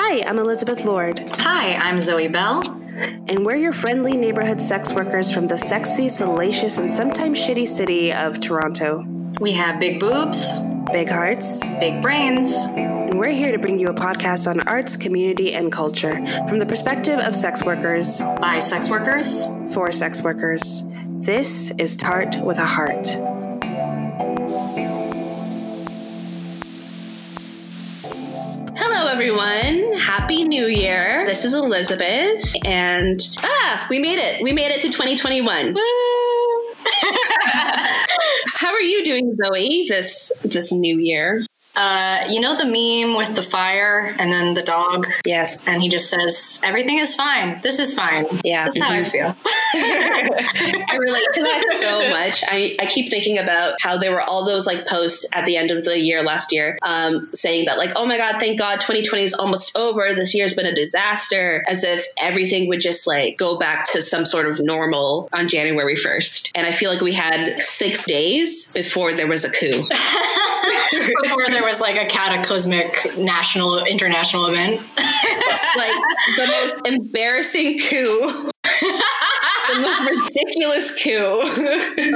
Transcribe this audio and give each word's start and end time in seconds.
Hi, 0.00 0.22
I'm 0.28 0.38
Elizabeth 0.38 0.84
Lord, 0.84 1.18
Hi, 1.34 1.74
I'm 1.74 1.98
Zoe 1.98 2.28
Bell. 2.28 2.62
and 3.26 3.44
we're 3.44 3.56
your 3.56 3.72
friendly 3.72 4.16
neighborhood 4.16 4.60
sex 4.60 4.92
workers 4.94 5.32
from 5.32 5.48
the 5.48 5.58
sexy, 5.58 6.08
salacious, 6.08 6.78
and 6.78 6.88
sometimes 6.88 7.36
shitty 7.38 7.66
city 7.66 8.12
of 8.12 8.40
Toronto. 8.40 9.04
We 9.40 9.52
have 9.52 9.80
big 9.80 9.98
boobs, 10.00 10.52
Big 10.92 11.08
hearts, 11.10 11.62
big 11.80 12.00
brains. 12.00 12.54
and 12.76 13.18
we're 13.18 13.30
here 13.30 13.52
to 13.52 13.58
bring 13.58 13.78
you 13.78 13.88
a 13.88 13.94
podcast 13.94 14.48
on 14.48 14.60
arts, 14.68 14.96
community, 14.96 15.52
and 15.52 15.70
culture 15.70 16.24
from 16.46 16.58
the 16.58 16.66
perspective 16.66 17.18
of 17.18 17.34
sex 17.34 17.62
workers 17.64 18.22
by 18.40 18.58
sex 18.60 18.88
workers. 18.88 19.44
for 19.74 19.90
sex 19.92 20.22
workers. 20.22 20.84
This 21.20 21.72
is 21.72 21.96
Tart 21.96 22.36
with 22.42 22.58
a 22.58 22.64
Heart. 22.64 23.08
Everyone. 29.18 29.94
Happy 29.94 30.44
New 30.44 30.66
Year. 30.66 31.26
This 31.26 31.44
is 31.44 31.52
Elizabeth, 31.52 32.54
and 32.64 33.20
ah, 33.38 33.84
we 33.90 33.98
made 33.98 34.20
it. 34.20 34.40
We 34.40 34.52
made 34.52 34.70
it 34.70 34.80
to 34.82 34.86
2021. 34.86 35.74
Woo! 35.74 35.74
How 38.54 38.72
are 38.72 38.80
you 38.80 39.02
doing, 39.02 39.36
Zoe? 39.42 39.86
This 39.88 40.30
this 40.44 40.70
new 40.70 41.00
year? 41.00 41.44
Uh, 41.80 42.24
you 42.28 42.40
know 42.40 42.56
the 42.56 42.64
meme 42.66 43.16
with 43.16 43.36
the 43.36 43.42
fire 43.42 44.12
and 44.18 44.32
then 44.32 44.54
the 44.54 44.62
dog, 44.62 45.06
Yes. 45.24 45.62
and 45.66 45.80
he 45.80 45.88
just 45.88 46.10
says, 46.10 46.60
"Everything 46.64 46.98
is 46.98 47.14
fine. 47.14 47.60
This 47.62 47.78
is 47.78 47.94
fine." 47.94 48.26
Yeah. 48.44 48.64
that's 48.64 48.78
how 48.78 48.90
I 48.90 49.02
Mhm. 49.02 49.10
feel. 49.10 49.36
I 49.74 50.96
relate 50.98 51.24
to 51.34 51.42
that 51.42 51.76
so 51.78 52.08
much. 52.10 52.42
I, 52.48 52.74
I 52.80 52.86
keep 52.86 53.08
thinking 53.08 53.38
about 53.38 53.74
how 53.80 53.96
there 53.96 54.10
were 54.10 54.22
all 54.22 54.44
those 54.44 54.66
like 54.66 54.86
posts 54.88 55.24
at 55.32 55.44
the 55.44 55.56
end 55.56 55.70
of 55.70 55.84
the 55.84 55.98
year 56.00 56.22
last 56.24 56.52
year 56.52 56.78
um, 56.82 57.28
saying 57.32 57.66
that 57.66 57.78
like, 57.78 57.92
oh 57.94 58.06
my 58.06 58.16
God, 58.16 58.36
thank 58.40 58.58
God 58.58 58.80
2020 58.80 59.22
is 59.24 59.34
almost 59.34 59.70
over. 59.76 60.12
This 60.14 60.34
year's 60.34 60.54
been 60.54 60.66
a 60.66 60.74
disaster. 60.74 61.64
As 61.68 61.84
if 61.84 62.04
everything 62.20 62.66
would 62.68 62.80
just 62.80 63.06
like 63.06 63.36
go 63.38 63.56
back 63.56 63.86
to 63.92 64.02
some 64.02 64.24
sort 64.24 64.46
of 64.48 64.60
normal 64.62 65.28
on 65.32 65.48
January 65.48 65.94
1st. 65.94 66.50
And 66.56 66.66
I 66.66 66.72
feel 66.72 66.90
like 66.90 67.00
we 67.00 67.12
had 67.14 67.60
six 67.60 68.04
days 68.04 68.72
before 68.72 69.12
there 69.12 69.28
was 69.28 69.44
a 69.44 69.50
coup. 69.50 69.86
Before 71.22 71.44
there 71.48 71.62
was 71.62 71.67
like 71.80 71.96
a 71.96 72.06
cataclysmic 72.06 73.16
national, 73.18 73.84
international 73.84 74.46
event. 74.46 74.80
like 75.76 75.94
the 76.36 76.46
most 76.46 76.76
embarrassing 76.86 77.78
coup. 77.78 78.48
the 79.68 79.80
most 79.80 80.00
ridiculous 80.00 81.02
coup. 81.02 81.12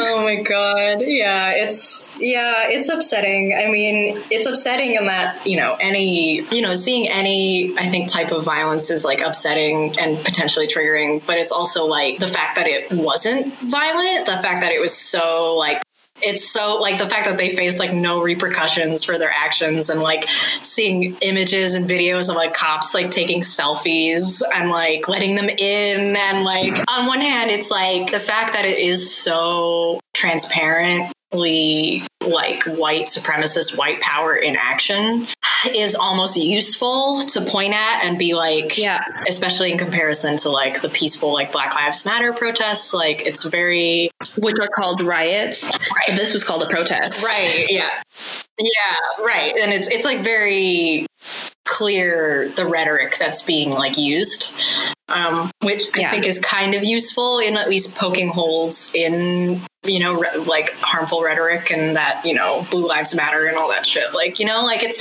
oh 0.00 0.20
my 0.22 0.36
god 0.36 1.02
yeah 1.02 1.52
it's 1.54 2.14
yeah 2.18 2.68
it's 2.68 2.88
upsetting 2.88 3.54
i 3.54 3.70
mean 3.70 4.18
it's 4.30 4.46
upsetting 4.46 4.94
in 4.94 5.06
that 5.06 5.46
you 5.46 5.56
know 5.56 5.76
any 5.80 6.40
you 6.54 6.62
know 6.62 6.74
seeing 6.74 7.08
any 7.08 7.76
i 7.78 7.86
think 7.86 8.08
type 8.08 8.30
of 8.30 8.44
violence 8.44 8.90
is 8.90 9.04
like 9.04 9.20
upsetting 9.20 9.98
and 9.98 10.22
potentially 10.24 10.66
triggering 10.66 11.22
but 11.26 11.36
it's 11.36 11.52
also 11.52 11.86
like 11.86 12.18
the 12.18 12.28
fact 12.28 12.56
that 12.56 12.66
it 12.66 12.90
wasn't 12.92 13.52
violent 13.58 14.26
the 14.26 14.38
fact 14.42 14.60
that 14.60 14.72
it 14.72 14.80
was 14.80 14.96
so 14.96 15.54
like 15.54 15.82
it's 16.22 16.48
so 16.48 16.76
like 16.76 16.98
the 16.98 17.08
fact 17.08 17.26
that 17.26 17.38
they 17.38 17.50
faced 17.50 17.78
like 17.78 17.92
no 17.92 18.22
repercussions 18.22 19.04
for 19.04 19.18
their 19.18 19.30
actions 19.30 19.90
and 19.90 20.00
like 20.00 20.28
seeing 20.62 21.16
images 21.20 21.74
and 21.74 21.88
videos 21.88 22.28
of 22.28 22.36
like 22.36 22.54
cops 22.54 22.94
like 22.94 23.10
taking 23.10 23.40
selfies 23.40 24.42
and 24.54 24.70
like 24.70 25.08
letting 25.08 25.34
them 25.34 25.48
in 25.48 26.16
and 26.16 26.44
like 26.44 26.78
on 26.88 27.06
one 27.06 27.20
hand 27.20 27.50
it's 27.50 27.70
like 27.70 28.10
the 28.10 28.20
fact 28.20 28.52
that 28.54 28.64
it 28.64 28.78
is 28.78 29.14
so 29.14 30.00
transparently 30.14 31.12
like 31.32 32.62
white 32.64 33.06
supremacist 33.06 33.76
white 33.78 34.00
power 34.00 34.34
in 34.34 34.54
action 34.56 35.26
is 35.74 35.94
almost 35.94 36.36
useful 36.36 37.22
to 37.22 37.40
point 37.42 37.72
at 37.72 38.04
and 38.04 38.18
be 38.18 38.34
like 38.34 38.76
Yeah. 38.78 39.00
especially 39.28 39.72
in 39.72 39.78
comparison 39.78 40.36
to 40.38 40.50
like 40.50 40.82
the 40.82 40.88
peaceful 40.88 41.32
like 41.32 41.52
black 41.52 41.74
lives 41.74 42.04
matter 42.04 42.32
protests 42.32 42.92
like 42.92 43.26
it's 43.26 43.44
very 43.44 44.10
Which 44.36 44.56
are 44.60 44.68
called 44.76 45.00
riots. 45.00 45.76
But 46.06 46.16
this 46.16 46.32
was 46.32 46.44
called 46.44 46.62
a 46.62 46.68
protest. 46.68 47.24
Right. 47.24 47.66
Yeah. 47.70 47.88
Yeah. 48.58 49.24
Right. 49.24 49.56
And 49.58 49.72
it's 49.72 49.88
it's 49.88 50.04
like 50.04 50.20
very 50.20 51.06
clear 51.64 52.48
the 52.56 52.66
rhetoric 52.66 53.16
that's 53.18 53.42
being 53.46 53.70
like 53.70 53.96
used, 53.96 54.54
um, 55.08 55.50
which 55.62 55.84
I 55.94 56.00
Yeah. 56.00 56.10
think 56.10 56.26
is 56.26 56.38
kind 56.38 56.74
of 56.74 56.84
useful 56.84 57.38
in 57.38 57.56
at 57.56 57.68
least 57.68 57.96
poking 57.96 58.28
holes 58.28 58.90
in 58.94 59.62
you 59.84 59.98
know 59.98 60.14
re- 60.14 60.36
like 60.36 60.72
harmful 60.80 61.22
rhetoric 61.22 61.70
and 61.70 61.96
that 61.96 62.22
you 62.24 62.34
know 62.34 62.66
blue 62.70 62.86
lives 62.86 63.14
matter 63.14 63.46
and 63.46 63.56
all 63.56 63.68
that 63.68 63.86
shit. 63.86 64.14
Like 64.14 64.38
you 64.38 64.46
know 64.46 64.64
like 64.64 64.82
it's 64.82 64.98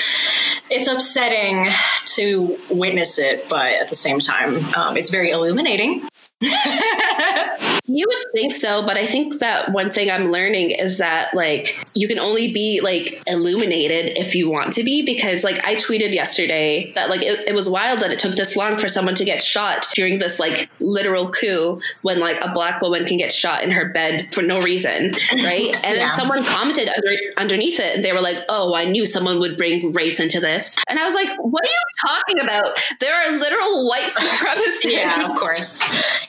it's 0.69 0.88
upsetting 0.88 1.68
to 2.06 2.58
witness 2.69 3.20
it, 3.20 3.47
but 3.50 3.74
at 3.74 3.90
the 3.90 3.96
same 3.96 4.20
time, 4.20 4.64
um, 4.75 4.97
it's 4.97 5.09
very 5.09 5.30
illuminating. 5.30 6.08
You 7.94 8.06
would 8.07 8.24
think 8.34 8.53
so, 8.53 8.85
but 8.85 8.96
I 8.97 9.06
think 9.06 9.40
that 9.40 9.72
one 9.74 9.91
thing 9.91 10.09
I'm 10.09 10.31
learning 10.31 10.72
is 10.72 10.97
that 11.00 11.34
like 11.34 11.85
you 11.94 12.07
can 12.07 12.19
only 12.19 12.53
be 12.53 12.79
like 12.81 13.22
illuminated 13.28 14.18
if 14.18 14.34
you 14.34 14.50
want 14.50 14.72
to 14.74 14.84
be 14.84 15.03
because 15.03 15.44
like 15.44 15.66
I 15.66 15.75
tweeted 15.75 16.13
yesterday 16.13 16.94
that 16.96 17.09
like 17.09 17.22
it, 17.22 17.46
it 17.50 17.53
was 17.53 17.68
wild 17.69 18.00
that 18.00 18.12
it 18.12 18.19
took 18.19 18.35
this 18.35 18.56
long 18.56 18.78
for 18.78 18.88
someone 18.88 19.16
to 19.16 19.25
get 19.25 19.41
shot 19.41 19.88
during 19.94 20.19
this 20.19 20.40
like 20.40 20.69
literal 20.79 21.29
coup 21.31 21.81
when 22.03 22.22
like 22.22 22.41
a 22.46 22.52
black 22.53 22.81
woman 22.81 23.03
can 23.06 23.18
get 23.18 23.31
shot 23.31 23.62
in 23.62 23.72
her 23.72 23.90
bed 23.90 24.29
for 24.34 24.41
no 24.41 24.62
reason, 24.62 25.13
right? 25.44 25.75
And 25.84 25.97
Yeah. 25.97 26.08
then 26.08 26.09
someone 26.12 26.46
commented 26.46 26.88
under, 26.88 27.18
underneath 27.38 27.79
it 27.79 27.96
and 27.96 28.03
they 28.06 28.13
were 28.13 28.22
like, 28.22 28.38
"Oh, 28.47 28.73
I 28.75 28.85
knew 28.85 29.06
someone 29.06 29.40
would 29.40 29.58
bring 29.58 29.91
race 29.91 30.19
into 30.19 30.40
this." 30.40 30.78
And 30.90 30.97
I 31.00 31.03
was 31.03 31.16
like, 31.16 31.29
"What 31.40 31.63
are 31.66 31.69
you 31.69 32.08
talking 32.08 32.40
about? 32.40 32.79
There 33.02 33.13
are 33.13 33.31
literal 33.38 33.88
white 33.90 34.12
supremacists." 34.18 34.85
Yeah, 34.85 35.19
of 35.29 35.35
course. 35.38 35.81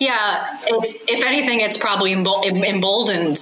Yeah, 0.03 0.59
it's, 0.67 0.95
if 1.07 1.25
anything, 1.25 1.61
it's 1.61 1.77
probably 1.79 2.13
embol- 2.13 2.45
emboldened 2.45 3.39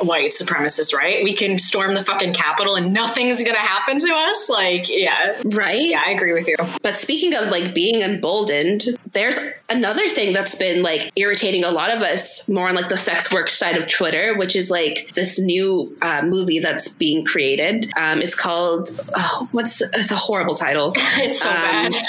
white 0.00 0.32
supremacists, 0.32 0.92
right? 0.92 1.22
We 1.22 1.32
can 1.32 1.60
storm 1.60 1.94
the 1.94 2.02
fucking 2.04 2.34
Capitol 2.34 2.74
and 2.74 2.92
nothing's 2.92 3.40
gonna 3.40 3.58
happen 3.58 4.00
to 4.00 4.12
us. 4.12 4.48
Like, 4.48 4.86
yeah, 4.88 5.40
Right? 5.44 5.80
yeah, 5.90 6.02
I 6.04 6.10
agree 6.10 6.32
with 6.32 6.48
you. 6.48 6.56
But 6.82 6.96
speaking 6.96 7.36
of 7.36 7.50
like 7.50 7.72
being 7.72 8.00
emboldened, 8.02 8.82
there's 9.12 9.38
another 9.68 10.08
thing 10.08 10.32
that's 10.32 10.54
been 10.54 10.82
like 10.82 11.10
irritating 11.16 11.64
a 11.64 11.70
lot 11.70 11.94
of 11.94 12.02
us 12.02 12.48
more 12.48 12.68
on 12.68 12.74
like 12.74 12.88
the 12.88 12.96
sex 12.96 13.32
work 13.32 13.48
side 13.48 13.76
of 13.76 13.88
Twitter, 13.88 14.36
which 14.36 14.56
is 14.56 14.70
like 14.70 15.10
this 15.14 15.38
new 15.38 15.96
uh, 16.02 16.22
movie 16.24 16.58
that's 16.58 16.88
being 16.88 17.24
created. 17.24 17.90
Um, 17.96 18.20
it's 18.22 18.34
called 18.34 18.90
oh, 19.14 19.48
what's 19.52 19.80
it's 19.80 20.10
a 20.10 20.16
horrible 20.16 20.54
title. 20.54 20.94
It's 21.16 21.40
so 21.42 21.50
Um, 21.50 21.56
bad. 21.56 21.92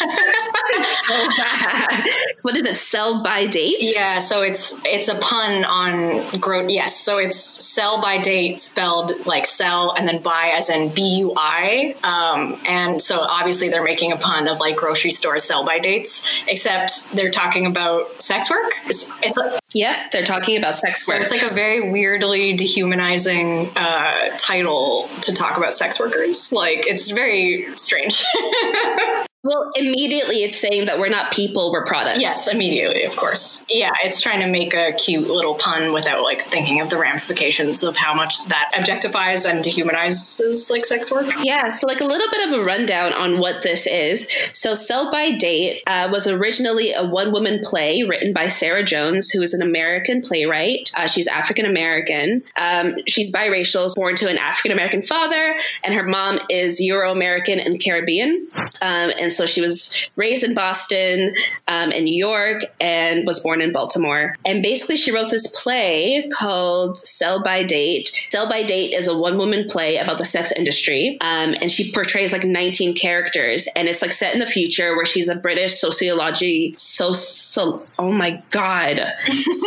It's 0.75 1.08
so 1.08 1.28
bad. 1.38 2.03
What 2.41 2.58
is 2.58 2.66
it? 2.66 2.78
Sell 2.78 3.22
by 3.22 3.46
date? 3.47 3.75
Yeah, 3.80 4.20
so 4.20 4.41
it's 4.41 4.81
it's 4.85 5.08
a 5.08 5.16
pun 5.20 5.64
on 5.66 6.40
gro. 6.40 6.68
Yes, 6.68 7.00
so 7.00 7.18
it's 7.18 7.38
sell 7.38 8.02
by 8.02 8.18
date 8.18 8.59
spelled 8.59 9.25
like 9.25 9.46
sell 9.46 9.91
and 9.91 10.08
then 10.08 10.22
buy 10.22 10.52
as 10.56 10.70
in 10.70 10.90
B 10.90 11.18
U 11.20 11.34
I. 11.35 11.96
Um, 12.03 12.59
and 12.66 13.02
so 13.02 13.20
obviously 13.22 13.70
they're 13.70 13.84
making 13.84 14.12
a 14.14 14.18
pun 14.18 14.47
of 14.47 14.59
like 14.59 14.75
grocery 14.78 15.12
store 15.12 15.38
sell 15.40 15.66
by 15.66 15.80
dates, 15.80 16.41
except 16.47 16.93
they're 17.14 17.31
talking 17.31 17.66
about 17.66 18.22
sex 18.22 18.50
work. 18.50 18.74
It's 18.86 19.14
it's 19.24 19.38
a, 19.38 19.59
Yep. 19.74 20.12
They're 20.12 20.26
talking 20.26 20.58
about 20.58 20.76
sex 20.76 21.06
so 21.06 21.14
work. 21.14 21.22
it's 21.24 21.31
like 21.31 21.42
a 21.42 21.54
very 21.54 21.90
weirdly 21.92 22.54
dehumanizing 22.54 23.72
uh, 23.76 24.30
title 24.38 25.09
to 25.22 25.34
talk 25.34 25.58
about 25.58 25.74
sex 25.74 26.00
workers. 26.00 26.52
Like 26.52 26.86
it's 26.88 27.09
very 27.09 27.76
strange. 27.78 28.24
well, 29.44 29.72
immediately 29.76 30.38
it's 30.44 30.58
saying 30.58 30.86
that 30.86 31.00
we're 31.00 31.09
not 31.09 31.34
people, 31.34 31.70
we're 31.70 31.84
products. 31.84 32.22
Yes, 32.22 32.48
immediately, 32.48 33.04
of 33.04 33.14
course. 33.18 33.66
Yeah, 33.70 33.92
it's 34.02 34.22
trying 34.22 34.40
to 34.40 34.48
make 34.48 34.74
a 34.74 34.94
cute 34.94 35.28
little 35.28 35.56
pun 35.56 35.92
without 35.92 36.24
like 36.24 36.44
thinking 36.44 36.80
of 36.80 36.90
the 36.90 36.98
ramifications 36.98 37.84
of 37.84 37.98
how 37.98 38.14
much 38.14 38.46
that 38.46 38.72
objectifies 38.74 39.50
and 39.50 39.62
dehumanizes 39.62 40.72
like 40.72 40.86
sex 40.86 41.12
work. 41.12 41.28
Yeah, 41.44 41.68
so 41.68 41.88
like 41.88 42.00
a 42.00 42.06
little 42.06 42.28
bit 42.32 42.48
of 42.48 42.59
a 42.62 42.64
rundown 42.64 43.12
on 43.12 43.38
what 43.38 43.64
this 43.64 43.86
is. 43.86 44.30
So, 44.53 44.76
Sell 44.76 45.12
by 45.12 45.32
Date 45.32 45.84
uh, 45.88 46.08
was 46.09 46.26
originally 46.26 46.94
a 46.94 47.03
one 47.03 47.34
woman 47.34 47.59
play 47.64 48.03
written 48.03 48.32
by 48.32 48.47
Sarah 48.47 48.85
Jones, 48.85 49.29
who 49.29 49.41
is 49.41 49.53
an 49.53 49.62
American 49.62 50.22
playwright. 50.22 50.90
Uh, 50.94 51.08
she's 51.08 51.28
African 51.28 51.66
American. 51.66 52.44
Um, 52.56 52.96
she's 53.08 53.29
biracial, 53.29 53.94
born 53.94 54.16
to 54.16 54.29
an 54.29 54.38
African 54.38 54.72
American 54.72 55.02
father, 55.02 55.58
and 55.84 55.94
her 55.94 56.03
mom 56.03 56.40
is 56.50 56.79
Euro 56.79 57.12
American 57.12 57.59
and 57.59 57.78
Caribbean. 57.84 58.47
Um, 58.82 59.12
and 59.20 59.33
so 59.35 59.46
she 59.46 59.62
was 59.62 60.09
raised 60.16 60.44
in 60.44 60.53
Boston 60.53 61.34
um, 61.68 61.91
and 61.91 62.06
New 62.06 62.16
York 62.16 62.62
and 62.80 63.26
was 63.26 63.40
born 63.40 63.62
in 63.62 63.72
Baltimore. 63.72 64.35
And 64.46 64.62
basically, 64.62 64.97
she 64.97 65.12
wrote 65.12 65.30
this 65.30 65.47
play 65.62 66.30
called 66.38 66.97
Sell 66.97 67.41
by 67.41 67.64
Date. 67.64 68.12
Sell 68.32 68.47
by 68.47 68.64
Date 68.64 68.94
is 68.94 69.08
a 69.08 69.18
one 69.18 69.38
woman 69.38 69.68
play 69.68 69.97
about 69.97 70.18
the 70.18 70.26
sex 70.26 70.52
industry. 70.52 71.18
Um, 71.22 71.56
and 71.62 71.72
she 71.72 71.91
portrays 71.91 72.32
like 72.32 72.44
19 72.44 72.96
characters. 72.96 73.68
And 73.76 73.88
it's 73.88 74.02
like 74.02 74.12
set 74.12 74.34
in 74.34 74.40
the 74.40 74.47
future 74.47 74.96
where 74.96 75.06
she's 75.06 75.30
a 75.30 75.36
British 75.36 75.76
sociology, 75.76 76.74
so, 76.76 77.14
so 77.14 77.86
oh 78.00 78.12
my 78.12 78.41
God, 78.52 79.14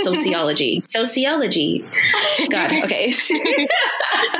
sociology. 0.03 0.83
sociology. 0.87 1.83
God, 2.51 2.73
okay. 2.85 3.09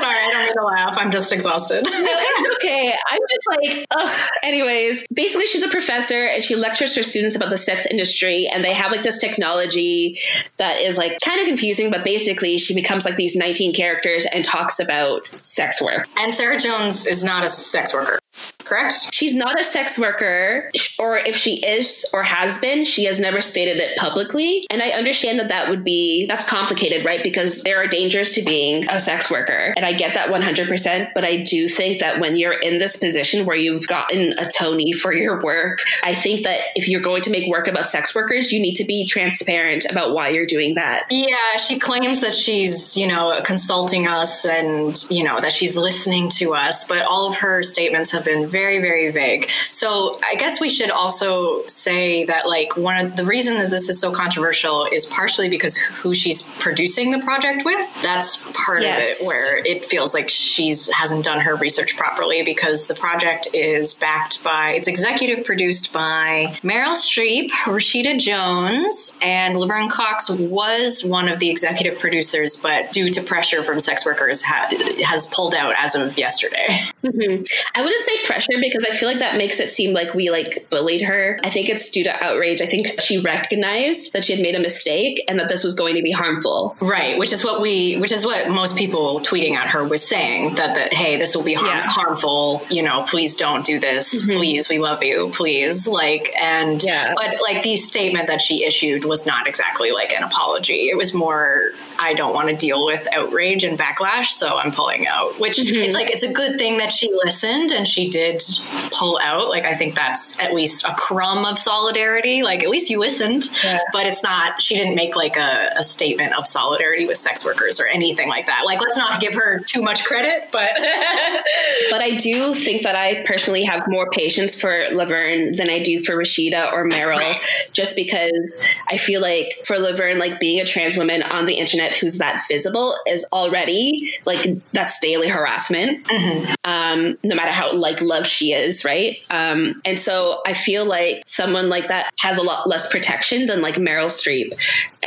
Sorry, 0.07 0.15
I 0.15 0.29
don't 0.31 0.43
mean 0.43 0.53
to 0.53 0.65
laugh. 0.65 0.97
I'm 0.97 1.11
just 1.11 1.31
exhausted. 1.31 1.83
no, 1.83 1.91
it's 1.93 2.55
okay. 2.55 2.93
I'm 3.09 3.19
just 3.19 3.47
like, 3.47 3.85
ugh. 3.91 4.29
Anyways, 4.43 5.05
basically 5.17 5.47
she's 5.47 5.63
a 5.63 5.67
professor 5.67 6.27
and 6.27 6.43
she 6.43 6.55
lectures 6.55 6.95
her 6.95 7.03
students 7.03 7.35
about 7.35 7.49
the 7.49 7.57
sex 7.57 7.85
industry 7.87 8.47
and 8.53 8.63
they 8.63 8.73
have 8.73 8.91
like 8.91 9.01
this 9.01 9.17
technology 9.17 10.17
that 10.57 10.79
is 10.79 10.97
like 10.97 11.17
kind 11.25 11.41
of 11.41 11.47
confusing 11.47 11.91
but 11.91 12.03
basically 12.05 12.57
she 12.57 12.73
becomes 12.73 13.03
like 13.03 13.15
these 13.15 13.35
19 13.35 13.73
characters 13.73 14.25
and 14.31 14.45
talks 14.45 14.79
about 14.79 15.27
sex 15.35 15.81
work. 15.81 16.07
And 16.17 16.31
sarah 16.31 16.59
jones 16.59 17.05
is 17.05 17.23
not 17.23 17.43
a 17.43 17.49
sex 17.49 17.93
worker 17.93 18.19
correct? 18.67 19.13
She's 19.13 19.35
not 19.35 19.59
a 19.59 19.63
sex 19.63 19.97
worker, 19.97 20.69
or 20.99 21.17
if 21.17 21.35
she 21.35 21.55
is 21.55 22.05
or 22.13 22.23
has 22.23 22.57
been, 22.57 22.85
she 22.85 23.05
has 23.05 23.19
never 23.19 23.41
stated 23.41 23.77
it 23.77 23.97
publicly. 23.97 24.65
And 24.69 24.81
I 24.81 24.89
understand 24.89 25.39
that 25.39 25.49
that 25.49 25.69
would 25.69 25.83
be, 25.83 26.25
that's 26.27 26.47
complicated, 26.47 27.05
right? 27.05 27.23
Because 27.23 27.63
there 27.63 27.81
are 27.81 27.87
dangers 27.87 28.33
to 28.33 28.43
being 28.43 28.87
a 28.89 28.99
sex 28.99 29.31
worker. 29.31 29.73
And 29.75 29.85
I 29.85 29.93
get 29.93 30.13
that 30.15 30.29
100%. 30.29 31.09
But 31.15 31.23
I 31.23 31.37
do 31.37 31.67
think 31.67 31.99
that 31.99 32.19
when 32.19 32.35
you're 32.35 32.59
in 32.59 32.79
this 32.79 32.97
position 32.97 33.45
where 33.45 33.55
you've 33.55 33.87
gotten 33.87 34.33
a 34.37 34.47
Tony 34.47 34.91
for 34.91 35.13
your 35.13 35.41
work, 35.41 35.79
I 36.03 36.13
think 36.13 36.43
that 36.43 36.59
if 36.75 36.87
you're 36.87 37.01
going 37.01 37.21
to 37.23 37.29
make 37.29 37.49
work 37.49 37.67
about 37.67 37.85
sex 37.85 38.13
workers, 38.13 38.51
you 38.51 38.59
need 38.59 38.75
to 38.75 38.83
be 38.83 39.07
transparent 39.07 39.85
about 39.89 40.13
why 40.13 40.29
you're 40.29 40.45
doing 40.45 40.75
that. 40.75 41.05
Yeah, 41.09 41.57
she 41.57 41.79
claims 41.79 42.21
that 42.21 42.33
she's, 42.33 42.97
you 42.97 43.07
know, 43.07 43.39
consulting 43.45 44.07
us 44.07 44.45
and, 44.45 44.97
you 45.09 45.23
know, 45.23 45.39
that 45.39 45.53
she's 45.53 45.77
listening 45.77 46.29
to 46.29 46.53
us, 46.53 46.87
but 46.87 47.05
all 47.05 47.27
of 47.27 47.37
her 47.37 47.63
statements 47.63 48.11
have 48.11 48.25
been 48.25 48.47
very, 48.47 48.56
very 48.57 48.79
very 48.79 49.11
vague. 49.11 49.49
So 49.71 50.19
I 50.25 50.35
guess 50.35 50.59
we 50.59 50.69
should 50.69 50.89
also 50.89 51.65
say 51.67 52.25
that, 52.25 52.47
like, 52.47 52.75
one 52.75 52.97
of 53.03 53.15
the 53.15 53.25
reason 53.25 53.57
that 53.57 53.69
this 53.69 53.89
is 53.89 53.99
so 53.99 54.11
controversial 54.11 54.85
is 54.91 55.05
partially 55.05 55.49
because 55.49 55.75
who 55.77 56.13
she's 56.13 56.41
producing 56.59 57.11
the 57.11 57.19
project 57.19 57.63
with. 57.65 58.01
That's 58.01 58.49
part 58.51 58.81
yes. 58.81 59.21
of 59.21 59.25
it, 59.25 59.27
where 59.27 59.57
it 59.65 59.85
feels 59.85 60.13
like 60.13 60.29
she's 60.29 60.89
hasn't 60.91 61.25
done 61.25 61.41
her 61.41 61.55
research 61.55 61.95
properly 61.95 62.43
because 62.43 62.87
the 62.87 62.95
project 62.95 63.47
is 63.53 63.93
backed 63.93 64.43
by, 64.43 64.73
it's 64.73 64.87
executive 64.87 65.45
produced 65.45 65.93
by 65.93 66.57
Meryl 66.63 66.95
Streep, 66.95 67.49
Rashida 67.65 68.17
Jones, 68.19 69.17
and 69.21 69.57
Laverne 69.59 69.89
Cox 69.89 70.29
was 70.29 71.03
one 71.03 71.29
of 71.29 71.39
the 71.39 71.49
executive 71.49 71.99
producers, 71.99 72.61
but 72.61 72.91
due 72.91 73.09
to 73.09 73.21
pressure 73.21 73.63
from 73.63 73.79
sex 73.79 74.05
workers, 74.05 74.41
ha- 74.41 74.69
has 75.05 75.25
pulled 75.27 75.53
out 75.53 75.75
as 75.77 75.95
of 75.95 76.17
yesterday. 76.17 76.79
Mm-hmm. 77.07 77.43
I 77.73 77.81
wouldn't 77.83 78.01
say 78.01 78.11
pressure 78.25 78.46
because 78.55 78.85
I 78.89 78.93
feel 78.93 79.09
like 79.09 79.19
that 79.19 79.37
makes 79.37 79.59
it 79.59 79.69
seem 79.69 79.93
like 79.93 80.13
we 80.13 80.29
like 80.29 80.67
bullied 80.69 81.01
her. 81.01 81.39
I 81.43 81.49
think 81.49 81.69
it's 81.69 81.89
due 81.89 82.03
to 82.03 82.23
outrage. 82.23 82.61
I 82.61 82.65
think 82.65 82.99
she 82.99 83.19
recognized 83.19 84.13
that 84.13 84.23
she 84.23 84.33
had 84.33 84.41
made 84.41 84.55
a 84.55 84.59
mistake 84.59 85.23
and 85.27 85.39
that 85.39 85.49
this 85.49 85.63
was 85.63 85.73
going 85.73 85.95
to 85.95 86.01
be 86.01 86.11
harmful. 86.11 86.77
Right, 86.81 87.17
which 87.17 87.31
is 87.31 87.43
what 87.43 87.61
we, 87.61 87.97
which 87.97 88.11
is 88.11 88.25
what 88.25 88.49
most 88.49 88.77
people 88.77 89.19
tweeting 89.21 89.55
at 89.55 89.67
her 89.67 89.83
was 89.83 90.07
saying 90.07 90.55
that 90.55 90.75
that 90.75 90.93
hey, 90.93 91.17
this 91.17 91.35
will 91.35 91.43
be 91.43 91.53
harm- 91.53 91.67
yeah. 91.67 91.87
harmful. 91.87 92.63
You 92.69 92.83
know, 92.83 93.03
please 93.07 93.35
don't 93.35 93.65
do 93.65 93.79
this. 93.79 94.23
Mm-hmm. 94.23 94.37
Please, 94.37 94.69
we 94.69 94.79
love 94.79 95.03
you. 95.03 95.29
Please, 95.33 95.87
like, 95.87 96.33
and 96.39 96.81
yeah. 96.83 97.13
but 97.15 97.37
like 97.41 97.63
the 97.63 97.77
statement 97.77 98.27
that 98.27 98.41
she 98.41 98.65
issued 98.65 99.05
was 99.05 99.25
not 99.25 99.47
exactly 99.47 99.91
like 99.91 100.13
an 100.13 100.23
apology. 100.23 100.89
It 100.89 100.97
was 100.97 101.13
more, 101.13 101.71
I 101.99 102.13
don't 102.13 102.33
want 102.33 102.49
to 102.49 102.55
deal 102.55 102.85
with 102.85 103.07
outrage 103.13 103.63
and 103.63 103.77
backlash, 103.77 104.27
so 104.27 104.57
I'm 104.57 104.71
pulling 104.71 105.07
out. 105.07 105.39
Which 105.39 105.57
mm-hmm. 105.57 105.75
it's 105.75 105.95
like 105.95 106.09
it's 106.09 106.23
a 106.23 106.31
good 106.31 106.57
thing 106.57 106.77
that 106.77 106.91
she 106.91 107.11
listened 107.23 107.71
and 107.71 107.87
she 107.87 108.09
did 108.09 108.36
did 108.37 108.91
pull 108.91 109.19
out, 109.21 109.49
like 109.49 109.65
I 109.65 109.75
think 109.75 109.95
that's 109.95 110.39
at 110.41 110.53
least 110.53 110.85
a 110.85 110.93
crumb 110.93 111.45
of 111.45 111.59
solidarity. 111.59 112.43
Like 112.43 112.63
at 112.63 112.69
least 112.69 112.89
you 112.89 112.99
listened, 112.99 113.45
yeah. 113.63 113.79
but 113.91 114.05
it's 114.05 114.23
not. 114.23 114.61
She 114.61 114.75
didn't 114.75 114.95
make 114.95 115.15
like 115.15 115.37
a, 115.37 115.73
a, 115.77 115.83
statement 115.83 116.37
of 116.37 116.45
solidarity 116.45 117.05
with 117.05 117.17
sex 117.17 117.45
workers 117.45 117.79
or 117.79 117.85
anything 117.85 118.27
like 118.27 118.45
that. 118.47 118.63
Like 118.65 118.79
let's 118.79 118.97
not 118.97 119.21
give 119.21 119.33
her 119.33 119.59
too 119.59 119.81
much 119.81 120.03
credit, 120.03 120.49
but 120.51 120.69
but 121.89 122.01
I 122.01 122.15
do 122.17 122.53
think 122.53 122.83
that 122.83 122.95
I 122.95 123.23
personally 123.25 123.63
have 123.63 123.83
more 123.87 124.09
patience 124.09 124.53
for 124.53 124.87
Laverne 124.91 125.55
than 125.55 125.69
I 125.69 125.79
do 125.79 125.99
for 126.01 126.15
Rashida 126.15 126.71
or 126.71 126.87
Meryl, 126.87 127.17
right. 127.17 127.69
just 127.71 127.95
because 127.95 128.55
I 128.89 128.97
feel 128.97 129.21
like 129.21 129.61
for 129.65 129.77
Laverne, 129.77 130.19
like 130.19 130.39
being 130.39 130.59
a 130.59 130.65
trans 130.65 130.97
woman 130.97 131.23
on 131.23 131.45
the 131.45 131.55
internet 131.55 131.95
who's 131.95 132.17
that 132.17 132.41
visible 132.47 132.93
is 133.07 133.25
already 133.31 134.07
like 134.25 134.45
that's 134.73 134.99
daily 134.99 135.29
harassment. 135.29 136.05
Mm-hmm. 136.05 136.53
Um, 136.63 137.17
no 137.23 137.35
matter 137.35 137.51
how 137.51 137.73
like 137.73 138.01
loved 138.01 138.26
she 138.27 138.53
is, 138.53 138.83
right? 138.85 139.17
Um, 139.29 139.81
and 139.85 139.97
so 139.99 140.41
I 140.45 140.53
feel 140.53 140.85
like 140.85 141.23
someone 141.25 141.69
like 141.69 141.87
that 141.87 142.09
has 142.19 142.37
a 142.37 142.43
lot 142.43 142.67
less 142.67 142.89
protection 142.91 143.45
than 143.45 143.61
like 143.61 143.75
Meryl 143.75 144.07
Streep. 144.07 144.53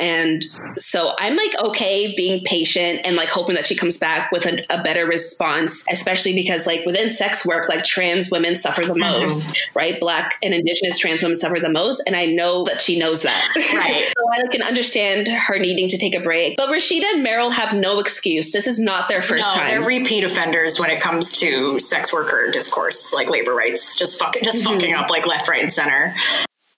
And 0.01 0.45
so 0.77 1.15
I'm 1.19 1.37
like 1.37 1.53
okay 1.67 2.15
being 2.17 2.43
patient 2.45 3.01
and 3.05 3.17
like 3.17 3.29
hoping 3.29 3.55
that 3.55 3.67
she 3.67 3.75
comes 3.75 3.97
back 3.97 4.33
with 4.33 4.47
a, 4.47 4.65
a 4.71 4.83
better 4.83 5.07
response, 5.07 5.85
especially 5.91 6.33
because 6.33 6.67
like 6.67 6.85
within 6.87 7.11
sex 7.11 7.45
work, 7.45 7.69
like 7.69 7.85
trans 7.85 8.31
women 8.31 8.57
suffer 8.57 8.83
the 8.83 8.95
mm-hmm. 8.95 9.23
most, 9.23 9.69
right? 9.75 10.01
Black 10.01 10.39
and 10.43 10.55
indigenous 10.55 10.99
trans 10.99 11.23
women 11.23 11.37
suffer 11.37 11.61
the 11.61 11.71
most. 11.71 12.03
And 12.07 12.17
I 12.17 12.27
know 12.27 12.65
that 12.65 12.81
she 12.81 12.99
knows 12.99 13.23
that. 13.23 13.53
Right. 13.75 14.03
so 14.05 14.25
I 14.33 14.49
can 14.51 14.63
understand 14.63 15.29
her 15.29 15.59
needing 15.59 15.89
to 15.89 15.99
take 15.99 16.15
a 16.15 16.21
break. 16.21 16.57
But 16.57 16.71
Rashida 16.71 17.05
and 17.15 17.27
Meryl 17.27 17.53
have 17.53 17.75
no 17.75 18.01
excuse. 18.01 18.53
This 18.53 18.67
is 18.67 18.79
not 18.79 19.09
their 19.09 19.23
first 19.23 19.55
no, 19.55 19.61
time. 19.61 19.69
They're 19.69 19.83
repeat 19.83 20.25
offenders 20.25 20.79
when 20.79 20.91
it 20.91 21.01
comes 21.01 21.39
to 21.41 21.79
sex 21.79 22.13
worker 22.13 22.51
discourse, 22.51 23.13
like 23.13 23.29
labor 23.29 23.55
rights, 23.55 23.97
just 23.97 24.19
fucking 24.19 24.43
just 24.45 24.63
mm-hmm. 24.63 24.75
fucking 24.75 24.95
up 24.95 25.11
like 25.11 25.27
left, 25.27 25.49
right, 25.49 25.61
and 25.61 25.71
center. 25.71 26.15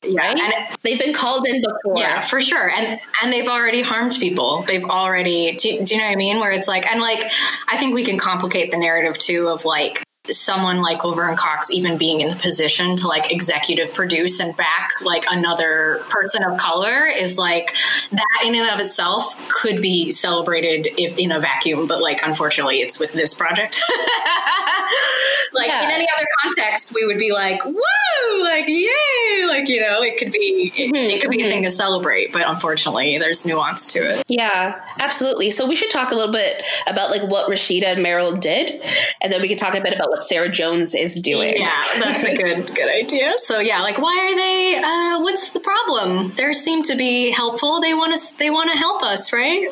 Yeah, 0.04 0.20
right? 0.20 0.38
and 0.38 0.76
they've 0.82 0.98
been 0.98 1.14
called 1.14 1.46
in 1.46 1.62
before. 1.62 1.98
Yeah, 1.98 2.22
for 2.22 2.40
sure, 2.40 2.70
and 2.70 3.00
and 3.22 3.32
they've 3.32 3.48
already 3.48 3.82
harmed 3.82 4.16
people. 4.18 4.62
They've 4.62 4.84
already. 4.84 5.52
Do, 5.52 5.84
do 5.84 5.94
you 5.94 6.00
know 6.00 6.06
what 6.06 6.12
I 6.12 6.16
mean? 6.16 6.40
Where 6.40 6.50
it's 6.50 6.68
like, 6.68 6.86
and 6.86 7.00
like, 7.00 7.30
I 7.68 7.76
think 7.76 7.94
we 7.94 8.04
can 8.04 8.18
complicate 8.18 8.70
the 8.72 8.78
narrative 8.78 9.16
too 9.18 9.48
of 9.48 9.64
like 9.64 10.02
someone 10.30 10.80
like 10.80 11.04
Laverne 11.04 11.36
Cox 11.36 11.68
even 11.70 11.98
being 11.98 12.20
in 12.20 12.28
the 12.28 12.36
position 12.36 12.94
to 12.94 13.08
like 13.08 13.32
executive 13.32 13.92
produce 13.92 14.38
and 14.38 14.56
back 14.56 14.90
like 15.02 15.24
another 15.28 16.04
person 16.10 16.44
of 16.44 16.56
color 16.58 17.06
is 17.06 17.36
like 17.36 17.74
that 18.12 18.44
in 18.44 18.54
and 18.54 18.70
of 18.70 18.78
itself 18.78 19.36
could 19.48 19.82
be 19.82 20.12
celebrated 20.12 20.86
if 20.96 21.18
in 21.18 21.32
a 21.32 21.40
vacuum, 21.40 21.88
but 21.88 22.00
like 22.00 22.20
unfortunately 22.24 22.76
it's 22.76 23.00
with 23.00 23.12
this 23.14 23.34
project. 23.34 23.80
like 25.52 25.68
yeah. 25.68 25.86
in 25.86 25.90
any 25.90 26.06
other 26.16 26.26
context, 26.44 26.92
we 26.94 27.04
would 27.04 27.18
be 27.18 27.32
like, 27.32 27.64
woo, 27.64 28.42
like 28.42 28.68
yay, 28.68 29.44
like 29.46 29.68
you 29.68 29.80
know, 29.80 30.02
it 30.02 30.18
could 30.18 30.30
be 30.30 30.72
it, 30.76 30.86
mm-hmm. 30.86 30.94
it 30.94 31.20
could 31.20 31.30
be 31.30 31.38
mm-hmm. 31.38 31.46
a 31.48 31.50
thing 31.50 31.64
to 31.64 31.70
celebrate, 31.70 32.32
but 32.32 32.48
unfortunately 32.48 33.18
there's 33.18 33.44
nuance 33.44 33.86
to 33.92 33.98
it. 33.98 34.24
Yeah, 34.28 34.80
absolutely. 35.00 35.50
So 35.50 35.66
we 35.66 35.74
should 35.74 35.90
talk 35.90 36.12
a 36.12 36.14
little 36.14 36.32
bit 36.32 36.64
about 36.86 37.10
like 37.10 37.22
what 37.28 37.50
Rashida 37.50 37.86
and 37.86 38.06
Meryl 38.06 38.38
did, 38.38 38.80
and 39.20 39.32
then 39.32 39.40
we 39.42 39.48
can 39.48 39.56
talk 39.56 39.74
a 39.74 39.80
bit 39.80 39.94
about 39.94 40.11
what 40.12 40.22
Sarah 40.22 40.50
Jones 40.50 40.94
is 40.94 41.14
doing. 41.14 41.54
Yeah, 41.56 41.72
that's 41.98 42.22
a 42.22 42.36
good 42.36 42.66
good 42.74 42.88
idea. 42.88 43.32
So 43.38 43.60
yeah, 43.60 43.80
like 43.80 43.96
why 43.96 44.12
are 44.12 44.36
they? 44.36 44.76
Uh, 44.76 45.22
what's 45.22 45.52
the 45.52 45.60
problem? 45.60 46.32
They 46.32 46.52
seem 46.52 46.82
to 46.84 46.96
be 46.96 47.30
helpful. 47.30 47.80
They 47.80 47.94
want 47.94 48.14
to 48.14 48.38
they 48.38 48.50
want 48.50 48.70
to 48.70 48.76
help 48.76 49.02
us, 49.02 49.32
right? 49.32 49.66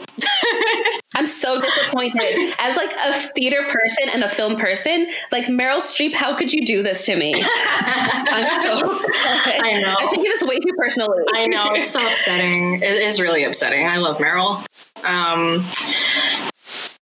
I'm 1.14 1.26
so 1.26 1.60
disappointed 1.60 2.54
as 2.58 2.76
like 2.76 2.90
a 2.92 3.12
theater 3.34 3.66
person 3.68 4.08
and 4.14 4.24
a 4.24 4.28
film 4.28 4.56
person. 4.56 5.08
Like 5.30 5.44
Meryl 5.44 5.80
Streep, 5.80 6.16
how 6.16 6.34
could 6.34 6.52
you 6.52 6.64
do 6.64 6.82
this 6.82 7.04
to 7.04 7.16
me? 7.16 7.34
I'm 7.36 8.46
so. 8.62 8.90
Upset. 9.10 9.60
I 9.62 9.72
know. 9.72 9.94
I 9.98 10.06
take 10.06 10.24
this 10.24 10.42
way 10.42 10.58
too 10.58 10.72
personally. 10.78 11.22
I 11.34 11.46
know 11.48 11.72
it's 11.74 11.90
so 11.90 12.00
upsetting. 12.00 12.76
It 12.76 13.02
is 13.02 13.20
really 13.20 13.44
upsetting. 13.44 13.86
I 13.86 13.98
love 13.98 14.16
Meryl. 14.16 14.64
Um, 15.04 15.62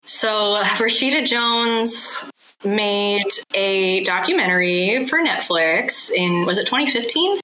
so 0.05 0.57
Rashida 0.79 1.25
Jones 1.25 2.33
made 2.65 3.27
a 3.55 4.03
documentary 4.05 5.07
for 5.07 5.19
Netflix 5.19 6.11
in 6.11 6.45
was 6.45 6.59
it 6.59 6.67
2015? 6.67 7.41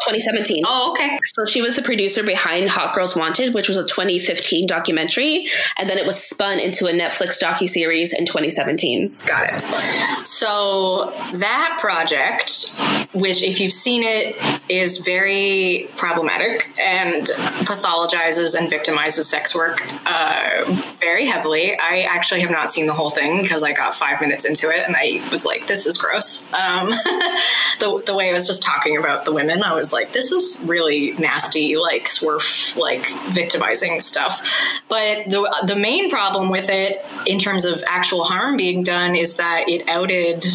2017. 0.00 0.62
Oh, 0.66 0.92
okay. 0.92 1.18
So 1.24 1.44
she 1.44 1.62
was 1.62 1.76
the 1.76 1.82
producer 1.82 2.22
behind 2.22 2.68
Hot 2.68 2.94
Girls 2.94 3.16
Wanted, 3.16 3.54
which 3.54 3.68
was 3.68 3.76
a 3.76 3.84
2015 3.84 4.66
documentary, 4.66 5.48
and 5.78 5.88
then 5.88 5.98
it 5.98 6.06
was 6.06 6.22
spun 6.22 6.58
into 6.58 6.86
a 6.86 6.92
Netflix 6.92 7.42
docu 7.42 7.68
series 7.68 8.12
in 8.12 8.26
2017. 8.26 9.16
Got 9.26 9.50
it. 9.52 10.26
So 10.26 11.12
that 11.34 11.78
project, 11.80 12.74
which 13.12 13.42
if 13.42 13.60
you've 13.60 13.72
seen 13.72 14.02
it, 14.04 14.36
is 14.68 14.98
very 14.98 15.88
problematic 15.96 16.68
and 16.80 17.26
pathologizes 17.66 18.58
and 18.58 18.70
victimizes 18.70 19.22
sex 19.22 19.54
work 19.54 19.80
uh, 20.06 20.64
very 21.00 21.26
heavily. 21.26 21.76
I 21.78 22.06
actually 22.08 22.40
have 22.40 22.50
not 22.50 22.72
seen 22.72 22.86
the 22.86 22.92
whole 22.92 23.10
thing 23.10 23.42
because 23.42 23.62
I 23.62 23.72
got 23.72 23.94
five 23.94 24.20
minutes 24.20 24.44
into 24.44 24.70
it 24.70 24.80
and 24.86 24.96
I 24.96 25.22
was 25.30 25.44
like, 25.44 25.66
"This 25.66 25.86
is 25.86 25.96
gross." 25.96 26.52
Um, 26.52 26.90
the 27.80 28.02
the 28.06 28.14
way 28.14 28.30
I 28.30 28.32
was 28.32 28.46
just 28.46 28.62
talking 28.62 28.96
about 28.96 29.24
the 29.24 29.32
women, 29.32 29.62
I 29.62 29.72
was 29.72 29.85
like, 29.92 30.12
this 30.12 30.32
is 30.32 30.60
really 30.64 31.12
nasty, 31.12 31.76
like 31.76 32.04
swerf, 32.04 32.76
like 32.76 33.06
victimizing 33.32 34.00
stuff. 34.00 34.80
But 34.88 35.28
the 35.28 35.64
the 35.66 35.76
main 35.76 36.10
problem 36.10 36.50
with 36.50 36.68
it, 36.68 37.04
in 37.26 37.38
terms 37.38 37.64
of 37.64 37.82
actual 37.86 38.24
harm 38.24 38.56
being 38.56 38.82
done, 38.82 39.16
is 39.16 39.36
that 39.36 39.64
it 39.68 39.88
outed 39.88 40.46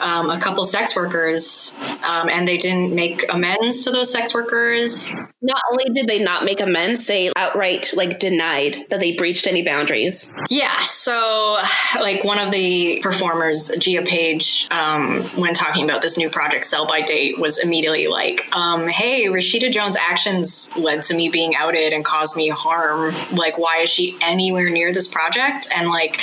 um, 0.00 0.30
a 0.30 0.38
couple 0.38 0.64
sex 0.64 0.94
workers, 0.94 1.78
um, 2.08 2.28
and 2.28 2.46
they 2.46 2.56
didn't 2.56 2.94
make 2.94 3.24
amends 3.32 3.84
to 3.84 3.90
those 3.90 4.10
sex 4.12 4.34
workers. 4.34 5.14
Not 5.40 5.60
only 5.70 5.84
did 5.92 6.08
they 6.08 6.18
not 6.18 6.44
make 6.44 6.60
amends, 6.60 7.06
they 7.06 7.30
outright 7.36 7.92
like 7.94 8.18
denied 8.18 8.76
that 8.90 9.00
they 9.00 9.12
breached 9.12 9.46
any 9.46 9.62
boundaries. 9.62 10.32
Yeah. 10.50 10.76
So, 10.84 11.56
like 12.00 12.24
one 12.24 12.38
of 12.38 12.50
the 12.50 13.00
performers, 13.02 13.70
Gia 13.78 14.02
Paige, 14.02 14.66
um, 14.70 15.22
when 15.36 15.54
talking 15.54 15.84
about 15.84 16.02
this 16.02 16.18
new 16.18 16.28
project, 16.28 16.64
Sell 16.64 16.86
by 16.86 17.02
Date, 17.02 17.38
was 17.38 17.58
immediately 17.58 18.08
like, 18.08 18.47
um, 18.52 18.88
"Hey, 18.88 19.26
Rashida 19.26 19.70
Jones' 19.70 19.96
actions 19.96 20.74
led 20.76 21.02
to 21.02 21.14
me 21.14 21.28
being 21.28 21.54
outed 21.56 21.92
and 21.92 22.04
caused 22.04 22.36
me 22.36 22.48
harm. 22.48 23.14
Like, 23.32 23.58
why 23.58 23.78
is 23.78 23.90
she 23.90 24.16
anywhere 24.20 24.70
near 24.70 24.92
this 24.92 25.08
project?" 25.08 25.68
And 25.74 25.88
like 25.88 26.20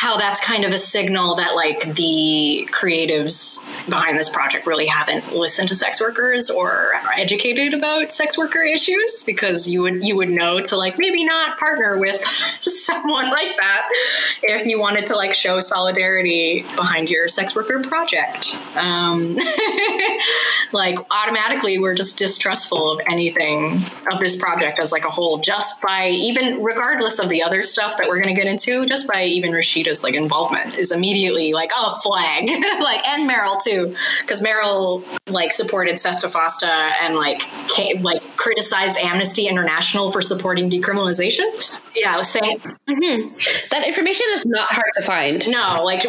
how 0.00 0.16
that's 0.16 0.40
kind 0.40 0.64
of 0.64 0.72
a 0.72 0.78
signal 0.78 1.34
that 1.34 1.54
like 1.54 1.94
the 1.94 2.66
creatives 2.72 3.62
behind 3.90 4.18
this 4.18 4.30
project 4.30 4.66
really 4.66 4.86
haven't 4.86 5.34
listened 5.34 5.68
to 5.68 5.74
sex 5.74 6.00
workers 6.00 6.48
or 6.48 6.94
are 6.94 7.12
educated 7.18 7.74
about 7.74 8.10
sex 8.10 8.38
worker 8.38 8.62
issues 8.62 9.22
because 9.26 9.68
you 9.68 9.82
would 9.82 10.02
you 10.02 10.16
would 10.16 10.30
know 10.30 10.58
to 10.58 10.74
like 10.74 10.98
maybe 10.98 11.22
not 11.22 11.58
partner 11.58 11.98
with 11.98 12.24
someone 12.24 13.28
like 13.28 13.54
that 13.60 13.88
if 14.42 14.66
you 14.66 14.80
wanted 14.80 15.06
to 15.06 15.14
like 15.14 15.36
show 15.36 15.60
solidarity 15.60 16.62
behind 16.76 17.10
your 17.10 17.28
sex 17.28 17.54
worker 17.54 17.80
project 17.82 18.58
um, 18.76 19.36
like 20.72 20.98
automatically 21.40 21.78
we're 21.78 21.94
just 21.94 22.18
distrustful 22.18 22.92
of 22.92 23.00
anything 23.08 23.80
of 24.12 24.18
this 24.18 24.36
project 24.36 24.78
as 24.78 24.92
like 24.92 25.04
a 25.04 25.10
whole 25.10 25.38
just 25.38 25.82
by 25.82 26.08
even 26.08 26.62
regardless 26.62 27.18
of 27.18 27.28
the 27.28 27.42
other 27.42 27.64
stuff 27.64 27.96
that 27.96 28.08
we're 28.08 28.20
going 28.20 28.34
to 28.34 28.40
get 28.40 28.50
into 28.50 28.86
just 28.86 29.06
by 29.08 29.24
even 29.24 29.52
Rashida's 29.52 30.02
like 30.02 30.14
involvement 30.14 30.76
is 30.78 30.90
immediately 30.90 31.52
like 31.52 31.70
oh 31.74 31.98
flag 32.02 32.48
like 32.80 33.06
and 33.06 33.28
Meryl 33.28 33.62
too 33.62 33.94
because 34.20 34.40
Meryl 34.40 35.04
like 35.28 35.52
supported 35.52 35.98
Sesta 35.98 36.28
Fosta 36.28 36.92
and 37.00 37.14
like 37.14 37.40
came, 37.68 38.02
like 38.02 38.22
criticized 38.36 38.98
Amnesty 38.98 39.48
International 39.48 40.10
for 40.10 40.22
supporting 40.22 40.68
decriminalization. 40.68 41.44
Yeah, 41.94 42.14
I 42.14 42.18
was 42.18 42.28
saying 42.28 42.58
mm-hmm. 42.58 43.36
that 43.70 43.86
information 43.86 44.26
is 44.30 44.44
not 44.46 44.68
hard 44.70 44.90
to 44.94 45.02
find. 45.02 45.48
No, 45.48 45.82
like 45.84 46.04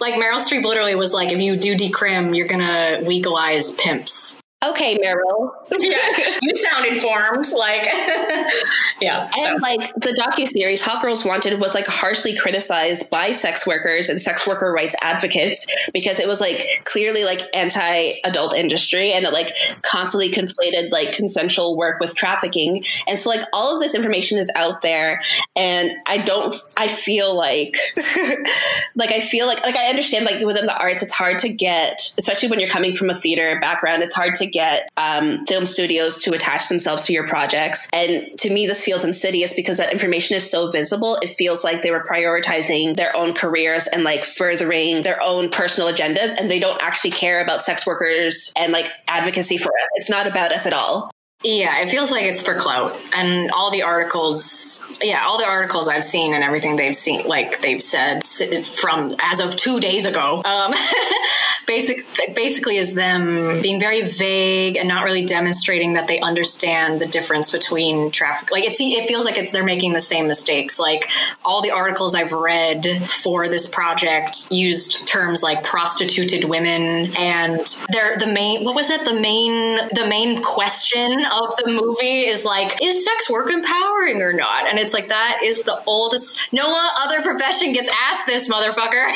like 0.00 0.14
Meryl 0.14 0.38
Streep 0.38 0.64
literally 0.64 0.94
was 0.94 1.14
like, 1.14 1.32
if 1.32 1.40
you 1.40 1.56
do 1.56 1.74
decrim, 1.74 2.36
you're 2.36 2.46
gonna 2.46 3.00
legalize 3.02 3.70
pimps. 3.72 4.40
Okay, 4.66 4.96
Meryl. 4.98 5.52
yeah, 5.78 5.98
you 6.42 6.52
sound 6.52 6.84
informed. 6.84 7.46
Like, 7.56 7.84
yeah. 9.00 9.30
And 9.38 9.56
so. 9.56 9.56
like 9.62 9.94
the 9.94 10.12
docu 10.20 10.48
series 10.48 10.82
Hot 10.82 11.00
Girls 11.00 11.24
Wanted 11.24 11.60
was 11.60 11.76
like 11.76 11.86
harshly 11.86 12.36
criticized 12.36 13.08
by 13.08 13.30
sex 13.30 13.68
workers 13.68 14.08
and 14.08 14.20
sex 14.20 14.48
worker 14.48 14.72
rights 14.72 14.96
advocates 15.00 15.88
because 15.92 16.18
it 16.18 16.26
was 16.26 16.40
like 16.40 16.66
clearly 16.82 17.24
like 17.24 17.42
anti-adult 17.54 18.52
industry 18.52 19.12
and 19.12 19.24
it 19.26 19.32
like 19.32 19.54
constantly 19.82 20.28
conflated 20.28 20.90
like 20.90 21.12
consensual 21.12 21.76
work 21.76 22.00
with 22.00 22.16
trafficking. 22.16 22.84
And 23.06 23.16
so 23.16 23.30
like 23.30 23.42
all 23.52 23.76
of 23.76 23.80
this 23.80 23.94
information 23.94 24.38
is 24.38 24.50
out 24.56 24.82
there, 24.82 25.22
and 25.54 25.92
I 26.08 26.18
don't. 26.18 26.56
I 26.76 26.88
feel 26.88 27.32
like, 27.36 27.76
like 28.96 29.12
I 29.12 29.20
feel 29.20 29.46
like 29.46 29.62
like 29.62 29.76
I 29.76 29.86
understand 29.86 30.24
like 30.24 30.44
within 30.44 30.66
the 30.66 30.76
arts, 30.76 31.00
it's 31.00 31.14
hard 31.14 31.38
to 31.38 31.48
get, 31.48 32.12
especially 32.18 32.48
when 32.48 32.58
you're 32.58 32.68
coming 32.68 32.92
from 32.92 33.08
a 33.08 33.14
theater 33.14 33.56
background. 33.60 34.02
It's 34.02 34.16
hard 34.16 34.34
to 34.36 34.47
get 34.48 34.88
um, 34.96 35.44
film 35.46 35.66
studios 35.66 36.22
to 36.22 36.32
attach 36.32 36.68
themselves 36.68 37.04
to 37.06 37.12
your 37.12 37.26
projects. 37.26 37.88
And 37.92 38.26
to 38.38 38.50
me, 38.50 38.66
this 38.66 38.84
feels 38.84 39.04
insidious 39.04 39.52
because 39.52 39.76
that 39.78 39.92
information 39.92 40.36
is 40.36 40.48
so 40.48 40.70
visible. 40.70 41.18
It 41.22 41.30
feels 41.30 41.64
like 41.64 41.82
they 41.82 41.90
were 41.90 42.04
prioritizing 42.04 42.96
their 42.96 43.14
own 43.16 43.34
careers 43.34 43.86
and 43.86 44.04
like 44.04 44.24
furthering 44.24 45.02
their 45.02 45.22
own 45.22 45.48
personal 45.48 45.92
agendas, 45.92 46.32
and 46.38 46.50
they 46.50 46.58
don't 46.58 46.80
actually 46.82 47.10
care 47.10 47.42
about 47.42 47.62
sex 47.62 47.86
workers 47.86 48.52
and 48.56 48.72
like 48.72 48.90
advocacy 49.06 49.58
for 49.58 49.68
us. 49.68 49.88
It's 49.94 50.10
not 50.10 50.28
about 50.28 50.52
us 50.52 50.66
at 50.66 50.72
all. 50.72 51.10
Yeah, 51.44 51.82
it 51.82 51.88
feels 51.88 52.10
like 52.10 52.24
it's 52.24 52.42
for 52.42 52.54
clout. 52.54 52.98
And 53.14 53.52
all 53.52 53.70
the 53.70 53.82
articles, 53.82 54.80
yeah, 55.00 55.22
all 55.24 55.38
the 55.38 55.46
articles 55.46 55.86
I've 55.86 56.02
seen 56.02 56.34
and 56.34 56.42
everything 56.42 56.74
they've 56.74 56.96
seen, 56.96 57.28
like 57.28 57.62
they've 57.62 57.82
said 57.82 58.26
from 58.66 59.14
as 59.20 59.38
of 59.38 59.54
two 59.54 59.78
days 59.78 60.04
ago, 60.04 60.42
um, 60.44 60.74
basic, 61.68 62.04
basically 62.34 62.76
is 62.76 62.94
them 62.94 63.62
being 63.62 63.78
very 63.78 64.02
vague 64.02 64.76
and 64.76 64.88
not 64.88 65.04
really 65.04 65.24
demonstrating 65.24 65.92
that 65.92 66.08
they 66.08 66.18
understand 66.18 67.00
the 67.00 67.06
difference 67.06 67.52
between 67.52 68.10
traffic. 68.10 68.50
Like 68.50 68.64
it's, 68.64 68.80
it 68.80 69.06
feels 69.06 69.24
like 69.24 69.38
it's, 69.38 69.52
they're 69.52 69.62
making 69.62 69.92
the 69.92 70.00
same 70.00 70.26
mistakes. 70.26 70.80
Like 70.80 71.08
all 71.44 71.62
the 71.62 71.70
articles 71.70 72.16
I've 72.16 72.32
read 72.32 72.84
for 73.02 73.46
this 73.46 73.64
project 73.64 74.48
used 74.50 75.06
terms 75.06 75.44
like 75.44 75.62
prostituted 75.62 76.48
women 76.48 77.14
and 77.16 77.60
they're 77.90 78.16
the 78.16 78.26
main, 78.26 78.64
what 78.64 78.74
was 78.74 78.90
it? 78.90 79.04
The 79.04 79.14
main, 79.14 79.76
the 79.94 80.06
main 80.08 80.42
question 80.42 81.12
of 81.32 81.56
the 81.56 81.70
movie 81.70 82.26
is 82.26 82.44
like, 82.44 82.82
is 82.82 83.04
sex 83.04 83.30
work 83.30 83.50
empowering 83.50 84.22
or 84.22 84.32
not? 84.32 84.66
And 84.66 84.78
it's 84.78 84.92
like, 84.92 85.08
that 85.08 85.40
is 85.44 85.62
the 85.62 85.82
oldest, 85.86 86.52
no 86.52 86.90
other 86.98 87.22
profession 87.22 87.72
gets 87.72 87.90
asked 87.90 88.26
this, 88.26 88.48
motherfucker. 88.48 89.12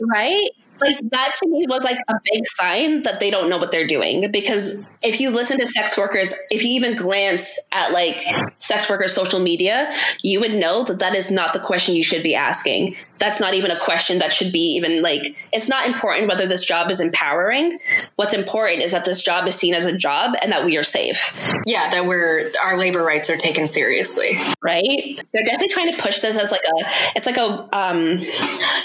right? 0.02 0.50
Like 0.80 0.98
that 1.10 1.32
to 1.42 1.48
me 1.48 1.66
was 1.68 1.84
like 1.84 1.98
a 2.08 2.14
big 2.32 2.46
sign 2.46 3.02
that 3.02 3.20
they 3.20 3.30
don't 3.30 3.48
know 3.48 3.58
what 3.58 3.70
they're 3.70 3.86
doing 3.86 4.30
because 4.30 4.82
if 5.02 5.20
you 5.20 5.30
listen 5.30 5.58
to 5.58 5.66
sex 5.66 5.96
workers 5.96 6.34
if 6.50 6.64
you 6.64 6.70
even 6.70 6.94
glance 6.94 7.58
at 7.72 7.92
like 7.92 8.24
sex 8.58 8.88
workers 8.88 9.12
social 9.12 9.40
media 9.40 9.90
you 10.22 10.40
would 10.40 10.54
know 10.54 10.84
that 10.84 10.98
that 10.98 11.14
is 11.14 11.30
not 11.30 11.52
the 11.52 11.58
question 11.58 11.94
you 11.94 12.02
should 12.02 12.22
be 12.22 12.34
asking. 12.34 12.96
That's 13.18 13.40
not 13.40 13.54
even 13.54 13.70
a 13.70 13.78
question 13.78 14.18
that 14.18 14.32
should 14.32 14.52
be 14.52 14.74
even 14.76 15.02
like 15.02 15.36
it's 15.52 15.68
not 15.68 15.86
important 15.86 16.28
whether 16.28 16.46
this 16.46 16.64
job 16.64 16.90
is 16.90 17.00
empowering. 17.00 17.78
What's 18.16 18.32
important 18.32 18.82
is 18.82 18.92
that 18.92 19.04
this 19.04 19.22
job 19.22 19.46
is 19.46 19.54
seen 19.54 19.74
as 19.74 19.86
a 19.86 19.96
job 19.96 20.34
and 20.42 20.52
that 20.52 20.64
we 20.64 20.76
are 20.76 20.82
safe. 20.82 21.36
Yeah 21.66 21.90
that 21.90 22.06
we're 22.06 22.52
our 22.62 22.78
labor 22.78 23.02
rights 23.02 23.30
are 23.30 23.36
taken 23.36 23.66
seriously. 23.66 24.32
Right? 24.62 25.18
They're 25.32 25.44
definitely 25.44 25.68
trying 25.68 25.96
to 25.96 26.02
push 26.02 26.20
this 26.20 26.36
as 26.36 26.50
like 26.50 26.64
a 26.64 26.84
it's 27.16 27.26
like 27.26 27.38
a 27.38 27.68
um 27.76 28.18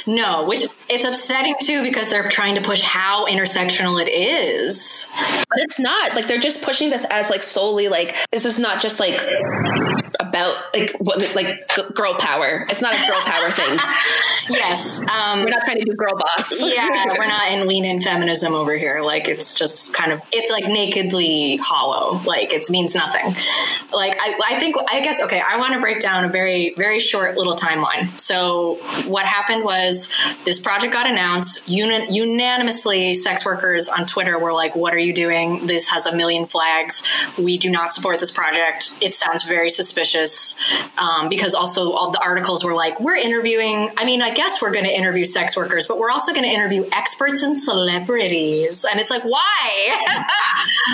no 0.06 0.46
which 0.46 0.62
it's 0.90 1.06
upsetting 1.06 1.56
too 1.62 1.81
because 1.82 2.10
they're 2.10 2.30
trying 2.30 2.56
to 2.56 2.62
push 2.62 2.82
how 2.82 3.26
intersectional 3.26 4.02
it 4.02 4.10
is. 4.10 5.12
But 5.50 5.60
it's 5.60 5.80
not. 5.80 6.16
Like 6.16 6.28
they're 6.28 6.40
just 6.40 6.62
pushing 6.62 6.90
this 6.90 7.06
as 7.10 7.30
like 7.30 7.44
solely 7.44 7.88
like 7.88 8.16
this 8.32 8.46
is 8.46 8.60
not 8.60 8.82
just 8.82 9.00
like 9.00 9.20
about 10.20 10.56
like 10.74 10.91
what 11.00 11.20
like 11.36 11.62
girl 11.94 12.15
power 12.20 12.65
it's 12.70 12.82
not 12.82 12.94
a 12.94 13.08
girl 13.08 13.22
power 13.25 13.50
thing 13.50 13.77
yes. 14.50 15.00
Um, 15.00 15.41
we're 15.41 15.50
not 15.50 15.63
trying 15.63 15.77
to 15.77 15.86
do 15.86 15.94
girl 15.94 16.13
boss. 16.18 16.62
yeah, 16.62 17.06
we're 17.20 17.27
not 17.27 17.51
in 17.51 17.68
lean 17.68 17.86
in 17.86 18.01
feminism 18.01 18.53
over 18.53 18.75
here. 18.75 19.01
Like 19.01 19.27
it's 19.27 19.58
just 19.58 19.94
kind 19.94 20.12
of 20.12 20.22
it's 20.32 20.51
like 20.51 20.65
nakedly 20.65 21.58
hollow. 21.58 22.22
Like 22.24 22.53
it 22.53 22.70
means 22.70 22.96
nothing. 22.96 23.36
Like 23.94 24.15
I, 24.20 24.39
I 24.51 24.60
think 24.60 24.75
I 24.89 25.01
guess 25.01 25.22
okay. 25.24 25.41
I 25.41 25.58
want 25.58 25.74
to 25.74 25.80
break 25.80 26.00
down 26.00 26.25
a 26.25 26.30
very 26.30 26.74
very 26.75 27.00
short 27.00 27.38
little 27.38 27.56
timeline. 27.56 28.20
So 28.20 28.75
what 29.08 29.25
happened 29.25 29.63
was 29.63 30.13
this 30.46 30.60
project 30.60 30.94
got 30.94 31.08
announced 31.08 31.70
uni- 31.70 32.12
unanimously. 32.13 33.13
Sex 33.13 33.46
workers 33.46 33.88
on 33.88 34.06
Twitter 34.06 34.39
were 34.39 34.53
like, 34.53 34.75
"What 34.75 34.94
are 34.94 35.00
you 35.00 35.13
doing? 35.13 35.68
This 35.68 35.89
has 35.89 36.06
a 36.06 36.15
million 36.15 36.46
flags. 36.46 37.08
We 37.38 37.58
do 37.58 37.70
not 37.70 37.94
support 37.94 38.20
this 38.20 38.32
project. 38.32 38.98
It 39.01 39.13
sounds 39.13 39.44
very 39.44 39.70
suspicious." 39.70 40.00
Um, 40.98 41.29
because 41.29 41.53
also 41.53 41.91
all 41.91 42.12
the 42.12 42.22
articles 42.24 42.63
were 42.63 42.75
like, 42.75 43.00
"We're 43.00 43.15
interviewing." 43.15 43.89
I 43.98 44.05
mean 44.05 44.12
mean, 44.12 44.22
I 44.22 44.34
guess 44.34 44.62
we're 44.62 44.74
going 44.74 44.86
to 44.86 44.93
interview 44.93 45.24
sex 45.24 45.55
workers, 45.55 45.88
but 45.88 45.98
we're 45.98 46.12
also 46.12 46.34
going 46.34 46.43
to 46.43 46.50
interview 46.50 46.88
experts 46.91 47.43
and 47.43 47.58
celebrities. 47.58 48.86
And 48.89 49.00
it's 49.00 49.10
like, 49.10 49.24
why? 49.24 50.25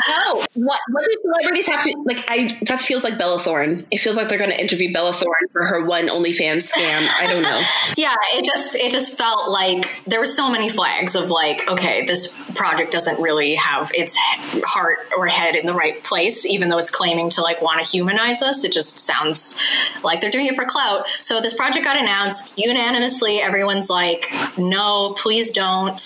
no. 0.09 0.45
What, 0.53 0.79
what 0.91 1.03
do 1.03 1.15
celebrities 1.21 1.67
have 1.67 1.83
to, 1.83 1.95
like, 2.05 2.23
I, 2.27 2.59
that 2.67 2.79
feels 2.79 3.03
like 3.03 3.17
Bella 3.17 3.39
Thorne. 3.39 3.87
It 3.89 3.97
feels 3.97 4.17
like 4.17 4.29
they're 4.29 4.37
going 4.37 4.51
to 4.51 4.59
interview 4.59 4.93
Bella 4.93 5.13
Thorne 5.13 5.47
for 5.51 5.65
her 5.65 5.85
one 5.85 6.07
OnlyFans 6.07 6.71
scam. 6.71 7.07
I 7.19 7.27
don't 7.27 7.41
know. 7.41 7.61
yeah. 7.97 8.15
It 8.33 8.45
just, 8.45 8.75
it 8.75 8.91
just 8.91 9.17
felt 9.17 9.49
like 9.49 10.01
there 10.05 10.19
were 10.19 10.25
so 10.27 10.51
many 10.51 10.69
flags 10.69 11.15
of 11.15 11.31
like, 11.31 11.67
okay, 11.67 12.05
this 12.05 12.39
project 12.53 12.91
doesn't 12.91 13.19
really 13.19 13.55
have 13.55 13.91
its 13.95 14.15
heart 14.17 14.99
or 15.17 15.27
head 15.27 15.55
in 15.55 15.65
the 15.65 15.73
right 15.73 16.03
place, 16.03 16.45
even 16.45 16.69
though 16.69 16.77
it's 16.77 16.91
claiming 16.91 17.31
to 17.31 17.41
like 17.41 17.61
want 17.61 17.83
to 17.83 17.89
humanize 17.89 18.43
us. 18.43 18.63
It 18.63 18.71
just 18.71 18.97
sounds 18.98 19.62
like 20.04 20.22
they're 20.22 20.32
doing 20.32 20.48
it 20.48 20.56
for 20.56 20.66
clout. 20.66 21.08
So 21.22 21.39
this 21.42 21.54
project 21.54 21.86
got 21.86 21.98
announced 21.98 22.58
unanimously 22.58 23.39
everyone's 23.39 23.89
like, 23.89 24.32
no, 24.58 25.13
please 25.18 25.51
don't. 25.51 26.00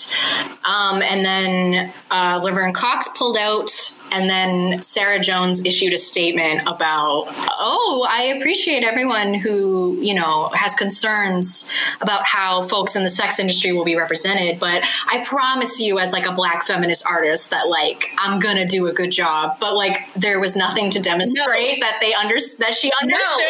Um, 0.64 1.02
and 1.02 1.24
then 1.24 1.92
uh, 2.10 2.40
Laverne 2.42 2.72
Cox 2.72 3.08
pulled 3.16 3.36
out 3.36 3.70
and 4.12 4.28
then 4.28 4.82
Sarah 4.82 5.18
Jones 5.18 5.64
issued 5.64 5.94
a 5.94 5.96
statement 5.96 6.62
about, 6.66 7.26
oh, 7.28 8.06
I 8.08 8.34
appreciate 8.36 8.84
everyone 8.84 9.32
who, 9.32 9.98
you 10.00 10.14
know, 10.14 10.50
has 10.52 10.74
concerns 10.74 11.70
about 12.00 12.26
how 12.26 12.62
folks 12.62 12.94
in 12.94 13.04
the 13.04 13.08
sex 13.08 13.38
industry 13.38 13.72
will 13.72 13.84
be 13.84 13.96
represented. 13.96 14.60
But 14.60 14.84
I 15.10 15.24
promise 15.24 15.80
you, 15.80 15.98
as 15.98 16.12
like 16.12 16.26
a 16.26 16.32
black 16.32 16.64
feminist 16.66 17.04
artist, 17.08 17.50
that 17.50 17.68
like 17.68 18.10
I'm 18.18 18.38
gonna 18.38 18.66
do 18.66 18.86
a 18.86 18.92
good 18.92 19.10
job. 19.10 19.56
But 19.58 19.74
like 19.74 20.12
there 20.14 20.38
was 20.40 20.54
nothing 20.54 20.90
to 20.90 21.00
demonstrate 21.00 21.80
no. 21.80 21.86
that 21.86 21.98
they 22.00 22.12
under 22.12 22.36
that 22.58 22.74
she 22.74 22.90
understood 23.00 23.46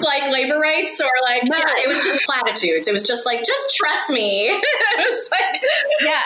no. 0.00 0.04
like 0.06 0.32
labor 0.32 0.58
rights 0.58 1.00
or 1.00 1.10
like 1.24 1.42
no. 1.44 1.56
yeah, 1.56 1.84
it 1.84 1.88
was 1.88 2.02
just 2.02 2.24
platitudes. 2.24 2.88
It 2.88 2.92
was 2.92 3.06
just 3.06 3.26
like 3.26 3.44
just 3.44 3.76
trust 3.76 4.10
me. 4.10 4.46
it 4.48 4.96
was 4.96 5.30
like 5.30 5.62
yeah, 6.02 6.22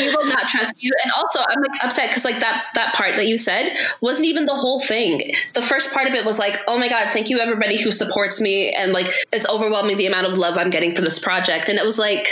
we 0.00 0.14
will 0.14 0.26
not 0.26 0.48
trust 0.48 0.74
you. 0.82 0.92
And 1.04 1.12
also, 1.16 1.40
I'm 1.48 1.60
like 1.60 1.84
upset 1.84 2.10
because 2.10 2.24
like 2.24 2.40
that 2.40 2.55
that 2.74 2.94
part 2.94 3.16
that 3.16 3.26
you 3.26 3.36
said 3.36 3.76
wasn't 4.00 4.26
even 4.26 4.46
the 4.46 4.54
whole 4.54 4.80
thing. 4.80 5.30
The 5.54 5.62
first 5.62 5.92
part 5.92 6.06
of 6.06 6.14
it 6.14 6.24
was 6.24 6.38
like, 6.38 6.58
oh 6.68 6.78
my 6.78 6.88
god, 6.88 7.12
thank 7.12 7.30
you 7.30 7.40
everybody 7.40 7.80
who 7.80 7.90
supports 7.92 8.40
me, 8.40 8.70
and 8.70 8.92
like 8.92 9.12
it's 9.32 9.48
overwhelming 9.48 9.96
the 9.96 10.06
amount 10.06 10.26
of 10.26 10.38
love 10.38 10.56
I'm 10.56 10.70
getting 10.70 10.94
for 10.94 11.02
this 11.02 11.18
project. 11.18 11.68
And 11.68 11.78
it 11.78 11.84
was 11.84 11.98
like, 11.98 12.26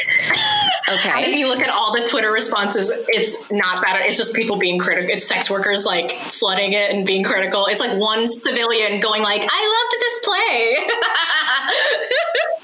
okay. 0.92 1.30
if 1.30 1.36
you 1.36 1.48
look 1.48 1.60
at 1.60 1.70
all 1.70 1.92
the 1.94 2.06
Twitter 2.08 2.30
responses, 2.30 2.90
it's 3.08 3.50
not 3.50 3.82
that. 3.84 4.02
It's 4.06 4.16
just 4.16 4.34
people 4.34 4.56
being 4.56 4.78
critical. 4.78 5.10
It's 5.10 5.26
sex 5.26 5.50
workers 5.50 5.84
like 5.84 6.12
flooding 6.12 6.72
it 6.72 6.90
and 6.90 7.06
being 7.06 7.24
critical. 7.24 7.66
It's 7.66 7.80
like 7.80 7.98
one 7.98 8.26
civilian 8.26 9.00
going 9.00 9.22
like, 9.22 9.42
I 9.48 9.60
loved 9.74 9.96
this 10.00 10.20
play. 10.24 10.76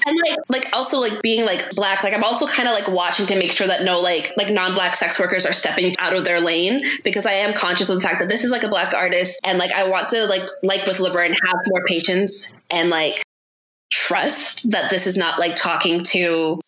and 0.05 0.17
like 0.25 0.37
like 0.49 0.73
also 0.73 0.99
like 0.99 1.21
being 1.21 1.45
like 1.45 1.69
black 1.75 2.03
like 2.03 2.13
i'm 2.13 2.23
also 2.23 2.47
kind 2.47 2.67
of 2.67 2.73
like 2.73 2.87
watching 2.87 3.25
to 3.25 3.35
make 3.35 3.51
sure 3.51 3.67
that 3.67 3.83
no 3.83 4.01
like 4.01 4.31
like 4.37 4.49
non-black 4.49 4.95
sex 4.95 5.19
workers 5.19 5.45
are 5.45 5.53
stepping 5.53 5.93
out 5.99 6.15
of 6.15 6.25
their 6.25 6.39
lane 6.39 6.83
because 7.03 7.25
i 7.25 7.31
am 7.31 7.53
conscious 7.53 7.89
of 7.89 7.97
the 7.97 8.03
fact 8.03 8.19
that 8.19 8.29
this 8.29 8.43
is 8.43 8.51
like 8.51 8.63
a 8.63 8.69
black 8.69 8.93
artist 8.93 9.39
and 9.43 9.57
like 9.57 9.71
i 9.73 9.87
want 9.87 10.09
to 10.09 10.25
like 10.27 10.43
like 10.63 10.85
with 10.85 10.99
laverne 10.99 11.33
have 11.33 11.55
more 11.67 11.83
patience 11.85 12.53
and 12.69 12.89
like 12.89 13.21
trust 13.91 14.69
that 14.71 14.89
this 14.89 15.07
is 15.07 15.17
not 15.17 15.39
like 15.39 15.55
talking 15.55 16.01
to 16.01 16.59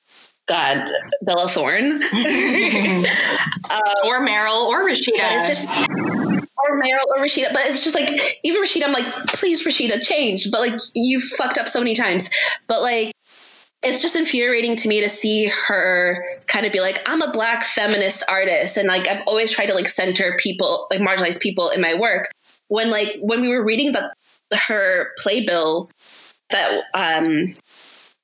God, 0.46 0.84
Bella 1.22 1.48
Thorne, 1.48 2.04
uh, 2.04 2.04
or 4.06 4.28
Meryl, 4.28 4.68
or 4.68 4.86
Rashida. 4.86 5.16
It's 5.16 5.48
just 5.48 5.70
or 5.70 6.82
Meryl 6.82 7.06
or 7.16 7.24
Rashida, 7.24 7.54
but 7.54 7.62
it's 7.66 7.84
just 7.84 7.96
like 7.96 8.40
even 8.44 8.62
Rashida. 8.62 8.84
I'm 8.84 8.94
like, 8.94 9.06
please, 9.28 9.66
Rashida, 9.66 10.02
change. 10.02 10.52
But 10.52 10.62
like, 10.62 10.80
you 10.94 11.22
fucked 11.22 11.58
up 11.58 11.68
so 11.68 11.80
many 11.80 11.96
times. 11.96 12.30
But 12.68 12.82
like, 12.82 13.13
it's 13.84 14.00
just 14.00 14.16
infuriating 14.16 14.76
to 14.78 14.88
me 14.88 15.02
to 15.02 15.10
see 15.10 15.50
her 15.68 16.24
kind 16.48 16.66
of 16.66 16.72
be 16.72 16.80
like, 16.80 17.02
I'm 17.06 17.22
a 17.22 17.32
black 17.32 17.64
feminist 17.64 18.24
artist. 18.30 18.78
And 18.78 18.88
like, 18.88 19.08
I've 19.08 19.24
always 19.28 19.52
tried 19.52 19.68
to 19.68 19.74
like 19.74 19.88
center 19.88 20.36
people, 20.40 20.88
like 20.92 21.02
marginalized 21.02 21.42
people 21.42 21.70
in 21.70 21.82
my 21.82 21.94
work. 21.94 22.32
When 22.68 22.90
like, 22.90 23.18
when 23.20 23.42
we 23.42 23.50
were 23.50 23.64
reading 23.64 23.92
the, 23.92 24.14
her 24.68 25.12
playbill, 25.18 25.90
that, 26.50 26.84
um, 26.94 27.56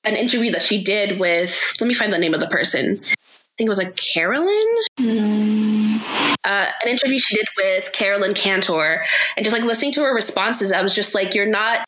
an 0.06 0.16
interview 0.16 0.52
that 0.52 0.62
she 0.62 0.82
did 0.82 1.20
with, 1.20 1.74
let 1.80 1.88
me 1.88 1.94
find 1.94 2.14
the 2.14 2.18
name 2.18 2.34
of 2.34 2.40
the 2.40 2.48
person. 2.48 3.02
I 3.04 3.16
think 3.58 3.68
it 3.68 3.70
was 3.70 3.78
like 3.78 3.98
Carolyn. 3.98 4.76
Mm. 4.98 6.00
Uh, 6.46 6.66
an 6.82 6.90
interview 6.90 7.20
she 7.20 7.36
did 7.36 7.48
with 7.58 7.92
Carolyn 7.92 8.34
Cantor, 8.34 9.04
and 9.36 9.44
just 9.44 9.54
like 9.54 9.66
listening 9.66 9.92
to 9.92 10.02
her 10.02 10.16
responses, 10.16 10.72
I 10.72 10.82
was 10.82 10.96
just 10.96 11.14
like, 11.14 11.36
you're 11.36 11.46
not 11.46 11.84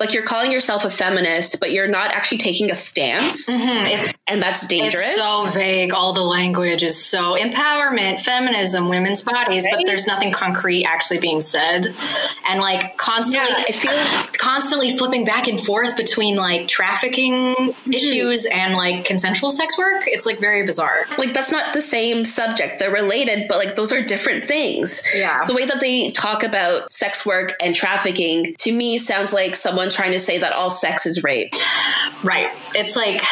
like 0.00 0.12
you're 0.12 0.24
calling 0.24 0.50
yourself 0.50 0.84
a 0.84 0.90
feminist, 0.90 1.60
but 1.60 1.70
you're 1.70 1.86
not 1.86 2.10
actually 2.10 2.38
taking 2.38 2.68
a 2.68 2.74
stance, 2.74 3.48
mm-hmm. 3.48 4.10
and 4.26 4.42
that's 4.42 4.66
dangerous. 4.66 5.04
It's 5.04 5.14
so 5.14 5.46
vague. 5.52 5.94
All 5.94 6.12
the 6.12 6.24
language 6.24 6.82
is 6.82 7.02
so 7.02 7.36
empowerment, 7.36 8.20
feminism, 8.20 8.88
women's 8.88 9.22
bodies, 9.22 9.64
right? 9.64 9.74
but 9.76 9.86
there's 9.86 10.06
nothing 10.08 10.32
concrete 10.32 10.84
actually 10.84 11.20
being 11.20 11.40
said, 11.40 11.94
and 12.48 12.60
like 12.60 12.96
constantly, 12.96 13.50
yeah, 13.56 13.64
it 13.68 13.76
feels 13.76 14.26
constantly 14.36 14.96
flipping 14.96 15.24
back 15.24 15.46
and 15.46 15.60
forth 15.60 15.96
between 15.96 16.34
like 16.34 16.66
trafficking 16.66 17.54
mm-hmm. 17.54 17.92
issues 17.92 18.46
and 18.46 18.74
like 18.74 19.04
consensual 19.04 19.52
sex 19.52 19.78
work. 19.78 20.02
It's 20.08 20.26
like 20.26 20.40
very 20.40 20.66
bizarre. 20.66 21.06
Like 21.18 21.34
that's 21.34 21.52
not 21.52 21.72
the 21.72 21.80
same 21.80 22.24
subject. 22.24 22.80
They're 22.80 22.90
related, 22.90 23.46
but 23.48 23.58
like 23.58 23.76
those 23.76 23.92
are 23.92 24.02
different 24.02 24.48
things. 24.48 25.04
Yeah, 25.14 25.44
the 25.44 25.54
way 25.54 25.66
that 25.66 25.78
they 25.78 26.10
talk 26.10 26.42
about 26.42 26.92
sex 26.92 27.24
work 27.24 27.52
and 27.60 27.76
trafficking 27.76 28.56
to 28.58 28.72
me 28.72 28.98
sounds 28.98 29.32
like 29.32 29.54
someone 29.54 29.84
trying 29.94 30.12
to 30.12 30.18
say 30.18 30.38
that 30.38 30.52
all 30.52 30.70
sex 30.70 31.06
is 31.06 31.22
rape. 31.22 31.54
Right. 32.22 32.50
It's 32.74 32.96
like 32.96 33.22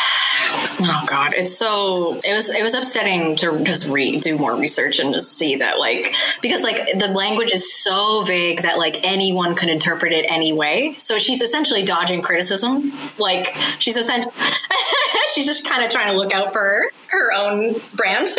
oh 0.54 1.04
god 1.06 1.34
it's 1.34 1.56
so 1.56 2.20
it 2.24 2.34
was 2.34 2.50
it 2.50 2.62
was 2.62 2.74
upsetting 2.74 3.36
to 3.36 3.62
just 3.64 3.88
read 3.88 4.20
do 4.20 4.36
more 4.36 4.54
research 4.54 4.98
and 4.98 5.12
just 5.12 5.36
see 5.36 5.56
that 5.56 5.78
like 5.78 6.14
because 6.40 6.62
like 6.62 6.98
the 6.98 7.08
language 7.08 7.52
is 7.52 7.72
so 7.72 8.22
vague 8.22 8.62
that 8.62 8.78
like 8.78 8.98
anyone 9.02 9.54
could 9.54 9.68
interpret 9.68 10.12
it 10.12 10.24
anyway 10.28 10.94
so 10.98 11.18
she's 11.18 11.40
essentially 11.40 11.82
dodging 11.82 12.22
criticism 12.22 12.92
like 13.18 13.54
she's 13.78 13.96
essentially 13.96 14.34
she's 15.34 15.46
just 15.46 15.66
kind 15.66 15.84
of 15.84 15.90
trying 15.90 16.10
to 16.10 16.16
look 16.16 16.34
out 16.34 16.52
for 16.52 16.60
her, 16.60 16.90
her 17.08 17.32
own 17.32 17.74
brand 17.94 18.28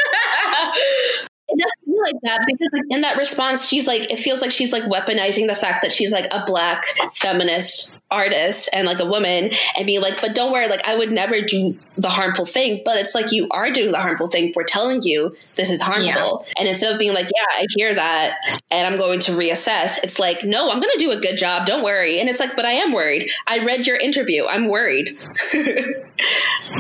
it 1.48 1.60
doesn't 1.60 1.86
feel 1.86 2.02
like 2.04 2.16
that 2.24 2.40
because 2.46 2.70
like 2.74 2.84
in 2.90 3.02
that 3.02 3.18
response 3.18 3.68
she's 3.68 3.88
like 3.88 4.12
it 4.12 4.20
feels 4.20 4.42
like 4.42 4.52
she's 4.52 4.74
like 4.74 4.84
weaponizing 4.84 5.48
the 5.48 5.56
fact 5.56 5.82
that 5.82 5.92
she's 5.92 6.12
like 6.12 6.26
a 6.32 6.44
black 6.46 6.84
feminist 7.14 7.94
artist 8.14 8.70
and 8.74 8.88
like 8.88 9.00
a 9.00 9.06
woman 9.06 9.52
and 9.78 9.86
be 9.86 10.00
like 10.00 10.22
but 10.22 10.36
don't 10.36 10.52
worry 10.52 10.68
like 10.68 10.86
i 10.88 10.96
would 10.96 11.12
never 11.12 11.42
do 11.42 11.78
the 11.96 12.10
harmful 12.10 12.46
thing. 12.46 12.82
But 12.84 12.98
it's 12.98 13.14
like 13.16 13.32
you 13.32 13.48
are 13.52 13.72
doing 13.72 13.92
the 13.92 14.00
harmful 14.00 14.28
thing 14.28 14.54
we're 14.56 14.64
telling 14.64 15.02
you 15.04 15.36
this 15.56 15.70
is 15.70 15.82
harmful. 15.82 16.44
Yeah. 16.46 16.54
and 16.58 16.68
instead 16.68 16.92
of 16.94 17.00
being 17.00 17.14
like 17.14 17.28
yeah 17.36 17.62
i 17.62 17.66
hear 17.76 17.94
that 17.94 18.38
and 18.72 18.88
i'm 18.88 18.98
going 18.98 19.20
to 19.22 19.32
reassess 19.32 19.98
it's 20.04 20.20
like 20.20 20.44
no 20.44 20.72
i'm 20.72 20.80
going 20.80 20.92
to 20.94 21.00
do 21.00 21.12
a 21.12 21.18
good 21.18 21.38
job 21.38 21.66
don't 21.66 21.84
worry. 21.84 22.20
And 22.20 22.30
it's 22.30 22.40
like 22.40 22.56
but 22.56 22.66
i 22.66 22.72
am 22.72 22.94
worried. 22.94 23.30
I 23.48 23.64
read 23.64 23.86
your 23.86 23.98
interview. 23.98 24.46
I'm 24.48 24.68
worried. 24.68 25.18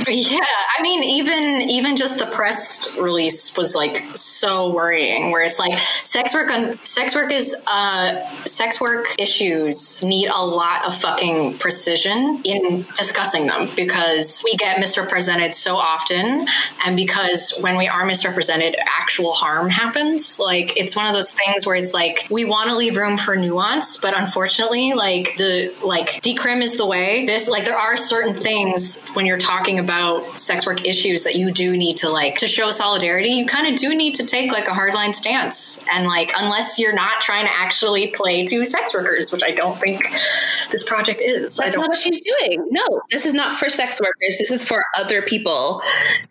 Yeah. 0.07 0.39
I 0.77 0.81
mean 0.81 1.03
even 1.03 1.69
even 1.69 1.95
just 1.95 2.19
the 2.19 2.25
press 2.27 2.95
release 2.97 3.55
was 3.57 3.75
like 3.75 4.03
so 4.15 4.71
worrying 4.73 5.31
where 5.31 5.43
it's 5.43 5.59
like 5.59 5.77
sex 6.03 6.33
work 6.33 6.51
on 6.51 6.79
sex 6.85 7.15
work 7.15 7.31
is 7.31 7.55
uh 7.67 8.27
sex 8.45 8.79
work 8.79 9.05
issues 9.19 10.03
need 10.03 10.27
a 10.27 10.45
lot 10.45 10.85
of 10.85 10.95
fucking 10.95 11.22
fucking 11.23 11.57
precision 11.57 12.41
in 12.43 12.85
discussing 12.97 13.47
them 13.47 13.69
because 13.75 14.41
we 14.43 14.55
get 14.55 14.79
misrepresented 14.79 15.55
so 15.55 15.75
often. 15.75 16.47
And 16.85 16.95
because 16.95 17.57
when 17.61 17.77
we 17.77 17.87
are 17.87 18.05
misrepresented, 18.05 18.75
actual 18.85 19.33
harm 19.33 19.69
happens. 19.69 20.39
Like, 20.39 20.77
it's 20.77 20.95
one 20.95 21.07
of 21.07 21.13
those 21.13 21.31
things 21.31 21.65
where 21.65 21.75
it's 21.75 21.93
like, 21.93 22.27
we 22.29 22.45
want 22.45 22.69
to 22.69 22.75
leave 22.75 22.97
room 22.97 23.17
for 23.17 23.35
nuance, 23.35 23.97
but 23.97 24.17
unfortunately, 24.17 24.93
like, 24.93 25.35
the, 25.37 25.73
like, 25.83 26.21
decrim 26.21 26.61
is 26.61 26.77
the 26.77 26.85
way. 26.85 27.25
This, 27.25 27.47
like, 27.47 27.65
there 27.65 27.77
are 27.77 27.97
certain 27.97 28.35
things 28.35 29.07
when 29.13 29.25
you're 29.25 29.37
talking 29.37 29.79
about 29.79 30.39
sex 30.39 30.65
work 30.65 30.85
issues 30.85 31.23
that 31.23 31.35
you 31.35 31.51
do 31.51 31.77
need 31.77 31.97
to, 31.97 32.09
like, 32.09 32.37
to 32.39 32.47
show 32.47 32.71
solidarity, 32.71 33.29
you 33.29 33.45
kind 33.45 33.67
of 33.67 33.79
do 33.79 33.95
need 33.95 34.15
to 34.15 34.25
take, 34.25 34.51
like, 34.51 34.67
a 34.67 34.71
hardline 34.71 35.15
stance. 35.15 35.83
And, 35.91 36.05
like, 36.05 36.33
unless 36.37 36.79
you're 36.79 36.95
not 36.95 37.21
trying 37.21 37.45
to 37.45 37.51
actually 37.53 38.07
play 38.07 38.45
to 38.45 38.65
sex 38.65 38.93
workers, 38.93 39.31
which 39.31 39.43
I 39.43 39.51
don't 39.51 39.79
think 39.79 40.03
this 40.71 40.87
project 40.87 41.02
project 41.03 41.21
is. 41.21 41.57
That's 41.57 41.75
not 41.75 41.89
what 41.89 41.97
she's 41.97 42.21
doing. 42.21 42.67
No, 42.71 43.01
this 43.09 43.25
is 43.25 43.33
not 43.33 43.53
for 43.53 43.69
sex 43.69 43.99
workers. 43.99 44.37
This 44.37 44.51
is 44.51 44.63
for 44.63 44.83
other 44.97 45.21
people, 45.21 45.81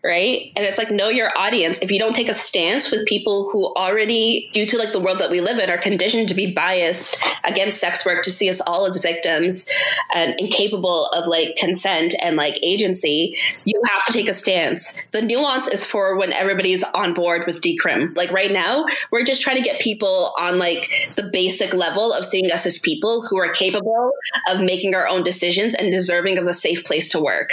right? 0.02 0.52
And 0.56 0.64
it's 0.64 0.78
like 0.78 0.90
know 0.90 1.08
your 1.08 1.30
audience. 1.38 1.78
If 1.78 1.90
you 1.90 1.98
don't 1.98 2.14
take 2.14 2.28
a 2.28 2.34
stance 2.34 2.90
with 2.90 3.06
people 3.06 3.50
who 3.52 3.72
already, 3.74 4.50
due 4.52 4.66
to 4.66 4.78
like 4.78 4.92
the 4.92 5.00
world 5.00 5.18
that 5.18 5.30
we 5.30 5.40
live 5.40 5.58
in, 5.58 5.70
are 5.70 5.78
conditioned 5.78 6.28
to 6.28 6.34
be 6.34 6.52
biased 6.52 7.16
against 7.44 7.78
sex 7.78 8.04
work, 8.04 8.22
to 8.24 8.30
see 8.30 8.48
us 8.48 8.60
all 8.66 8.86
as 8.86 8.96
victims 8.98 9.66
and 10.14 10.34
incapable 10.38 11.06
of 11.08 11.26
like 11.26 11.56
consent 11.56 12.14
and 12.20 12.36
like 12.36 12.58
agency, 12.62 13.36
you 13.64 13.80
have 13.90 14.04
to 14.04 14.12
take 14.12 14.28
a 14.28 14.34
stance. 14.34 15.02
The 15.12 15.22
nuance 15.22 15.68
is 15.68 15.84
for 15.84 16.16
when 16.16 16.32
everybody's 16.32 16.82
on 16.82 17.14
board 17.14 17.44
with 17.46 17.60
decrim. 17.60 18.16
Like 18.16 18.30
right 18.32 18.52
now, 18.52 18.86
we're 19.10 19.24
just 19.24 19.42
trying 19.42 19.56
to 19.56 19.62
get 19.62 19.80
people 19.80 20.32
on 20.38 20.58
like 20.58 21.12
the 21.16 21.24
basic 21.24 21.72
level 21.74 22.12
of 22.12 22.24
seeing 22.24 22.50
us 22.50 22.66
as 22.66 22.78
people 22.78 23.26
who 23.28 23.38
are 23.38 23.50
capable 23.50 24.12
of 24.50 24.60
making 24.66 24.94
our 24.94 25.06
own 25.08 25.22
decisions 25.22 25.74
and 25.74 25.90
deserving 25.90 26.38
of 26.38 26.46
a 26.46 26.52
safe 26.52 26.84
place 26.84 27.08
to 27.10 27.20
work. 27.20 27.50